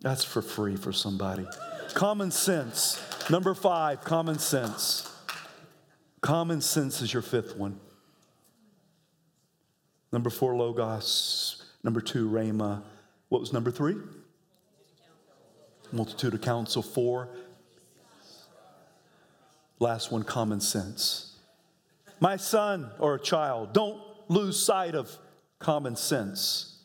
That's 0.01 0.23
for 0.23 0.41
free 0.41 0.75
for 0.75 0.93
somebody. 0.93 1.45
Common 1.93 2.31
sense. 2.31 3.01
Number 3.29 3.53
five, 3.53 4.01
common 4.01 4.39
sense. 4.39 5.11
Common 6.21 6.61
sense 6.61 7.01
is 7.01 7.13
your 7.13 7.21
fifth 7.21 7.55
one. 7.57 7.79
Number 10.11 10.29
four, 10.29 10.55
Logos. 10.55 11.63
Number 11.83 12.01
two, 12.01 12.29
Rhema. 12.29 12.81
What 13.29 13.41
was 13.41 13.53
number 13.53 13.71
three? 13.71 13.95
Multitude 15.91 16.33
of 16.33 16.41
counsel. 16.41 16.81
Four. 16.81 17.29
Last 19.79 20.11
one, 20.11 20.23
common 20.23 20.59
sense. 20.59 21.37
My 22.19 22.35
son 22.35 22.91
or 22.99 23.15
a 23.15 23.19
child, 23.19 23.73
don't 23.73 24.01
lose 24.27 24.61
sight 24.61 24.93
of 24.93 25.15
common 25.57 25.95
sense 25.95 26.79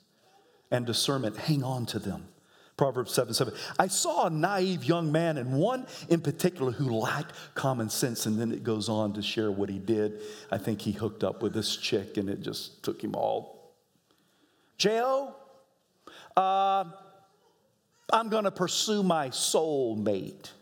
and 0.70 0.86
discernment. 0.86 1.36
Hang 1.36 1.64
on 1.64 1.86
to 1.86 1.98
them. 1.98 2.28
Proverbs 2.76 3.12
7 3.12 3.34
7. 3.34 3.54
I 3.78 3.86
saw 3.86 4.26
a 4.26 4.30
naive 4.30 4.84
young 4.84 5.12
man, 5.12 5.38
and 5.38 5.52
one 5.52 5.86
in 6.08 6.20
particular 6.20 6.72
who 6.72 6.92
lacked 6.92 7.32
common 7.54 7.88
sense. 7.88 8.26
And 8.26 8.40
then 8.40 8.50
it 8.50 8.64
goes 8.64 8.88
on 8.88 9.12
to 9.14 9.22
share 9.22 9.50
what 9.50 9.68
he 9.68 9.78
did. 9.78 10.20
I 10.50 10.58
think 10.58 10.80
he 10.80 10.92
hooked 10.92 11.22
up 11.22 11.42
with 11.42 11.54
this 11.54 11.76
chick, 11.76 12.16
and 12.16 12.28
it 12.28 12.40
just 12.40 12.82
took 12.82 13.02
him 13.02 13.14
all. 13.14 13.74
J.O., 14.76 15.36
uh, 16.36 16.84
I'm 18.12 18.28
going 18.28 18.44
to 18.44 18.50
pursue 18.50 19.02
my 19.02 19.30
soul 19.30 19.94
mate. 19.96 20.52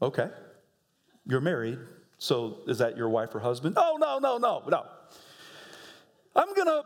Okay. 0.00 0.30
You're 1.26 1.40
married, 1.40 1.78
so 2.18 2.58
is 2.66 2.78
that 2.78 2.96
your 2.96 3.08
wife 3.08 3.34
or 3.34 3.40
husband? 3.40 3.74
Oh, 3.78 3.96
no, 3.98 4.18
no, 4.18 4.38
no, 4.38 4.62
no. 4.68 4.86
I'm 6.36 6.52
going 6.54 6.66
to 6.66 6.84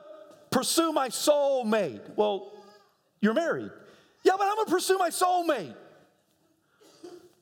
pursue 0.51 0.93
my 0.93 1.09
soul 1.09 1.65
mate. 1.65 2.03
Well, 2.17 2.53
you're 3.21 3.35
married. 3.35 3.71
Yeah, 4.23 4.33
but 4.39 4.47
I'm 4.47 4.57
going 4.57 4.67
to 4.67 4.73
pursue 4.73 4.99
my 4.99 5.11
soulmate. 5.11 5.75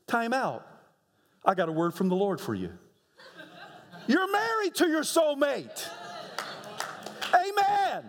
Time 0.06 0.32
out. 0.32 0.66
I 1.44 1.54
got 1.54 1.68
a 1.68 1.72
word 1.72 1.94
from 1.94 2.08
the 2.08 2.16
Lord 2.16 2.40
for 2.40 2.54
you. 2.54 2.72
You're 4.06 4.30
married 4.30 4.74
to 4.76 4.88
your 4.88 5.02
soulmate. 5.02 5.88
Amen. 7.34 8.04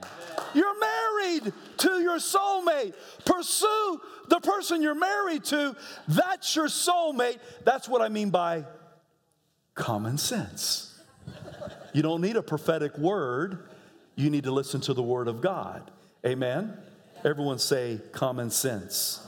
You're 0.53 0.79
married 0.79 1.53
to 1.77 2.01
your 2.01 2.17
soulmate. 2.17 2.93
Pursue 3.25 4.01
the 4.29 4.39
person 4.39 4.81
you're 4.81 4.95
married 4.95 5.43
to. 5.45 5.75
That's 6.07 6.55
your 6.55 6.67
soulmate. 6.67 7.39
That's 7.63 7.89
what 7.89 8.01
I 8.01 8.09
mean 8.09 8.29
by 8.29 8.65
common 9.73 10.17
sense. 10.17 10.99
You 11.93 12.01
don't 12.01 12.21
need 12.21 12.35
a 12.35 12.43
prophetic 12.43 12.97
word, 12.97 13.69
you 14.15 14.29
need 14.29 14.43
to 14.43 14.51
listen 14.51 14.81
to 14.81 14.93
the 14.93 15.03
word 15.03 15.27
of 15.27 15.41
God. 15.41 15.89
Amen. 16.25 16.77
Everyone 17.25 17.59
say 17.59 17.99
common 18.11 18.49
sense. 18.49 19.25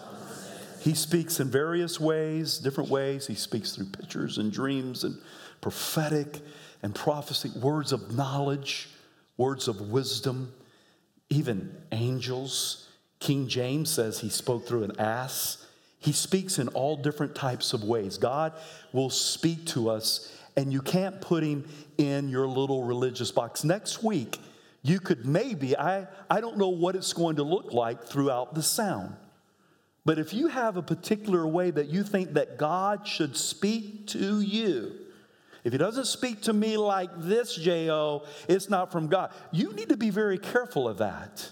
He 0.82 0.94
speaks 0.94 1.40
in 1.40 1.50
various 1.50 2.00
ways, 2.00 2.58
different 2.58 2.90
ways. 2.90 3.28
He 3.28 3.36
speaks 3.36 3.76
through 3.76 3.88
pictures 3.88 4.38
and 4.38 4.52
dreams 4.52 5.04
and 5.04 5.18
prophetic 5.60 6.40
and 6.82 6.96
prophecy, 6.96 7.52
words 7.60 7.92
of 7.92 8.16
knowledge, 8.16 8.90
words 9.38 9.68
of 9.68 9.82
wisdom, 9.82 10.54
even 11.30 11.76
angels. 11.92 12.88
King 13.20 13.48
James 13.48 13.90
says 13.90 14.20
he 14.20 14.30
spoke 14.30 14.66
through 14.68 14.84
an 14.84 15.00
ass. 15.00 15.66
He 16.00 16.14
speaks 16.14 16.60
in 16.60 16.70
all 16.70 16.96
different 16.96 17.36
types 17.36 17.74
of 17.74 17.84
ways. 17.84 18.18
God 18.18 18.54
will 18.94 19.10
speak 19.10 19.66
to 19.68 19.90
us, 19.90 20.34
and 20.56 20.72
you 20.72 20.82
can't 20.82 21.20
put 21.20 21.44
him 21.44 21.68
in 21.98 22.30
your 22.30 22.48
little 22.48 22.84
religious 22.84 23.32
box. 23.32 23.66
Next 23.66 24.02
week, 24.02 24.40
you 24.90 25.00
could 25.00 25.26
maybe, 25.26 25.78
I, 25.78 26.08
I 26.30 26.42
don't 26.42 26.58
know 26.58 26.70
what 26.70 26.96
it's 26.96 27.14
going 27.14 27.36
to 27.36 27.44
look 27.44 27.74
like 27.74 28.04
throughout 28.04 28.56
the 28.56 28.64
sound. 28.64 29.16
But 30.06 30.18
if 30.18 30.34
you 30.34 30.48
have 30.48 30.78
a 30.78 30.82
particular 30.82 31.46
way 31.46 31.70
that 31.70 31.88
you 31.88 32.04
think 32.04 32.34
that 32.34 32.58
God 32.58 33.08
should 33.08 33.38
speak 33.38 34.08
to 34.08 34.42
you, 34.42 34.94
if 35.64 35.74
he 35.74 35.78
doesn't 35.78 36.06
speak 36.06 36.42
to 36.44 36.54
me 36.54 36.78
like 36.78 37.10
this, 37.18 37.56
J.O., 37.56 38.26
it's 38.48 38.70
not 38.70 38.92
from 38.92 39.08
God. 39.08 39.32
You 39.52 39.74
need 39.74 39.90
to 39.90 39.98
be 39.98 40.10
very 40.10 40.38
careful 40.38 40.88
of 40.88 40.98
that. 40.98 41.52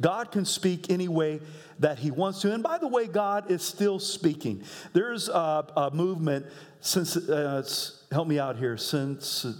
God 0.00 0.32
can 0.32 0.44
speak 0.44 0.90
any 0.90 1.08
way 1.08 1.40
that 1.80 1.98
he 1.98 2.10
wants 2.10 2.40
to. 2.42 2.52
And 2.52 2.62
by 2.62 2.78
the 2.78 2.88
way, 2.88 3.06
God 3.06 3.50
is 3.50 3.62
still 3.62 3.98
speaking. 3.98 4.64
There's 4.92 5.28
a, 5.28 5.66
a 5.76 5.90
movement 5.92 6.46
since, 6.80 7.16
uh, 7.16 7.68
help 8.10 8.26
me 8.26 8.38
out 8.38 8.56
here, 8.56 8.76
since, 8.76 9.44
uh, 9.44 9.52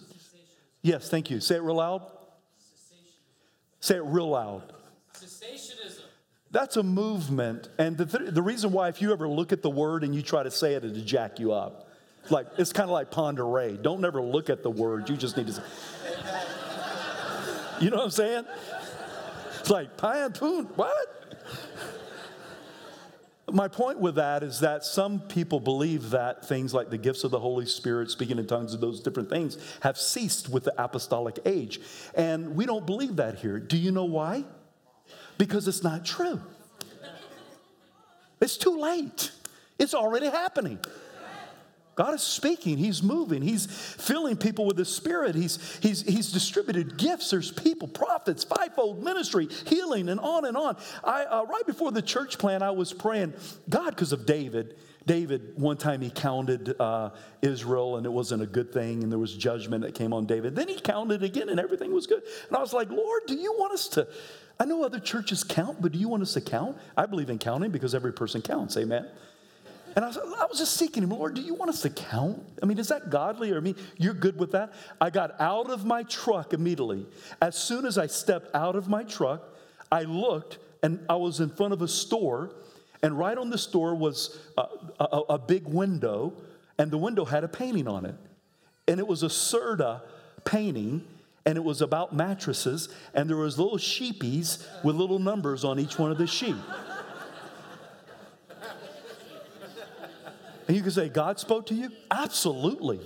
yes, 0.80 1.08
thank 1.08 1.30
you. 1.30 1.40
Say 1.40 1.56
it 1.56 1.62
real 1.62 1.76
loud. 1.76 2.21
Say 3.82 3.96
it 3.96 4.04
real 4.04 4.28
loud. 4.28 4.62
Cessationism. 5.12 6.02
That's 6.52 6.76
a 6.76 6.84
movement. 6.84 7.68
And 7.78 7.98
the, 7.98 8.06
th- 8.06 8.32
the 8.32 8.40
reason 8.40 8.70
why, 8.70 8.88
if 8.88 9.02
you 9.02 9.12
ever 9.12 9.28
look 9.28 9.52
at 9.52 9.60
the 9.60 9.70
word 9.70 10.04
and 10.04 10.14
you 10.14 10.22
try 10.22 10.44
to 10.44 10.52
say 10.52 10.74
it, 10.74 10.84
it'll 10.84 11.02
jack 11.02 11.40
you 11.40 11.52
up. 11.52 11.88
Like, 12.30 12.46
it's 12.58 12.72
kind 12.72 12.88
of 12.88 12.92
like 12.92 13.10
Pon 13.10 13.34
de 13.34 13.76
Don't 13.82 14.00
never 14.00 14.22
look 14.22 14.50
at 14.50 14.62
the 14.62 14.70
word. 14.70 15.10
You 15.10 15.16
just 15.16 15.36
need 15.36 15.48
to 15.48 15.52
say. 15.52 15.62
You 17.80 17.90
know 17.90 17.96
what 17.96 18.04
I'm 18.04 18.10
saying? 18.10 18.44
It's 19.58 19.70
like, 19.70 19.96
Pan 19.96 20.30
Poon, 20.30 20.66
what? 20.76 21.21
My 23.50 23.66
point 23.68 23.98
with 23.98 24.14
that 24.14 24.42
is 24.42 24.60
that 24.60 24.84
some 24.84 25.20
people 25.20 25.58
believe 25.58 26.10
that 26.10 26.46
things 26.46 26.72
like 26.72 26.90
the 26.90 26.98
gifts 26.98 27.24
of 27.24 27.32
the 27.32 27.40
Holy 27.40 27.66
Spirit, 27.66 28.10
speaking 28.10 28.38
in 28.38 28.46
tongues, 28.46 28.72
and 28.72 28.82
those 28.82 29.00
different 29.00 29.28
things 29.28 29.58
have 29.80 29.98
ceased 29.98 30.48
with 30.48 30.64
the 30.64 30.82
apostolic 30.82 31.38
age. 31.44 31.80
And 32.14 32.54
we 32.54 32.66
don't 32.66 32.86
believe 32.86 33.16
that 33.16 33.40
here. 33.40 33.58
Do 33.58 33.76
you 33.76 33.90
know 33.90 34.04
why? 34.04 34.44
Because 35.38 35.66
it's 35.66 35.82
not 35.82 36.04
true. 36.04 36.40
It's 38.40 38.56
too 38.56 38.78
late, 38.78 39.32
it's 39.78 39.94
already 39.94 40.26
happening. 40.26 40.78
God 41.94 42.14
is 42.14 42.22
speaking, 42.22 42.78
He's 42.78 43.02
moving, 43.02 43.42
He's 43.42 43.66
filling 43.66 44.36
people 44.36 44.64
with 44.66 44.76
the 44.76 44.84
Spirit, 44.84 45.34
He's, 45.34 45.78
he's, 45.82 46.02
he's 46.02 46.32
distributed 46.32 46.96
gifts. 46.96 47.30
There's 47.30 47.50
people, 47.50 47.88
prophets, 47.88 48.44
fivefold 48.44 49.02
ministry, 49.02 49.48
healing, 49.66 50.08
and 50.08 50.18
on 50.20 50.44
and 50.44 50.56
on. 50.56 50.76
I, 51.04 51.24
uh, 51.24 51.44
right 51.44 51.66
before 51.66 51.92
the 51.92 52.02
church 52.02 52.38
plan, 52.38 52.62
I 52.62 52.70
was 52.70 52.92
praying, 52.92 53.34
God, 53.68 53.90
because 53.90 54.12
of 54.12 54.26
David. 54.26 54.76
David, 55.06 55.54
one 55.56 55.76
time 55.76 56.00
he 56.00 56.10
counted 56.10 56.80
uh, 56.80 57.10
Israel 57.40 57.96
and 57.96 58.06
it 58.06 58.12
wasn't 58.12 58.42
a 58.42 58.46
good 58.46 58.72
thing, 58.72 59.02
and 59.02 59.10
there 59.10 59.18
was 59.18 59.34
judgment 59.34 59.82
that 59.82 59.94
came 59.94 60.12
on 60.12 60.26
David. 60.26 60.54
Then 60.54 60.68
he 60.68 60.78
counted 60.80 61.22
again 61.22 61.48
and 61.48 61.58
everything 61.58 61.92
was 61.92 62.06
good. 62.06 62.22
And 62.48 62.56
I 62.56 62.60
was 62.60 62.72
like, 62.72 62.90
Lord, 62.90 63.22
do 63.26 63.34
you 63.34 63.52
want 63.52 63.72
us 63.72 63.88
to? 63.88 64.06
I 64.60 64.64
know 64.64 64.84
other 64.84 65.00
churches 65.00 65.42
count, 65.42 65.82
but 65.82 65.92
do 65.92 65.98
you 65.98 66.08
want 66.08 66.22
us 66.22 66.34
to 66.34 66.40
count? 66.40 66.76
I 66.96 67.06
believe 67.06 67.30
in 67.30 67.38
counting 67.38 67.70
because 67.70 67.94
every 67.94 68.12
person 68.12 68.42
counts. 68.42 68.76
Amen. 68.76 69.08
And 69.94 70.04
I 70.04 70.08
was, 70.08 70.16
I 70.16 70.46
was 70.46 70.58
just 70.58 70.76
seeking 70.76 71.02
him, 71.02 71.10
Lord, 71.10 71.34
do 71.34 71.42
you 71.42 71.54
want 71.54 71.68
us 71.68 71.82
to 71.82 71.90
count? 71.90 72.42
I 72.62 72.66
mean, 72.66 72.78
is 72.78 72.88
that 72.88 73.10
godly 73.10 73.52
or 73.52 73.60
me? 73.60 73.74
You're 73.98 74.14
good 74.14 74.38
with 74.38 74.52
that? 74.52 74.72
I 75.00 75.10
got 75.10 75.38
out 75.40 75.70
of 75.70 75.84
my 75.84 76.02
truck 76.04 76.52
immediately. 76.52 77.06
As 77.40 77.56
soon 77.56 77.84
as 77.84 77.98
I 77.98 78.06
stepped 78.06 78.54
out 78.54 78.74
of 78.74 78.88
my 78.88 79.02
truck, 79.02 79.42
I 79.90 80.02
looked 80.02 80.58
and 80.82 81.04
I 81.08 81.16
was 81.16 81.40
in 81.40 81.50
front 81.50 81.72
of 81.72 81.82
a 81.82 81.88
store, 81.88 82.50
and 83.02 83.16
right 83.16 83.36
on 83.38 83.50
the 83.50 83.58
store 83.58 83.94
was 83.94 84.38
a, 84.58 84.64
a, 84.98 85.20
a 85.30 85.38
big 85.38 85.66
window, 85.66 86.32
and 86.78 86.90
the 86.90 86.98
window 86.98 87.24
had 87.24 87.44
a 87.44 87.48
painting 87.48 87.86
on 87.86 88.04
it. 88.06 88.16
And 88.88 88.98
it 88.98 89.06
was 89.06 89.22
a 89.22 89.28
Serta 89.28 90.00
painting, 90.44 91.04
and 91.46 91.56
it 91.56 91.62
was 91.62 91.82
about 91.82 92.14
mattresses, 92.14 92.88
and 93.14 93.28
there 93.28 93.36
was 93.36 93.58
little 93.58 93.78
sheepies 93.78 94.66
with 94.82 94.96
little 94.96 95.18
numbers 95.18 95.64
on 95.64 95.78
each 95.78 95.98
one 95.98 96.10
of 96.10 96.18
the 96.18 96.26
sheep. 96.26 96.56
And 100.68 100.76
you 100.76 100.82
can 100.82 100.92
say, 100.92 101.08
God 101.08 101.38
spoke 101.38 101.66
to 101.66 101.74
you? 101.74 101.90
Absolutely. 102.10 103.00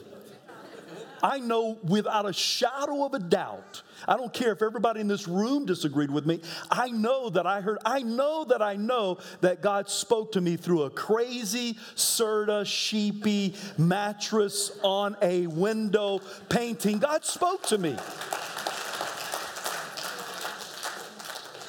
I 1.22 1.38
know 1.38 1.78
without 1.82 2.28
a 2.28 2.32
shadow 2.32 3.04
of 3.04 3.14
a 3.14 3.18
doubt. 3.18 3.82
I 4.06 4.16
don't 4.16 4.32
care 4.32 4.52
if 4.52 4.62
everybody 4.62 5.00
in 5.00 5.08
this 5.08 5.26
room 5.26 5.66
disagreed 5.66 6.10
with 6.10 6.26
me. 6.26 6.40
I 6.70 6.88
know 6.88 7.30
that 7.30 7.46
I 7.46 7.60
heard, 7.60 7.78
I 7.84 8.02
know 8.02 8.44
that 8.44 8.62
I 8.62 8.76
know 8.76 9.18
that 9.40 9.62
God 9.62 9.88
spoke 9.88 10.32
to 10.32 10.40
me 10.40 10.56
through 10.56 10.82
a 10.82 10.90
crazy, 10.90 11.78
Serta, 11.94 12.66
sheepy 12.66 13.54
mattress 13.78 14.78
on 14.82 15.16
a 15.22 15.46
window 15.46 16.20
painting. 16.48 16.98
God 16.98 17.24
spoke 17.24 17.62
to 17.64 17.78
me. 17.78 17.96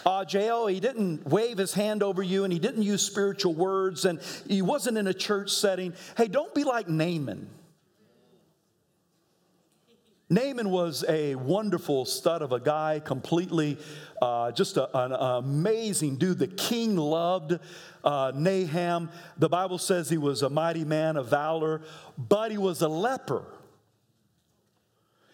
Uh, 0.07 0.23
Jael, 0.25 0.67
he 0.67 0.79
didn't 0.79 1.27
wave 1.27 1.57
his 1.57 1.73
hand 1.73 2.01
over 2.01 2.23
you 2.23 2.45
and 2.45 2.53
he 2.53 2.59
didn't 2.59 2.83
use 2.83 3.01
spiritual 3.01 3.53
words 3.53 4.05
and 4.05 4.21
he 4.47 4.61
wasn't 4.61 4.97
in 4.97 5.05
a 5.05 5.13
church 5.13 5.51
setting. 5.51 5.93
Hey, 6.15 6.29
don't 6.29 6.55
be 6.55 6.63
like 6.63 6.87
Naaman. 6.87 7.49
Naaman 10.29 10.69
was 10.69 11.03
a 11.09 11.35
wonderful 11.35 12.05
stud 12.05 12.41
of 12.41 12.53
a 12.53 12.59
guy, 12.61 13.01
completely 13.03 13.77
uh, 14.21 14.53
just 14.53 14.77
a, 14.77 14.97
an 14.97 15.11
amazing 15.11 16.15
dude. 16.15 16.39
The 16.39 16.47
king 16.47 16.95
loved 16.95 17.59
uh, 18.01 18.31
Naaman. 18.33 19.09
The 19.37 19.49
Bible 19.49 19.77
says 19.77 20.09
he 20.09 20.17
was 20.17 20.41
a 20.41 20.49
mighty 20.49 20.85
man 20.85 21.17
of 21.17 21.27
valor, 21.27 21.81
but 22.17 22.49
he 22.51 22.57
was 22.57 22.81
a 22.81 22.87
leper. 22.87 23.43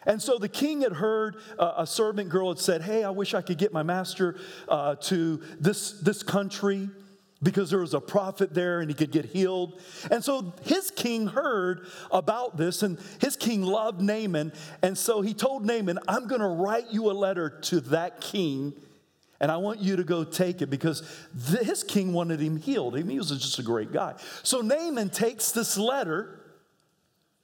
And 0.06 0.22
so 0.22 0.38
the 0.38 0.50
king 0.50 0.82
had 0.82 0.94
heard 0.94 1.38
uh, 1.58 1.74
a 1.78 1.88
servant 1.88 2.30
girl 2.30 2.50
had 2.50 2.60
said, 2.60 2.82
Hey, 2.82 3.04
I 3.04 3.10
wish 3.10 3.34
I 3.34 3.42
could 3.42 3.58
get 3.58 3.72
my 3.72 3.84
master 3.84 4.40
uh, 4.68 4.96
to 4.96 5.42
this, 5.60 5.94
this 6.02 6.24
country 6.24 6.90
because 7.44 7.70
there 7.70 7.80
was 7.80 7.94
a 7.94 8.00
prophet 8.00 8.54
there 8.54 8.80
and 8.80 8.90
he 8.90 8.96
could 8.96 9.12
get 9.12 9.26
healed. 9.26 9.80
And 10.10 10.24
so 10.24 10.54
his 10.64 10.90
king 10.90 11.28
heard 11.28 11.88
about 12.10 12.58
this, 12.58 12.82
and 12.82 12.98
his 13.20 13.36
king 13.36 13.62
loved 13.62 14.02
Naaman. 14.02 14.54
And 14.82 14.98
so 14.98 15.22
he 15.22 15.34
told 15.34 15.66
Naaman, 15.66 16.00
I'm 16.08 16.28
going 16.28 16.42
to 16.42 16.48
write 16.48 16.92
you 16.92 17.12
a 17.12 17.14
letter 17.14 17.50
to 17.64 17.82
that 17.82 18.22
king, 18.22 18.74
and 19.42 19.52
I 19.52 19.58
want 19.58 19.82
you 19.82 19.98
to 19.98 20.04
go 20.04 20.24
take 20.24 20.62
it 20.62 20.70
because 20.70 21.04
his 21.62 21.84
king 21.84 22.14
wanted 22.14 22.40
him 22.40 22.56
healed. 22.58 22.98
He 22.98 23.18
was 23.18 23.30
just 23.30 23.60
a 23.60 23.64
great 23.64 23.92
guy. 23.92 24.14
So 24.42 24.62
Naaman 24.62 25.10
takes 25.10 25.52
this 25.52 25.78
letter 25.78 26.40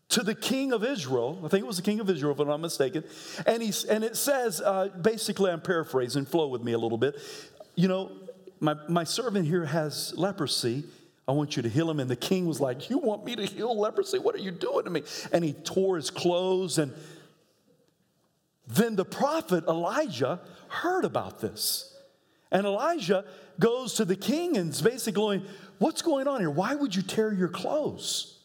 to 0.09 0.23
the 0.23 0.35
king 0.35 0.73
of 0.73 0.83
Israel. 0.83 1.39
I 1.45 1.47
think 1.47 1.63
it 1.63 1.67
was 1.67 1.77
the 1.77 1.83
king 1.83 1.99
of 1.99 2.09
Israel, 2.09 2.33
if 2.33 2.39
I'm 2.39 2.47
not 2.47 2.59
mistaken. 2.59 3.03
And, 3.45 3.61
he's, 3.61 3.83
and 3.85 4.03
it 4.03 4.17
says, 4.17 4.59
uh, 4.59 4.89
basically, 5.01 5.51
I'm 5.51 5.61
paraphrasing, 5.61 6.25
flow 6.25 6.47
with 6.47 6.63
me 6.63 6.73
a 6.73 6.79
little 6.79 6.97
bit. 6.97 7.15
You 7.75 7.87
know, 7.87 8.11
my, 8.59 8.75
my 8.87 9.03
servant 9.03 9.47
here 9.47 9.65
has 9.65 10.13
leprosy. 10.17 10.83
I 11.27 11.31
want 11.31 11.55
you 11.55 11.61
to 11.61 11.69
heal 11.69 11.89
him. 11.89 11.99
And 11.99 12.09
the 12.09 12.15
king 12.15 12.47
was 12.47 12.59
like, 12.59 12.89
You 12.89 12.97
want 12.97 13.23
me 13.23 13.35
to 13.35 13.45
heal 13.45 13.79
leprosy? 13.79 14.17
What 14.17 14.33
are 14.33 14.39
you 14.39 14.51
doing 14.51 14.85
to 14.85 14.89
me? 14.89 15.03
And 15.31 15.43
he 15.43 15.53
tore 15.53 15.95
his 15.95 16.09
clothes. 16.09 16.79
And 16.79 16.91
then 18.67 18.95
the 18.95 19.05
prophet 19.05 19.63
Elijah 19.67 20.39
heard 20.69 21.05
about 21.05 21.39
this. 21.39 21.95
And 22.51 22.65
Elijah 22.65 23.25
goes 23.59 23.93
to 23.95 24.05
the 24.05 24.15
king 24.15 24.57
and 24.57 24.71
is 24.71 24.81
basically 24.81 25.13
going, 25.13 25.45
What's 25.77 26.01
going 26.01 26.27
on 26.27 26.39
here? 26.39 26.49
Why 26.49 26.73
would 26.73 26.95
you 26.95 27.03
tear 27.03 27.31
your 27.31 27.47
clothes? 27.47 28.38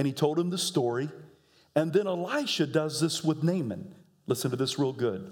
And 0.00 0.06
he 0.06 0.14
told 0.14 0.38
him 0.38 0.48
the 0.48 0.56
story. 0.56 1.10
And 1.76 1.92
then 1.92 2.06
Elisha 2.06 2.66
does 2.66 3.02
this 3.02 3.22
with 3.22 3.44
Naaman. 3.44 3.94
Listen 4.26 4.50
to 4.50 4.56
this 4.56 4.78
real 4.78 4.94
good. 4.94 5.30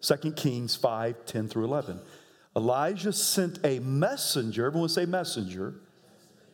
2 0.00 0.32
Kings 0.32 0.74
5 0.74 1.26
10 1.26 1.46
through 1.46 1.64
11. 1.64 2.00
Elijah 2.56 3.12
sent 3.12 3.58
a 3.62 3.80
messenger, 3.80 4.64
everyone 4.64 4.88
say 4.88 5.04
messenger, 5.04 5.74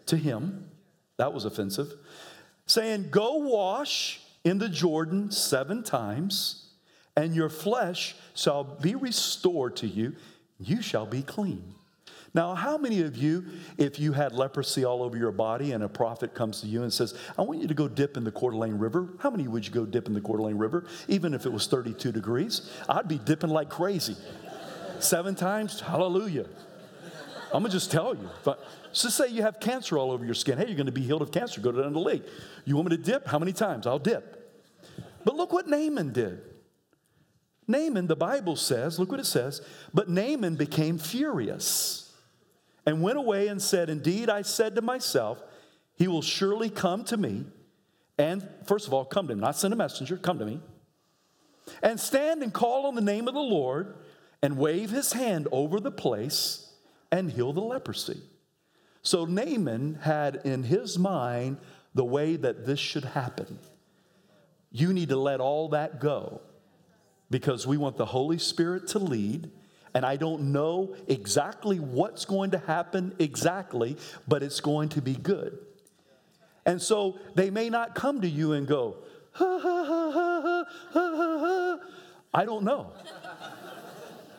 to 0.07 0.17
him. 0.17 0.69
That 1.17 1.33
was 1.33 1.45
offensive. 1.45 1.93
Saying, 2.67 3.11
Go 3.11 3.37
wash 3.37 4.21
in 4.43 4.59
the 4.59 4.69
Jordan 4.69 5.31
seven 5.31 5.85
times, 5.85 6.73
and 7.17 7.37
your 7.37 7.51
flesh 7.51 8.17
shall 8.35 8.65
be 8.65 8.97
restored 8.97 9.77
to 9.77 9.87
you. 9.87 10.17
You 10.59 10.83
shall 10.83 11.07
be 11.07 11.23
clean. 11.23 11.77
Now, 12.35 12.55
how 12.55 12.77
many 12.77 13.03
of 13.03 13.17
you, 13.17 13.45
if 13.79 13.99
you 13.99 14.13
had 14.13 14.33
leprosy 14.33 14.85
all 14.85 15.03
over 15.03 15.17
your 15.17 15.33
body 15.33 15.73
and 15.73 15.83
a 15.83 15.89
prophet 15.89 16.35
comes 16.35 16.61
to 16.61 16.67
you 16.67 16.83
and 16.83 16.93
says, 16.93 17.15
I 17.39 17.43
want 17.43 17.61
you 17.61 17.69
to 17.69 17.75
go 17.75 17.89
dip 17.89 18.17
in 18.17 18.25
the 18.25 18.31
Coeur 18.31 18.51
d'Alene 18.51 18.79
River, 18.79 19.09
how 19.19 19.31
many 19.31 19.49
would 19.49 19.67
you 19.67 19.73
go 19.73 19.87
dip 19.87 20.07
in 20.07 20.15
the 20.15 20.21
Coeur 20.21 20.37
d'Alene 20.37 20.59
River, 20.59 20.85
even 21.09 21.33
if 21.33 21.47
it 21.47 21.53
was 21.53 21.67
32 21.67 22.13
degrees? 22.13 22.71
I'd 22.89 23.09
be 23.09 23.19
dipping 23.19 23.51
like 23.51 23.71
crazy 23.71 24.17
seven 25.01 25.35
times, 25.35 25.81
hallelujah. 25.81 26.47
I'm 27.53 27.63
gonna 27.63 27.71
just 27.71 27.91
tell 27.91 28.15
you. 28.15 28.29
But 28.45 28.63
just 28.93 29.17
say 29.17 29.29
you 29.29 29.43
have 29.43 29.59
cancer 29.61 29.97
all 29.97 30.11
over 30.11 30.25
your 30.25 30.35
skin. 30.35 30.59
Hey, 30.59 30.67
you're 30.67 30.77
gonna 30.77 30.93
be 30.93 31.03
healed 31.03 31.23
of 31.23 31.33
cancer. 31.33 31.61
Go 31.61 31.73
down 31.73 31.93
the 31.93 31.99
lake. 31.99 32.25
You 32.65 32.77
want 32.77 32.91
me 32.91 32.97
to 32.97 33.03
dip? 33.03 33.27
How 33.27 33.39
many 33.39 33.53
times? 33.53 33.87
I'll 33.87 33.99
dip. 33.99 34.35
But 35.25 35.35
look 35.35 35.53
what 35.53 35.67
Naaman 35.67 36.13
did. 36.13 36.43
Naaman, 37.67 38.07
the 38.07 38.17
Bible 38.17 38.57
says, 38.57 38.99
look 38.99 39.11
what 39.11 39.21
it 39.21 39.27
says, 39.27 39.61
but 39.93 40.09
Naaman 40.09 40.57
became 40.57 40.99
furious 40.99 42.08
and 42.89 43.03
went 43.03 43.19
away 43.19 43.49
and 43.49 43.61
said, 43.61 43.91
Indeed, 43.91 44.31
I 44.31 44.41
said 44.41 44.75
to 44.77 44.81
myself, 44.81 45.43
he 45.95 46.09
will 46.09 46.23
surely 46.23 46.71
come 46.71 47.05
to 47.05 47.19
me. 47.19 47.45
And 48.17 48.49
first 48.65 48.87
of 48.87 48.95
all, 48.95 49.05
come 49.05 49.27
to 49.27 49.35
him, 49.35 49.41
not 49.41 49.57
send 49.57 49.75
a 49.75 49.77
messenger, 49.77 50.17
come 50.17 50.39
to 50.39 50.47
me. 50.47 50.59
And 51.83 52.01
stand 52.01 52.43
and 52.43 52.51
call 52.51 52.87
on 52.87 52.95
the 52.95 53.03
name 53.03 53.29
of 53.29 53.35
the 53.35 53.41
Lord 53.41 53.95
and 54.41 54.57
wave 54.57 54.89
his 54.89 55.13
hand 55.13 55.49
over 55.53 55.81
the 55.81 55.91
place 55.91 56.73
and 57.13 57.31
heal 57.31 57.53
the 57.53 57.61
leprosy. 57.61 58.23
So 59.03 59.27
Naaman 59.27 59.99
had 60.01 60.41
in 60.47 60.63
his 60.63 60.99
mind 60.99 61.59
the 61.93 62.07
way 62.07 62.37
that 62.37 62.65
this 62.65 62.81
should 62.81 63.05
happen. 63.05 63.59
You 64.73 64.95
need 64.95 65.11
to 65.11 65.19
let 65.19 65.41
all 65.41 65.69
that 65.69 66.01
go 66.01 66.41
because 67.29 67.67
we 67.67 67.77
want 67.77 67.99
the 67.99 68.07
Holy 68.07 68.39
Spirit 68.39 68.89
to 68.89 68.99
lead. 68.99 69.51
And 69.95 70.05
I 70.05 70.17
don't 70.17 70.53
know 70.53 70.95
exactly 71.07 71.79
what's 71.79 72.25
going 72.25 72.51
to 72.53 72.59
happen 72.59 73.15
exactly, 73.19 73.97
but 74.27 74.43
it's 74.43 74.61
going 74.61 74.91
to 74.91 75.03
be 75.03 75.15
good. 75.15 75.59
And 76.67 76.81
so 76.81 77.19
they 77.35 77.51
may 77.51 77.71
not 77.71 77.95
come 77.95 78.21
to 78.21 78.29
you 78.29 78.53
and 78.53 78.67
go, 78.67 78.97
ha, 79.33 79.59
ha, 79.59 79.85
ha, 79.85 80.11
ha, 80.11 80.65
ha, 80.93 81.17
ha, 81.17 81.39
ha. 81.39 81.79
I 82.35 82.45
don't 82.45 82.65
know. 82.65 82.93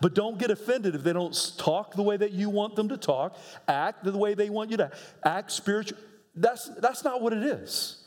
But 0.01 0.13
don't 0.13 0.37
get 0.37 0.51
offended 0.51 0.95
if 0.95 1.03
they 1.03 1.13
don't 1.13 1.53
talk 1.57 1.93
the 1.95 2.03
way 2.03 2.15
that 2.17 2.31
you 2.31 2.49
want 2.49 2.75
them 2.75 2.89
to 2.89 2.97
talk, 2.97 3.37
act 3.67 4.03
the 4.03 4.17
way 4.17 4.33
they 4.33 4.49
want 4.49 4.71
you 4.71 4.77
to 4.77 4.91
act 5.23 5.51
spiritual. 5.51 5.97
That's, 6.35 6.69
that's 6.75 7.03
not 7.03 7.21
what 7.21 7.33
it 7.33 7.43
is. 7.43 8.03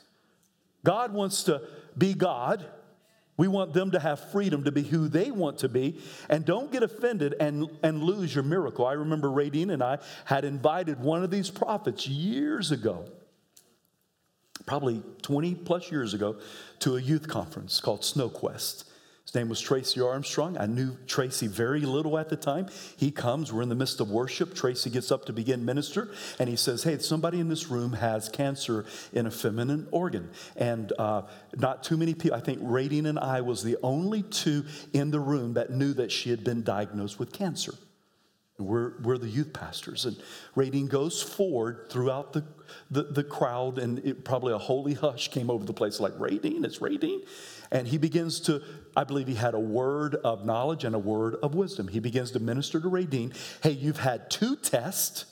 God 0.84 1.12
wants 1.12 1.42
to 1.44 1.62
be 1.96 2.14
God. 2.14 2.64
We 3.36 3.48
want 3.48 3.72
them 3.72 3.90
to 3.92 3.98
have 3.98 4.30
freedom 4.30 4.64
to 4.64 4.72
be 4.72 4.82
who 4.82 5.08
they 5.08 5.30
want 5.30 5.58
to 5.58 5.68
be. 5.68 5.98
And 6.28 6.44
don't 6.44 6.70
get 6.70 6.82
offended 6.82 7.34
and, 7.40 7.68
and 7.82 8.02
lose 8.02 8.34
your 8.34 8.44
miracle. 8.44 8.86
I 8.86 8.92
remember 8.92 9.28
Radine 9.28 9.72
and 9.72 9.82
I 9.82 9.98
had 10.24 10.44
invited 10.44 11.00
one 11.00 11.24
of 11.24 11.30
these 11.30 11.50
prophets 11.50 12.06
years 12.06 12.70
ago, 12.70 13.06
probably 14.66 15.02
20 15.22 15.54
plus 15.54 15.90
years 15.90 16.12
ago, 16.12 16.36
to 16.80 16.96
a 16.96 17.00
youth 17.00 17.26
conference 17.26 17.80
called 17.80 18.02
SnowQuest. 18.02 18.84
His 19.24 19.36
name 19.36 19.48
was 19.48 19.60
Tracy 19.60 20.00
Armstrong. 20.00 20.58
I 20.58 20.66
knew 20.66 20.96
Tracy 21.06 21.46
very 21.46 21.82
little 21.82 22.18
at 22.18 22.28
the 22.28 22.36
time. 22.36 22.66
He 22.96 23.12
comes, 23.12 23.52
we're 23.52 23.62
in 23.62 23.68
the 23.68 23.76
midst 23.76 24.00
of 24.00 24.10
worship. 24.10 24.52
Tracy 24.54 24.90
gets 24.90 25.12
up 25.12 25.26
to 25.26 25.32
begin 25.32 25.64
minister, 25.64 26.10
and 26.40 26.48
he 26.48 26.56
says, 26.56 26.82
Hey, 26.82 26.98
somebody 26.98 27.38
in 27.38 27.48
this 27.48 27.70
room 27.70 27.92
has 27.92 28.28
cancer 28.28 28.84
in 29.12 29.26
a 29.26 29.30
feminine 29.30 29.86
organ. 29.92 30.28
And 30.56 30.92
uh, 30.98 31.22
not 31.56 31.84
too 31.84 31.96
many 31.96 32.14
people, 32.14 32.36
I 32.36 32.40
think 32.40 32.60
Radine 32.60 33.06
and 33.06 33.18
I 33.18 33.42
was 33.42 33.62
the 33.62 33.76
only 33.82 34.22
two 34.22 34.64
in 34.92 35.12
the 35.12 35.20
room 35.20 35.54
that 35.54 35.70
knew 35.70 35.92
that 35.94 36.10
she 36.10 36.30
had 36.30 36.42
been 36.42 36.62
diagnosed 36.62 37.20
with 37.20 37.32
cancer. 37.32 37.74
We're, 38.58 38.92
we're 39.02 39.18
the 39.18 39.28
youth 39.28 39.52
pastors. 39.52 40.04
And 40.04 40.16
Radine 40.56 40.88
goes 40.88 41.22
forward 41.22 41.86
throughout 41.90 42.32
the, 42.32 42.44
the, 42.90 43.04
the 43.04 43.24
crowd, 43.24 43.78
and 43.78 43.98
it, 44.00 44.24
probably 44.24 44.52
a 44.52 44.58
holy 44.58 44.94
hush 44.94 45.28
came 45.28 45.50
over 45.50 45.64
the 45.64 45.72
place 45.72 46.00
like, 46.00 46.12
Radine, 46.14 46.64
it's 46.64 46.78
Radine. 46.78 47.20
And 47.72 47.88
he 47.88 47.96
begins 47.96 48.38
to, 48.42 48.62
I 48.94 49.04
believe 49.04 49.26
he 49.26 49.34
had 49.34 49.54
a 49.54 49.58
word 49.58 50.14
of 50.16 50.44
knowledge 50.44 50.84
and 50.84 50.94
a 50.94 50.98
word 50.98 51.36
of 51.42 51.54
wisdom. 51.54 51.88
He 51.88 52.00
begins 52.00 52.30
to 52.32 52.38
minister 52.38 52.78
to 52.78 52.88
Radine. 52.88 53.34
Hey, 53.62 53.70
you've 53.70 53.98
had 53.98 54.30
two 54.30 54.56
tests, 54.56 55.24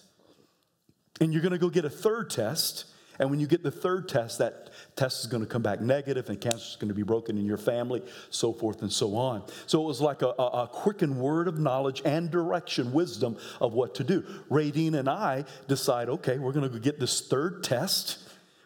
and 1.21 1.35
you're 1.35 1.43
going 1.43 1.53
to 1.53 1.59
go 1.59 1.69
get 1.69 1.85
a 1.85 1.91
third 1.91 2.31
test. 2.31 2.87
And 3.19 3.29
when 3.31 3.41
you 3.41 3.47
get 3.47 3.63
the 3.63 3.71
third 3.71 4.09
test, 4.09 4.39
that 4.39 4.71
test 4.97 5.21
is 5.21 5.27
going 5.27 5.43
to 5.43 5.47
come 5.47 5.61
back 5.61 5.83
negative, 5.83 6.31
and 6.31 6.41
cancer 6.41 6.65
is 6.67 6.77
going 6.77 6.89
to 6.89 6.95
be 6.95 7.03
broken 7.03 7.37
in 7.37 7.45
your 7.45 7.59
family, 7.59 8.03
so 8.31 8.55
forth 8.55 8.81
and 8.81 8.91
so 8.91 9.15
on. 9.17 9.45
So 9.67 9.83
it 9.83 9.87
was 9.87 10.01
like 10.01 10.23
a, 10.23 10.29
a, 10.39 10.63
a 10.63 10.71
quickened 10.73 11.19
word 11.19 11.47
of 11.47 11.59
knowledge 11.59 12.01
and 12.07 12.31
direction, 12.31 12.95
wisdom 12.95 13.37
of 13.61 13.75
what 13.75 13.95
to 13.97 14.05
do. 14.05 14.23
Radine 14.51 14.95
and 14.95 15.11
I 15.11 15.45
decide, 15.69 16.09
okay, 16.09 16.39
we're 16.39 16.53
going 16.53 16.67
to 16.67 16.75
go 16.75 16.79
get 16.79 16.99
this 16.99 17.21
third 17.21 17.63
test. 17.63 18.17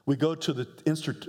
We 0.07 0.15
go 0.15 0.37
to 0.37 0.53
the 0.53 0.69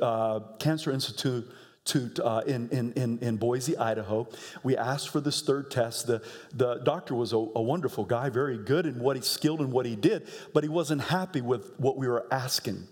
uh, 0.03 0.41
Cancer 0.59 0.91
Institute 0.91 1.51
to, 1.85 2.11
uh, 2.23 2.41
in, 2.47 2.69
in, 2.69 3.19
in, 3.19 3.37
Boise, 3.37 3.77
Idaho. 3.77 4.27
We 4.63 4.75
asked 4.75 5.09
for 5.09 5.21
this 5.21 5.41
third 5.41 5.69
test. 5.69 6.07
The, 6.07 6.21
the 6.53 6.75
doctor 6.83 7.13
was 7.13 7.31
a, 7.31 7.37
a 7.37 7.61
wonderful 7.61 8.05
guy, 8.05 8.29
very 8.29 8.57
good 8.57 8.85
in 8.87 8.99
what 8.99 9.15
he 9.15 9.21
skilled 9.21 9.61
in 9.61 9.69
what 9.69 9.85
he 9.85 9.95
did, 9.95 10.27
but 10.53 10.63
he 10.63 10.69
wasn't 10.69 11.01
happy 11.01 11.41
with 11.41 11.79
what 11.79 11.95
we 11.95 12.07
were 12.07 12.25
asking. 12.31 12.87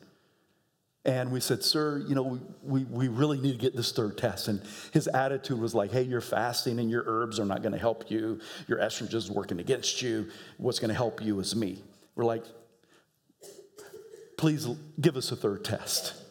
And 1.05 1.31
we 1.31 1.39
said, 1.39 1.63
Sir, 1.63 2.03
you 2.07 2.15
know, 2.15 2.39
we, 2.61 2.85
we, 2.85 3.09
really 3.09 3.37
need 3.37 3.51
to 3.53 3.57
get 3.57 3.75
this 3.75 3.91
third 3.91 4.17
test. 4.17 4.47
And 4.47 4.61
his 4.93 5.07
attitude 5.07 5.59
was 5.59 5.75
like, 5.75 5.91
Hey, 5.91 6.03
you're 6.03 6.21
fasting 6.21 6.79
and 6.79 6.89
your 6.89 7.03
herbs 7.05 7.41
are 7.41 7.45
not 7.45 7.61
going 7.61 7.73
to 7.73 7.79
help 7.79 8.09
you. 8.09 8.39
Your 8.67 8.77
estrogen 8.77 9.15
is 9.15 9.29
working 9.29 9.59
against 9.59 10.01
you. 10.01 10.29
What's 10.57 10.79
going 10.79 10.89
to 10.89 10.95
help 10.95 11.21
you 11.21 11.41
is 11.41 11.55
me. 11.57 11.83
We're 12.15 12.23
like, 12.23 12.45
Please 14.37 14.67
give 14.99 15.17
us 15.17 15.31
a 15.31 15.35
third 15.35 15.65
test. 15.65 16.22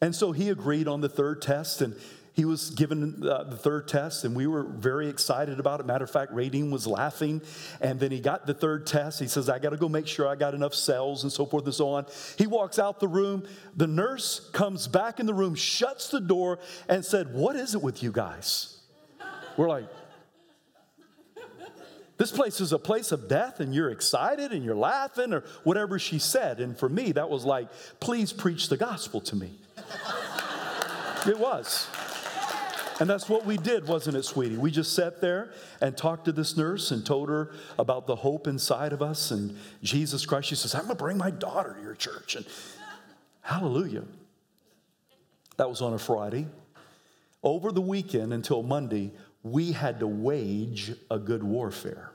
And 0.00 0.14
so 0.14 0.32
he 0.32 0.48
agreed 0.48 0.88
on 0.88 1.00
the 1.00 1.08
third 1.08 1.42
test 1.42 1.82
and 1.82 1.96
he 2.38 2.44
was 2.44 2.70
given 2.70 3.26
uh, 3.28 3.42
the 3.42 3.56
third 3.56 3.88
test, 3.88 4.24
and 4.24 4.36
we 4.36 4.46
were 4.46 4.62
very 4.62 5.08
excited 5.08 5.58
about 5.58 5.80
it. 5.80 5.86
Matter 5.86 6.04
of 6.04 6.10
fact, 6.12 6.32
Radine 6.32 6.70
was 6.70 6.86
laughing. 6.86 7.42
And 7.80 7.98
then 7.98 8.12
he 8.12 8.20
got 8.20 8.46
the 8.46 8.54
third 8.54 8.86
test. 8.86 9.18
He 9.18 9.26
says, 9.26 9.48
I 9.48 9.58
got 9.58 9.70
to 9.70 9.76
go 9.76 9.88
make 9.88 10.06
sure 10.06 10.28
I 10.28 10.36
got 10.36 10.54
enough 10.54 10.72
cells 10.72 11.24
and 11.24 11.32
so 11.32 11.44
forth 11.44 11.64
and 11.64 11.74
so 11.74 11.88
on. 11.88 12.06
He 12.36 12.46
walks 12.46 12.78
out 12.78 13.00
the 13.00 13.08
room. 13.08 13.42
The 13.74 13.88
nurse 13.88 14.50
comes 14.52 14.86
back 14.86 15.18
in 15.18 15.26
the 15.26 15.34
room, 15.34 15.56
shuts 15.56 16.10
the 16.10 16.20
door, 16.20 16.60
and 16.88 17.04
said, 17.04 17.34
What 17.34 17.56
is 17.56 17.74
it 17.74 17.82
with 17.82 18.04
you 18.04 18.12
guys? 18.12 18.76
We're 19.56 19.68
like, 19.68 19.88
this 22.18 22.30
place 22.30 22.60
is 22.60 22.72
a 22.72 22.78
place 22.78 23.10
of 23.10 23.28
death, 23.28 23.58
and 23.58 23.74
you're 23.74 23.90
excited 23.90 24.52
and 24.52 24.64
you're 24.64 24.76
laughing, 24.76 25.32
or 25.32 25.40
whatever 25.64 25.98
she 25.98 26.20
said. 26.20 26.60
And 26.60 26.78
for 26.78 26.88
me, 26.88 27.10
that 27.12 27.28
was 27.28 27.44
like, 27.44 27.66
please 27.98 28.32
preach 28.32 28.68
the 28.68 28.76
gospel 28.76 29.20
to 29.22 29.34
me. 29.34 29.58
It 31.26 31.38
was. 31.38 31.88
And 33.00 33.08
that's 33.08 33.28
what 33.28 33.46
we 33.46 33.56
did, 33.56 33.86
wasn't 33.86 34.16
it, 34.16 34.24
sweetie? 34.24 34.56
We 34.56 34.72
just 34.72 34.94
sat 34.94 35.20
there 35.20 35.52
and 35.80 35.96
talked 35.96 36.24
to 36.24 36.32
this 36.32 36.56
nurse 36.56 36.90
and 36.90 37.06
told 37.06 37.28
her 37.28 37.52
about 37.78 38.06
the 38.08 38.16
hope 38.16 38.48
inside 38.48 38.92
of 38.92 39.02
us 39.02 39.30
and 39.30 39.56
Jesus 39.82 40.26
Christ. 40.26 40.48
She 40.48 40.56
says, 40.56 40.74
I'm 40.74 40.82
going 40.82 40.96
to 40.96 41.02
bring 41.02 41.16
my 41.16 41.30
daughter 41.30 41.74
to 41.74 41.82
your 41.82 41.94
church. 41.94 42.34
And 42.34 42.44
hallelujah. 43.42 44.02
That 45.58 45.68
was 45.68 45.80
on 45.80 45.92
a 45.92 45.98
Friday. 45.98 46.46
Over 47.42 47.70
the 47.70 47.80
weekend 47.80 48.32
until 48.32 48.64
Monday, 48.64 49.12
we 49.44 49.70
had 49.70 50.00
to 50.00 50.08
wage 50.08 50.92
a 51.08 51.20
good 51.20 51.44
warfare. 51.44 52.10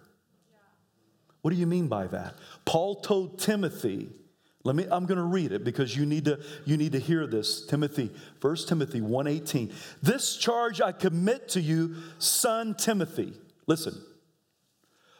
What 1.42 1.52
do 1.52 1.58
you 1.58 1.68
mean 1.68 1.88
by 1.88 2.08
that? 2.08 2.36
Paul 2.66 2.96
told 2.96 3.40
Timothy, 3.40 4.10
let 4.64 4.76
me, 4.78 4.86
I'm 4.90 5.06
going 5.06 5.18
to 5.18 5.24
read 5.24 5.52
it 5.52 5.66
because 5.66 5.96
you 5.96 6.06
need 6.06 6.26
to, 6.26 6.40
you 6.66 6.78
need 6.78 6.94
to 6.94 7.00
hear 7.00 7.28
this. 7.28 7.66
Timothy, 7.66 8.12
1 8.40 8.56
Timothy 8.68 9.02
1.18. 9.02 9.74
This 10.02 10.38
charge 10.38 10.80
I 10.80 10.94
commit 10.94 11.50
to 11.50 11.62
you, 11.62 11.96
son 12.18 12.74
Timothy. 12.76 13.34
Listen. 13.68 14.02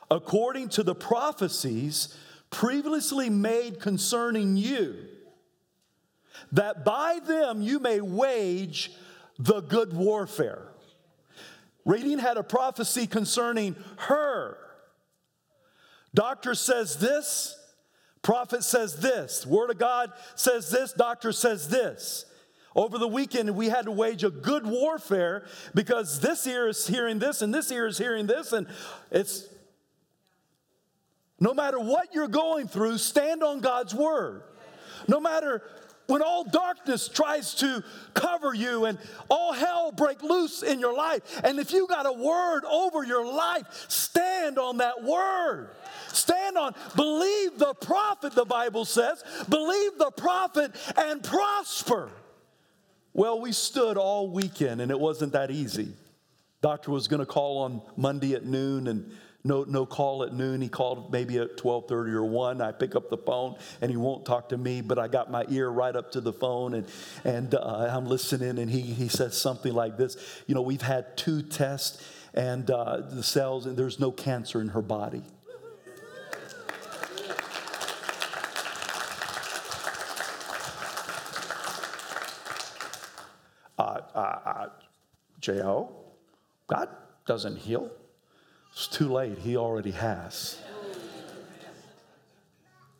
According 0.10 0.70
to 0.70 0.84
the 0.84 0.96
prophecies 0.96 2.16
previously 2.52 3.30
made 3.30 3.82
concerning 3.82 4.56
you, 4.56 4.96
that 6.54 6.86
by 6.86 7.20
them 7.26 7.62
you 7.62 7.80
may 7.80 8.00
wage 8.00 8.92
the 9.40 9.62
good 9.62 9.92
warfare. 9.92 10.70
Radine 11.86 12.20
had 12.20 12.38
a 12.38 12.44
prophecy 12.44 13.08
concerning 13.08 13.76
her. 13.98 14.58
Doctor 16.14 16.56
says 16.56 16.98
this, 16.98 17.58
Prophet 18.24 18.64
says 18.64 18.96
this, 18.96 19.46
Word 19.46 19.70
of 19.70 19.78
God 19.78 20.12
says 20.36 20.72
this, 20.72 20.94
doctor 20.94 21.32
says 21.32 21.68
this. 21.68 22.26
Over 22.76 22.98
the 22.98 23.08
weekend, 23.08 23.56
we 23.56 23.70
had 23.70 23.86
to 23.86 23.92
wage 23.92 24.24
a 24.24 24.32
good 24.32 24.66
warfare 24.66 25.46
because 25.76 26.22
this 26.22 26.48
ear 26.48 26.68
is 26.68 26.88
hearing 26.88 27.20
this 27.20 27.44
and 27.44 27.54
this 27.54 27.70
ear 27.70 27.86
is 27.86 28.00
hearing 28.00 28.26
this, 28.26 28.52
and 28.52 28.66
it's 29.12 29.48
no 31.40 31.54
matter 31.54 31.78
what 31.78 32.16
you're 32.16 32.30
going 32.30 32.68
through, 32.68 32.98
stand 32.98 33.44
on 33.44 33.60
God's 33.60 33.94
word. 33.94 34.44
No 35.08 35.20
matter 35.20 35.62
when 36.08 36.22
all 36.22 36.46
darkness 36.46 37.10
tries 37.10 37.54
to 37.56 37.84
cover 38.14 38.54
you 38.54 38.86
and 38.86 38.98
all 39.30 39.52
hell 39.52 39.92
break 39.92 40.24
loose 40.24 40.64
in 40.64 40.80
your 40.80 40.96
life, 40.96 41.42
and 41.44 41.60
if 41.60 41.74
you 41.74 41.88
got 41.88 42.06
a 42.06 42.14
word 42.14 42.64
over 42.66 43.04
your 43.04 43.26
life, 43.26 43.86
stand 43.90 44.58
on 44.58 44.78
that 44.78 45.04
word. 45.04 45.70
Stand 46.14 46.58
on, 46.58 46.76
believe 46.96 47.58
the 47.58 47.74
prophet, 47.74 48.34
the 48.34 48.46
Bible 48.46 48.86
says. 48.86 49.24
Believe 49.50 49.98
the 49.98 50.12
prophet 50.12 50.72
and 50.98 51.24
prosper. 51.24 52.12
Well, 53.14 53.40
we 53.40 53.52
stood 53.52 53.98
all 53.98 54.30
weekend 54.30 54.82
and 54.82 54.90
it 54.90 55.00
wasn't 55.00 55.34
that 55.34 55.52
easy. 55.52 55.94
Doctor 56.62 56.92
was 56.92 57.08
going 57.08 57.20
to 57.20 57.26
call 57.26 57.60
on 57.60 57.82
Monday 57.98 58.34
at 58.34 58.46
noon 58.46 58.88
and 58.88 59.12
no, 59.44 59.66
no 59.66 59.86
call 59.86 60.24
at 60.24 60.34
noon. 60.34 60.62
He 60.62 60.70
called 60.70 61.12
maybe 61.12 61.38
at 61.38 61.58
12:30 61.58 62.14
or 62.14 62.24
1. 62.24 62.62
I 62.62 62.72
pick 62.72 62.96
up 62.96 63.10
the 63.10 63.18
phone 63.18 63.58
and 63.82 63.92
he 63.92 63.98
won't 63.98 64.26
talk 64.26 64.50
to 64.50 64.58
me, 64.58 64.80
but 64.82 64.98
I 64.98 65.10
got 65.10 65.30
my 65.30 65.46
ear 65.50 65.70
right 65.70 65.96
up 65.96 66.12
to 66.14 66.22
the 66.22 66.32
phone 66.32 66.74
and, 66.76 66.88
and 67.26 67.54
uh, 67.54 67.90
I'm 67.92 68.06
listening 68.06 68.58
and 68.58 68.72
he, 68.72 68.82
he 68.82 69.10
says 69.10 69.40
something 69.40 69.74
like 69.74 69.98
this. 69.98 70.16
You 70.48 70.56
know, 70.56 70.62
we've 70.62 70.82
had 70.82 71.18
two 71.18 71.42
tests 71.42 72.02
and 72.34 72.70
uh, 72.72 73.02
the 73.10 73.24
cells 73.24 73.66
and 73.66 73.76
there's 73.76 74.00
no 74.00 74.12
cancer 74.12 74.62
in 74.62 74.70
her 74.70 74.82
body. 74.82 75.24
Uh, 84.14 84.18
uh, 84.18 84.70
J.O., 85.40 85.90
God 86.68 86.90
doesn't 87.26 87.58
heal. 87.58 87.90
It's 88.72 88.88
too 88.88 89.12
late. 89.12 89.38
He 89.38 89.58
already 89.58 89.92
has. 89.92 90.60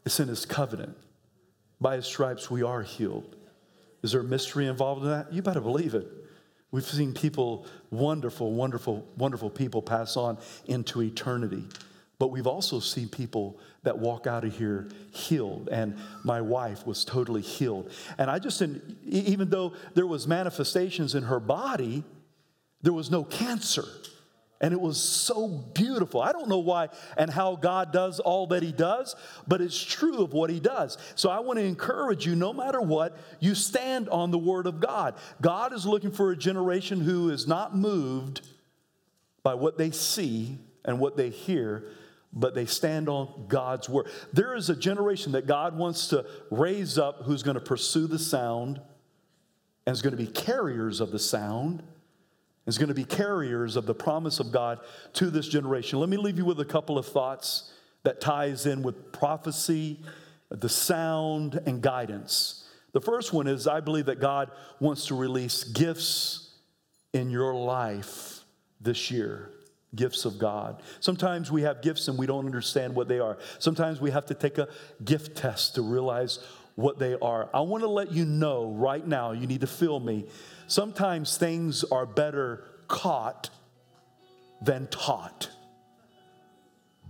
It's 0.06 0.20
in 0.20 0.28
his 0.28 0.46
covenant. 0.46 0.98
By 1.80 1.96
his 1.96 2.06
stripes, 2.06 2.52
we 2.52 2.64
are 2.64 2.82
healed. 2.82 3.36
Is 4.04 4.12
there 4.12 4.22
a 4.22 4.26
mystery 4.26 4.68
involved 4.68 5.04
in 5.04 5.10
that? 5.10 5.32
You 5.32 5.42
better 5.42 5.62
believe 5.62 5.94
it. 5.94 6.08
We've 6.72 6.84
seen 6.84 7.14
people, 7.14 7.66
wonderful, 7.92 8.52
wonderful, 8.52 9.08
wonderful 9.18 9.50
people 9.50 9.82
pass 9.82 10.18
on 10.18 10.38
into 10.66 11.02
eternity. 11.02 11.64
But 12.24 12.32
we've 12.32 12.48
also 12.48 12.80
seen 12.80 13.10
people 13.10 13.60
that 13.82 13.98
walk 14.00 14.28
out 14.28 14.46
of 14.46 14.58
here 14.58 14.88
healed. 15.12 15.68
And 15.70 15.98
my 16.24 16.40
wife 16.40 16.88
was 16.88 17.04
totally 17.04 17.42
healed. 17.42 17.92
And 18.18 18.32
I 18.32 18.40
just, 18.40 18.64
even 19.04 19.50
though 19.50 19.74
there 19.94 20.08
was 20.08 20.26
manifestations 20.26 21.16
in 21.16 21.24
her 21.24 21.42
body, 21.42 22.06
there 22.82 22.94
was 22.94 23.12
no 23.12 23.26
cancer. 23.26 23.84
And 24.62 24.74
it 24.74 24.80
was 24.80 25.02
so 25.02 25.50
beautiful. 25.50 26.22
I 26.22 26.32
don't 26.32 26.48
know 26.48 26.60
why 26.60 26.88
and 27.18 27.30
how 27.30 27.58
God 27.58 27.92
does 27.92 28.22
all 28.22 28.48
that 28.48 28.64
He 28.64 28.72
does, 28.72 29.18
but 29.46 29.60
it's 29.60 29.84
true 29.84 30.24
of 30.24 30.32
what 30.32 30.50
He 30.50 30.62
does. 30.62 30.98
So 31.16 31.30
I 31.30 31.40
want 31.40 31.60
to 31.60 31.66
encourage 31.66 32.26
you 32.26 32.38
no 32.38 32.54
matter 32.54 32.80
what, 32.80 33.18
you 33.42 33.54
stand 33.54 34.08
on 34.08 34.32
the 34.32 34.40
Word 34.40 34.66
of 34.66 34.80
God. 34.80 35.16
God 35.42 35.74
is 35.74 35.86
looking 35.86 36.12
for 36.12 36.32
a 36.32 36.38
generation 36.38 37.02
who 37.02 37.32
is 37.32 37.50
not 37.50 37.76
moved 37.76 38.48
by 39.44 39.56
what 39.56 39.78
they 39.78 39.92
see 39.92 40.58
and 40.86 41.00
what 41.00 41.18
they 41.18 41.30
hear, 41.30 41.86
but 42.34 42.56
they 42.56 42.66
stand 42.66 43.08
on 43.08 43.46
God's 43.48 43.88
Word. 43.88 44.08
There 44.34 44.56
is 44.56 44.70
a 44.70 44.76
generation 44.76 45.34
that 45.34 45.48
God 45.48 45.78
wants 45.78 46.08
to 46.08 46.26
raise 46.50 46.98
up 46.98 47.24
who's 47.24 47.44
going 47.44 47.56
to 47.56 47.62
pursue 47.62 48.08
the 48.08 48.20
sound 48.20 48.82
and 49.86 49.94
is 49.94 50.02
going 50.02 50.16
to 50.16 50.18
be 50.18 50.28
carriers 50.28 51.00
of 51.00 51.12
the 51.12 51.20
sound 51.20 51.84
is 52.66 52.78
going 52.78 52.90
to 52.90 52.96
be 52.96 53.04
carriers 53.04 53.76
of 53.76 53.86
the 53.86 53.94
promise 53.94 54.40
of 54.40 54.52
God 54.52 54.80
to 55.14 55.30
this 55.30 55.48
generation. 55.48 56.00
Let 56.00 56.10
me 56.10 56.18
leave 56.18 56.38
you 56.38 56.46
with 56.46 56.60
a 56.60 56.66
couple 56.66 56.98
of 56.98 57.06
thoughts 57.06 57.74
that 58.04 58.22
ties 58.22 58.66
in 58.66 58.84
with 58.84 59.12
prophecy, 59.12 60.00
the 60.50 60.70
sound, 60.70 61.60
and 61.66 61.82
guidance. 61.82 62.68
The 62.94 63.02
first 63.02 63.34
one 63.34 63.48
is 63.48 63.68
I 63.68 63.80
believe 63.80 64.06
that 64.06 64.20
God 64.20 64.52
wants 64.80 65.08
to 65.08 65.16
release 65.16 65.64
gifts 65.64 66.52
in 67.12 67.30
your 67.30 67.54
life 67.54 68.42
this 68.80 69.12
year. 69.12 69.53
Gifts 69.96 70.26
of 70.26 70.40
God. 70.40 70.82
Sometimes 71.00 71.52
we 71.52 71.62
have 71.64 71.82
gifts 71.82 72.08
and 72.08 72.18
we 72.18 72.26
don't 72.26 72.46
understand 72.46 72.96
what 72.96 73.08
they 73.08 73.20
are. 73.20 73.38
Sometimes 73.60 74.02
we 74.02 74.12
have 74.12 74.26
to 74.28 74.34
take 74.34 74.58
a 74.58 74.68
gift 75.04 75.38
test 75.38 75.76
to 75.76 75.82
realize 75.82 76.40
what 76.76 76.98
they 76.98 77.16
are. 77.22 77.50
I 77.54 77.62
want 77.62 77.84
to 77.84 77.90
let 77.90 78.12
you 78.12 78.26
know 78.26 78.72
right 78.72 79.06
now, 79.06 79.32
you 79.34 79.46
need 79.46 79.62
to 79.62 79.68
feel 79.68 80.00
me 80.00 80.26
Sometimes 80.68 81.38
things 81.38 81.84
are 81.84 82.06
better 82.06 82.64
caught 82.88 83.50
than 84.62 84.88
taught. 84.88 85.50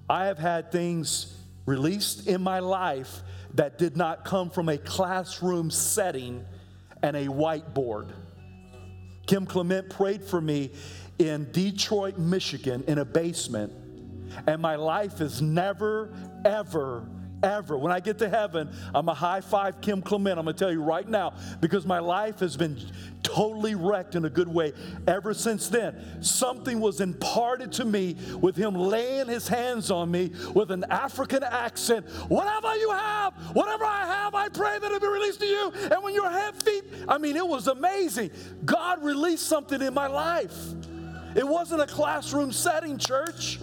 I 0.09 0.25
have 0.25 0.37
had 0.37 0.71
things 0.71 1.37
released 1.65 2.27
in 2.27 2.41
my 2.41 2.59
life 2.59 3.21
that 3.53 3.77
did 3.77 3.95
not 3.95 4.25
come 4.25 4.49
from 4.49 4.69
a 4.69 4.77
classroom 4.77 5.71
setting 5.71 6.43
and 7.01 7.15
a 7.15 7.27
whiteboard. 7.27 8.11
Kim 9.27 9.45
Clement 9.45 9.89
prayed 9.89 10.23
for 10.23 10.41
me 10.41 10.71
in 11.19 11.51
Detroit, 11.51 12.17
Michigan, 12.17 12.83
in 12.87 12.97
a 12.97 13.05
basement, 13.05 13.71
and 14.47 14.61
my 14.61 14.75
life 14.75 15.21
is 15.21 15.41
never, 15.41 16.13
ever 16.43 17.07
ever. 17.43 17.77
When 17.77 17.91
I 17.91 17.99
get 17.99 18.17
to 18.19 18.29
heaven, 18.29 18.69
I'm 18.95 19.09
a 19.09 19.13
high 19.13 19.41
five 19.41 19.81
Kim 19.81 20.01
Clement. 20.01 20.39
I'm 20.39 20.45
going 20.45 20.55
to 20.55 20.59
tell 20.59 20.71
you 20.71 20.81
right 20.81 21.07
now 21.07 21.33
because 21.59 21.85
my 21.85 21.99
life 21.99 22.39
has 22.39 22.55
been 22.55 22.79
totally 23.21 23.75
wrecked 23.75 24.15
in 24.15 24.25
a 24.25 24.29
good 24.29 24.47
way 24.47 24.73
ever 25.07 25.33
since 25.33 25.67
then. 25.69 26.23
Something 26.23 26.79
was 26.79 27.01
imparted 27.01 27.71
to 27.73 27.85
me 27.85 28.15
with 28.39 28.55
him 28.55 28.73
laying 28.73 29.27
his 29.27 29.47
hands 29.47 29.91
on 29.91 30.09
me 30.09 30.31
with 30.53 30.71
an 30.71 30.85
African 30.89 31.43
accent. 31.43 32.07
Whatever 32.29 32.75
you 32.77 32.91
have, 32.91 33.33
whatever 33.53 33.85
I 33.85 34.05
have, 34.05 34.35
I 34.35 34.49
pray 34.49 34.79
that 34.79 34.91
it 34.91 35.01
be 35.01 35.07
released 35.07 35.39
to 35.41 35.45
you. 35.45 35.71
And 35.91 36.03
when 36.03 36.13
your 36.13 36.29
head 36.29 36.55
feet, 36.55 36.83
I 37.07 37.17
mean, 37.17 37.35
it 37.35 37.47
was 37.47 37.67
amazing. 37.67 38.31
God 38.65 39.03
released 39.03 39.47
something 39.47 39.81
in 39.81 39.93
my 39.93 40.07
life. 40.07 40.55
It 41.35 41.47
wasn't 41.47 41.81
a 41.81 41.87
classroom 41.87 42.51
setting, 42.51 42.97
church. 42.97 43.59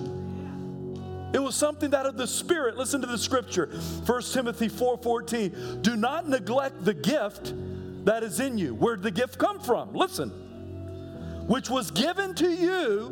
It 1.33 1.41
was 1.41 1.55
something 1.55 1.91
that 1.91 2.07
of 2.07 2.17
the 2.17 2.27
Spirit. 2.27 2.77
Listen 2.77 3.01
to 3.03 3.07
the 3.07 3.19
scripture. 3.19 3.67
1 4.07 4.33
Timothy 4.33 4.69
4:14. 4.69 5.83
Do 5.83 5.97
not 5.97 6.29
neglect 6.29 6.85
the 6.85 6.95
gift 6.95 7.55
that 8.05 8.23
is 8.23 8.41
in 8.41 8.59
you. 8.59 8.75
Where'd 8.75 9.03
the 9.03 9.11
gift 9.13 9.39
come 9.39 9.61
from? 9.61 9.95
Listen. 9.95 10.33
which 11.47 11.69
was 11.69 11.91
given 11.91 12.35
to 12.37 12.49
you 12.49 13.11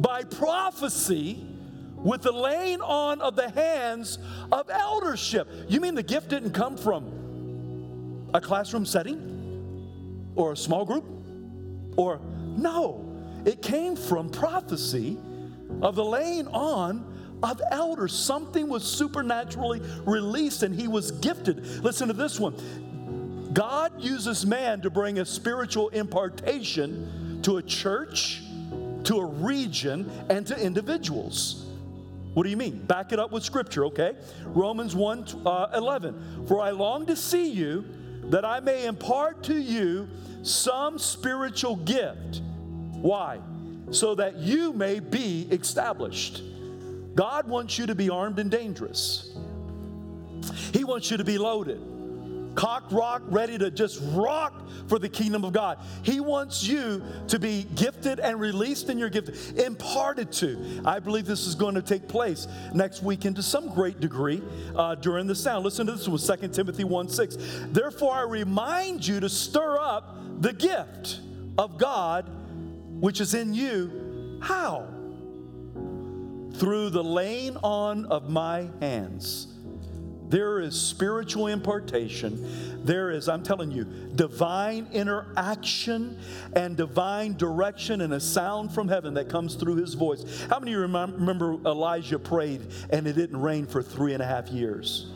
by 0.00 0.22
prophecy 0.22 1.44
with 1.96 2.22
the 2.22 2.30
laying 2.30 2.80
on 2.80 3.20
of 3.20 3.34
the 3.34 3.50
hands 3.50 4.18
of 4.52 4.70
eldership. 4.70 5.48
You 5.68 5.80
mean 5.80 5.96
the 5.96 6.02
gift 6.04 6.28
didn't 6.28 6.52
come 6.52 6.76
from 6.76 8.28
a 8.32 8.40
classroom 8.40 8.86
setting 8.86 10.32
or 10.36 10.52
a 10.52 10.56
small 10.56 10.84
group? 10.84 11.04
Or 11.96 12.20
no, 12.56 13.05
it 13.46 13.62
came 13.62 13.96
from 13.96 14.28
prophecy 14.28 15.16
of 15.80 15.94
the 15.94 16.04
laying 16.04 16.46
on 16.48 17.14
of 17.42 17.62
elders. 17.70 18.12
Something 18.12 18.68
was 18.68 18.84
supernaturally 18.84 19.80
released 20.04 20.62
and 20.62 20.74
he 20.74 20.88
was 20.88 21.10
gifted. 21.12 21.64
Listen 21.82 22.08
to 22.08 22.14
this 22.14 22.38
one 22.38 22.54
God 23.54 24.02
uses 24.02 24.44
man 24.44 24.82
to 24.82 24.90
bring 24.90 25.18
a 25.18 25.24
spiritual 25.24 25.88
impartation 25.88 27.40
to 27.42 27.56
a 27.56 27.62
church 27.62 28.42
to 29.06 29.18
a 29.18 29.24
region, 29.24 30.10
and 30.28 30.46
to 30.48 30.60
individuals. 30.60 31.64
What 32.34 32.42
do 32.42 32.50
you 32.50 32.56
mean? 32.56 32.84
Back 32.84 33.12
it 33.12 33.18
up 33.18 33.30
with 33.30 33.44
scripture, 33.44 33.86
okay? 33.86 34.14
Romans 34.44 34.94
1 34.94 35.46
uh, 35.46 35.68
11. 35.74 36.46
For 36.46 36.60
I 36.60 36.70
long 36.70 37.06
to 37.06 37.16
see 37.16 37.48
you 37.50 37.84
that 38.24 38.44
I 38.44 38.60
may 38.60 38.84
impart 38.84 39.44
to 39.44 39.56
you 39.56 40.08
some 40.42 40.98
spiritual 40.98 41.76
gift. 41.76 42.42
Why? 43.06 43.38
So 43.92 44.16
that 44.16 44.38
you 44.38 44.72
may 44.72 44.98
be 44.98 45.46
established. 45.52 46.42
God 47.14 47.46
wants 47.46 47.78
you 47.78 47.86
to 47.86 47.94
be 47.94 48.10
armed 48.10 48.40
and 48.40 48.50
dangerous, 48.50 49.32
He 50.72 50.82
wants 50.82 51.10
you 51.10 51.16
to 51.16 51.24
be 51.24 51.38
loaded 51.38 51.80
cock 52.56 52.84
rock, 52.90 53.22
ready 53.26 53.58
to 53.58 53.70
just 53.70 54.00
rock 54.12 54.62
for 54.88 54.98
the 54.98 55.08
kingdom 55.08 55.44
of 55.44 55.52
God. 55.52 55.78
He 56.02 56.20
wants 56.20 56.64
you 56.64 57.02
to 57.28 57.38
be 57.38 57.64
gifted 57.74 58.18
and 58.18 58.40
released 58.40 58.88
in 58.88 58.98
your 58.98 59.10
gift, 59.10 59.58
imparted 59.58 60.32
to. 60.32 60.80
I 60.84 60.98
believe 60.98 61.26
this 61.26 61.46
is 61.46 61.54
going 61.54 61.74
to 61.74 61.82
take 61.82 62.08
place 62.08 62.48
next 62.72 63.02
weekend 63.02 63.36
to 63.36 63.42
some 63.42 63.68
great 63.74 64.00
degree 64.00 64.42
uh, 64.74 64.94
during 64.94 65.26
the 65.26 65.34
sound. 65.34 65.64
Listen 65.64 65.86
to 65.86 65.92
this 65.92 66.08
one 66.08 66.38
2 66.38 66.48
Timothy 66.48 66.84
1 66.84 67.08
6. 67.10 67.36
Therefore, 67.72 68.14
I 68.14 68.22
remind 68.22 69.06
you 69.06 69.20
to 69.20 69.28
stir 69.28 69.78
up 69.78 70.16
the 70.40 70.54
gift 70.54 71.20
of 71.58 71.78
God 71.78 72.30
which 73.00 73.20
is 73.20 73.34
in 73.34 73.54
you. 73.54 74.38
How? 74.42 74.88
Through 76.54 76.90
the 76.90 77.04
laying 77.04 77.56
on 77.58 78.06
of 78.06 78.30
my 78.30 78.70
hands. 78.80 79.48
There 80.28 80.60
is 80.60 80.80
spiritual 80.80 81.46
impartation. 81.46 82.84
There 82.84 83.10
is, 83.10 83.28
I'm 83.28 83.42
telling 83.42 83.70
you, 83.70 83.84
divine 83.84 84.88
interaction 84.92 86.18
and 86.54 86.76
divine 86.76 87.36
direction 87.36 88.00
and 88.00 88.14
a 88.14 88.20
sound 88.20 88.72
from 88.72 88.88
heaven 88.88 89.14
that 89.14 89.28
comes 89.28 89.54
through 89.54 89.76
his 89.76 89.94
voice. 89.94 90.46
How 90.48 90.58
many 90.58 90.72
of 90.72 90.76
you 90.76 90.82
remember 90.82 91.54
Elijah 91.64 92.18
prayed 92.18 92.62
and 92.90 93.06
it 93.06 93.12
didn't 93.12 93.40
rain 93.40 93.66
for 93.66 93.82
three 93.82 94.14
and 94.14 94.22
a 94.22 94.26
half 94.26 94.48
years? 94.48 95.12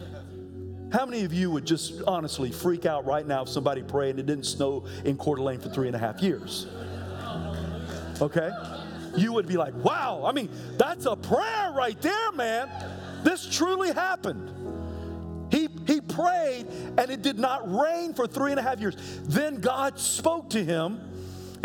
How 0.93 1.07
many 1.07 1.24
of 1.24 1.33
you 1.33 1.51
would 1.53 1.64
just 1.64 2.03
honestly 2.03 2.51
freak 2.51 2.87
out 2.87 3.05
right 3.07 3.26
now 3.26 3.43
if 3.43 3.49
somebody 3.49 3.83
prayed 3.83 4.11
and 4.11 4.20
it 4.20 4.26
didn't 4.26 4.47
snow 4.47 4.85
in 5.05 5.16
Coeur 5.16 5.37
d'Alene 5.37 5.61
for 5.61 5.68
three 5.68 5.87
and 5.87 5.97
a 5.97 6.01
half 6.01 6.20
years? 6.20 6.66
Okay? 8.21 8.51
You 9.16 9.33
would 9.33 9.47
be 9.47 9.57
like, 9.57 9.75
wow, 9.75 10.25
I 10.25 10.33
mean, 10.33 10.49
that's 10.77 11.07
a 11.07 11.16
prayer 11.16 11.73
right 11.73 12.01
there, 12.01 12.33
man. 12.33 12.71
This 13.23 13.49
truly 13.49 13.93
happened. 13.93 14.51
He, 15.51 15.68
he 15.87 16.01
prayed 16.01 16.66
and 16.97 17.11
it 17.11 17.23
did 17.23 17.39
not 17.39 17.71
rain 17.71 18.14
for 18.14 18.27
three 18.27 18.53
and 18.53 18.61
a 18.61 18.62
half 18.62 18.81
years. 18.81 18.97
Then 19.25 19.61
God 19.61 19.99
spoke 19.99 20.51
to 20.51 20.64
him 20.64 21.01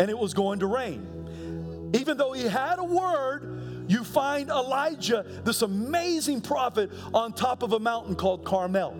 and 0.00 0.10
it 0.10 0.18
was 0.18 0.34
going 0.34 0.58
to 0.60 0.66
rain. 0.66 1.92
Even 1.94 2.16
though 2.16 2.32
he 2.32 2.44
had 2.44 2.78
a 2.78 2.84
word, 2.84 3.86
you 3.88 4.02
find 4.02 4.50
Elijah, 4.50 5.24
this 5.44 5.62
amazing 5.62 6.40
prophet, 6.40 6.90
on 7.14 7.32
top 7.32 7.62
of 7.62 7.72
a 7.72 7.78
mountain 7.78 8.16
called 8.16 8.44
Carmel. 8.44 8.94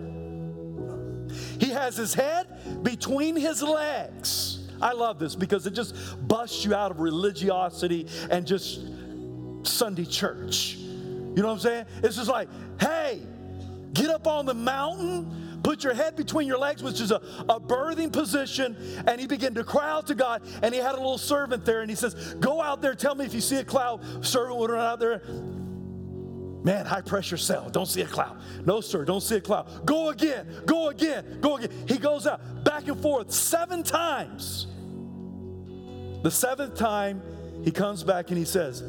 He 1.59 1.69
has 1.71 1.97
his 1.97 2.13
head 2.13 2.83
between 2.83 3.35
his 3.35 3.61
legs. 3.61 4.56
I 4.81 4.93
love 4.93 5.19
this 5.19 5.35
because 5.35 5.67
it 5.67 5.73
just 5.73 5.95
busts 6.27 6.65
you 6.65 6.73
out 6.73 6.91
of 6.91 6.99
religiosity 6.99 8.07
and 8.29 8.45
just 8.45 8.81
Sunday 9.63 10.05
church. 10.05 10.75
You 10.75 11.43
know 11.43 11.47
what 11.47 11.53
I'm 11.53 11.59
saying? 11.59 11.85
It's 12.03 12.15
just 12.15 12.29
like, 12.29 12.49
hey, 12.79 13.21
Get 13.97 14.11
up 14.11 14.27
on 14.27 14.45
the 14.45 14.53
mountain, 14.53 15.59
put 15.63 15.83
your 15.83 15.95
head 15.95 16.15
between 16.15 16.47
your 16.47 16.59
legs, 16.59 16.83
which 16.83 17.01
is 17.01 17.09
a, 17.09 17.15
a 17.49 17.59
birthing 17.59 18.13
position. 18.13 18.77
And 19.07 19.19
he 19.19 19.25
began 19.25 19.55
to 19.55 19.63
cry 19.63 19.89
out 19.89 20.05
to 20.07 20.15
God. 20.15 20.43
And 20.61 20.71
he 20.71 20.79
had 20.79 20.93
a 20.93 20.97
little 20.97 21.17
servant 21.17 21.65
there. 21.65 21.81
And 21.81 21.89
he 21.89 21.95
says, 21.95 22.35
Go 22.35 22.61
out 22.61 22.81
there, 22.81 22.93
tell 22.93 23.15
me 23.15 23.25
if 23.25 23.33
you 23.33 23.41
see 23.41 23.57
a 23.57 23.63
cloud. 23.63 24.25
Servant 24.25 24.59
would 24.59 24.69
run 24.69 24.85
out 24.85 24.99
there. 24.99 25.23
Man, 26.67 26.85
high 26.85 26.99
pressure 26.99 27.37
cell. 27.37 27.69
Don't 27.69 27.85
see 27.85 28.01
a 28.01 28.05
cloud. 28.05 28.41
No, 28.65 28.81
sir, 28.81 29.05
don't 29.05 29.21
see 29.21 29.37
a 29.37 29.39
cloud. 29.39 29.85
Go 29.85 30.09
again, 30.09 30.45
go 30.65 30.89
again, 30.89 31.37
go 31.39 31.55
again. 31.55 31.69
He 31.87 31.97
goes 31.97 32.27
out 32.27 32.65
back 32.65 32.89
and 32.89 33.01
forth 33.01 33.31
seven 33.31 33.83
times. 33.83 34.67
The 36.23 36.29
seventh 36.29 36.75
time, 36.75 37.21
he 37.63 37.71
comes 37.71 38.03
back 38.03 38.31
and 38.31 38.37
he 38.37 38.43
says, 38.43 38.83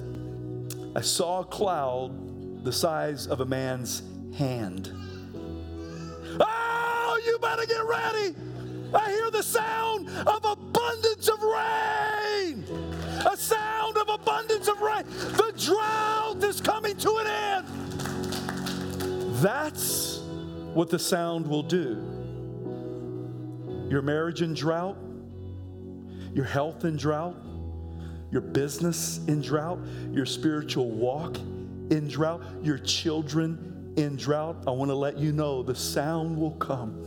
I 0.97 1.03
saw 1.03 1.43
a 1.43 1.45
cloud 1.45 2.65
the 2.65 2.73
size 2.73 3.29
of 3.29 3.43
a 3.43 3.47
man's 3.47 4.03
hand. 4.37 4.93
Oh, 6.41 7.21
you 7.25 7.39
better 7.39 7.65
get 7.65 7.85
ready. 7.85 8.35
I 8.93 9.09
hear 9.13 9.31
the 9.31 9.45
sound 9.45 10.09
of 10.27 10.45
abundance 10.45 11.29
of 11.29 11.41
rain. 11.43 12.78
A 13.27 13.37
sound 13.37 13.97
of 13.97 14.09
abundance 14.09 14.69
of 14.69 14.81
rain. 14.81 15.05
The 15.07 15.53
drought 15.57 16.43
is 16.45 16.61
coming 16.61 16.97
to 16.99 17.17
an 17.17 17.27
end. 17.27 17.67
That's 19.37 20.19
what 20.75 20.91
the 20.91 20.99
sound 20.99 21.47
will 21.47 21.63
do. 21.63 22.05
Your 23.89 24.03
marriage 24.03 24.43
in 24.43 24.55
drought, 24.55 24.97
your 26.35 26.45
health 26.45 26.85
in 26.85 26.97
drought, 26.97 27.37
your 28.31 28.43
business 28.43 29.19
in 29.27 29.41
drought, 29.41 29.79
your 30.13 30.27
spiritual 30.27 30.91
walk 30.91 31.39
in 31.91 32.09
drought, 32.09 32.43
your 32.63 32.79
children 32.79 33.93
in 33.97 34.17
drought, 34.17 34.57
I 34.67 34.71
want 34.71 34.91
to 34.91 34.95
let 34.95 35.19
you 35.19 35.33
know 35.33 35.63
the 35.63 35.75
sound 35.75 36.37
will 36.37 36.53
come 36.53 37.05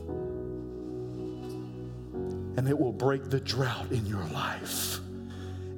and 2.58 2.68
it 2.68 2.78
will 2.78 2.92
break 2.92 3.30
the 3.30 3.40
drought 3.40 3.92
in 3.92 4.06
your 4.06 4.24
life. 4.26 5.00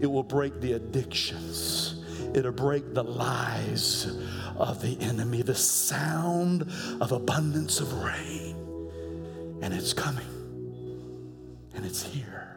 It 0.03 0.11
will 0.11 0.21
break 0.21 0.59
the 0.59 0.73
addictions. 0.73 1.95
It'll 2.35 2.51
break 2.51 2.93
the 2.93 3.05
lies 3.05 4.05
of 4.57 4.81
the 4.81 4.99
enemy, 4.99 5.43
the 5.43 5.55
sound 5.55 6.69
of 6.99 7.13
abundance 7.13 7.79
of 7.79 7.93
rain. 8.03 8.53
And 9.61 9.73
it's 9.73 9.93
coming, 9.93 10.27
and 11.73 11.85
it's 11.85 12.03
here. 12.03 12.52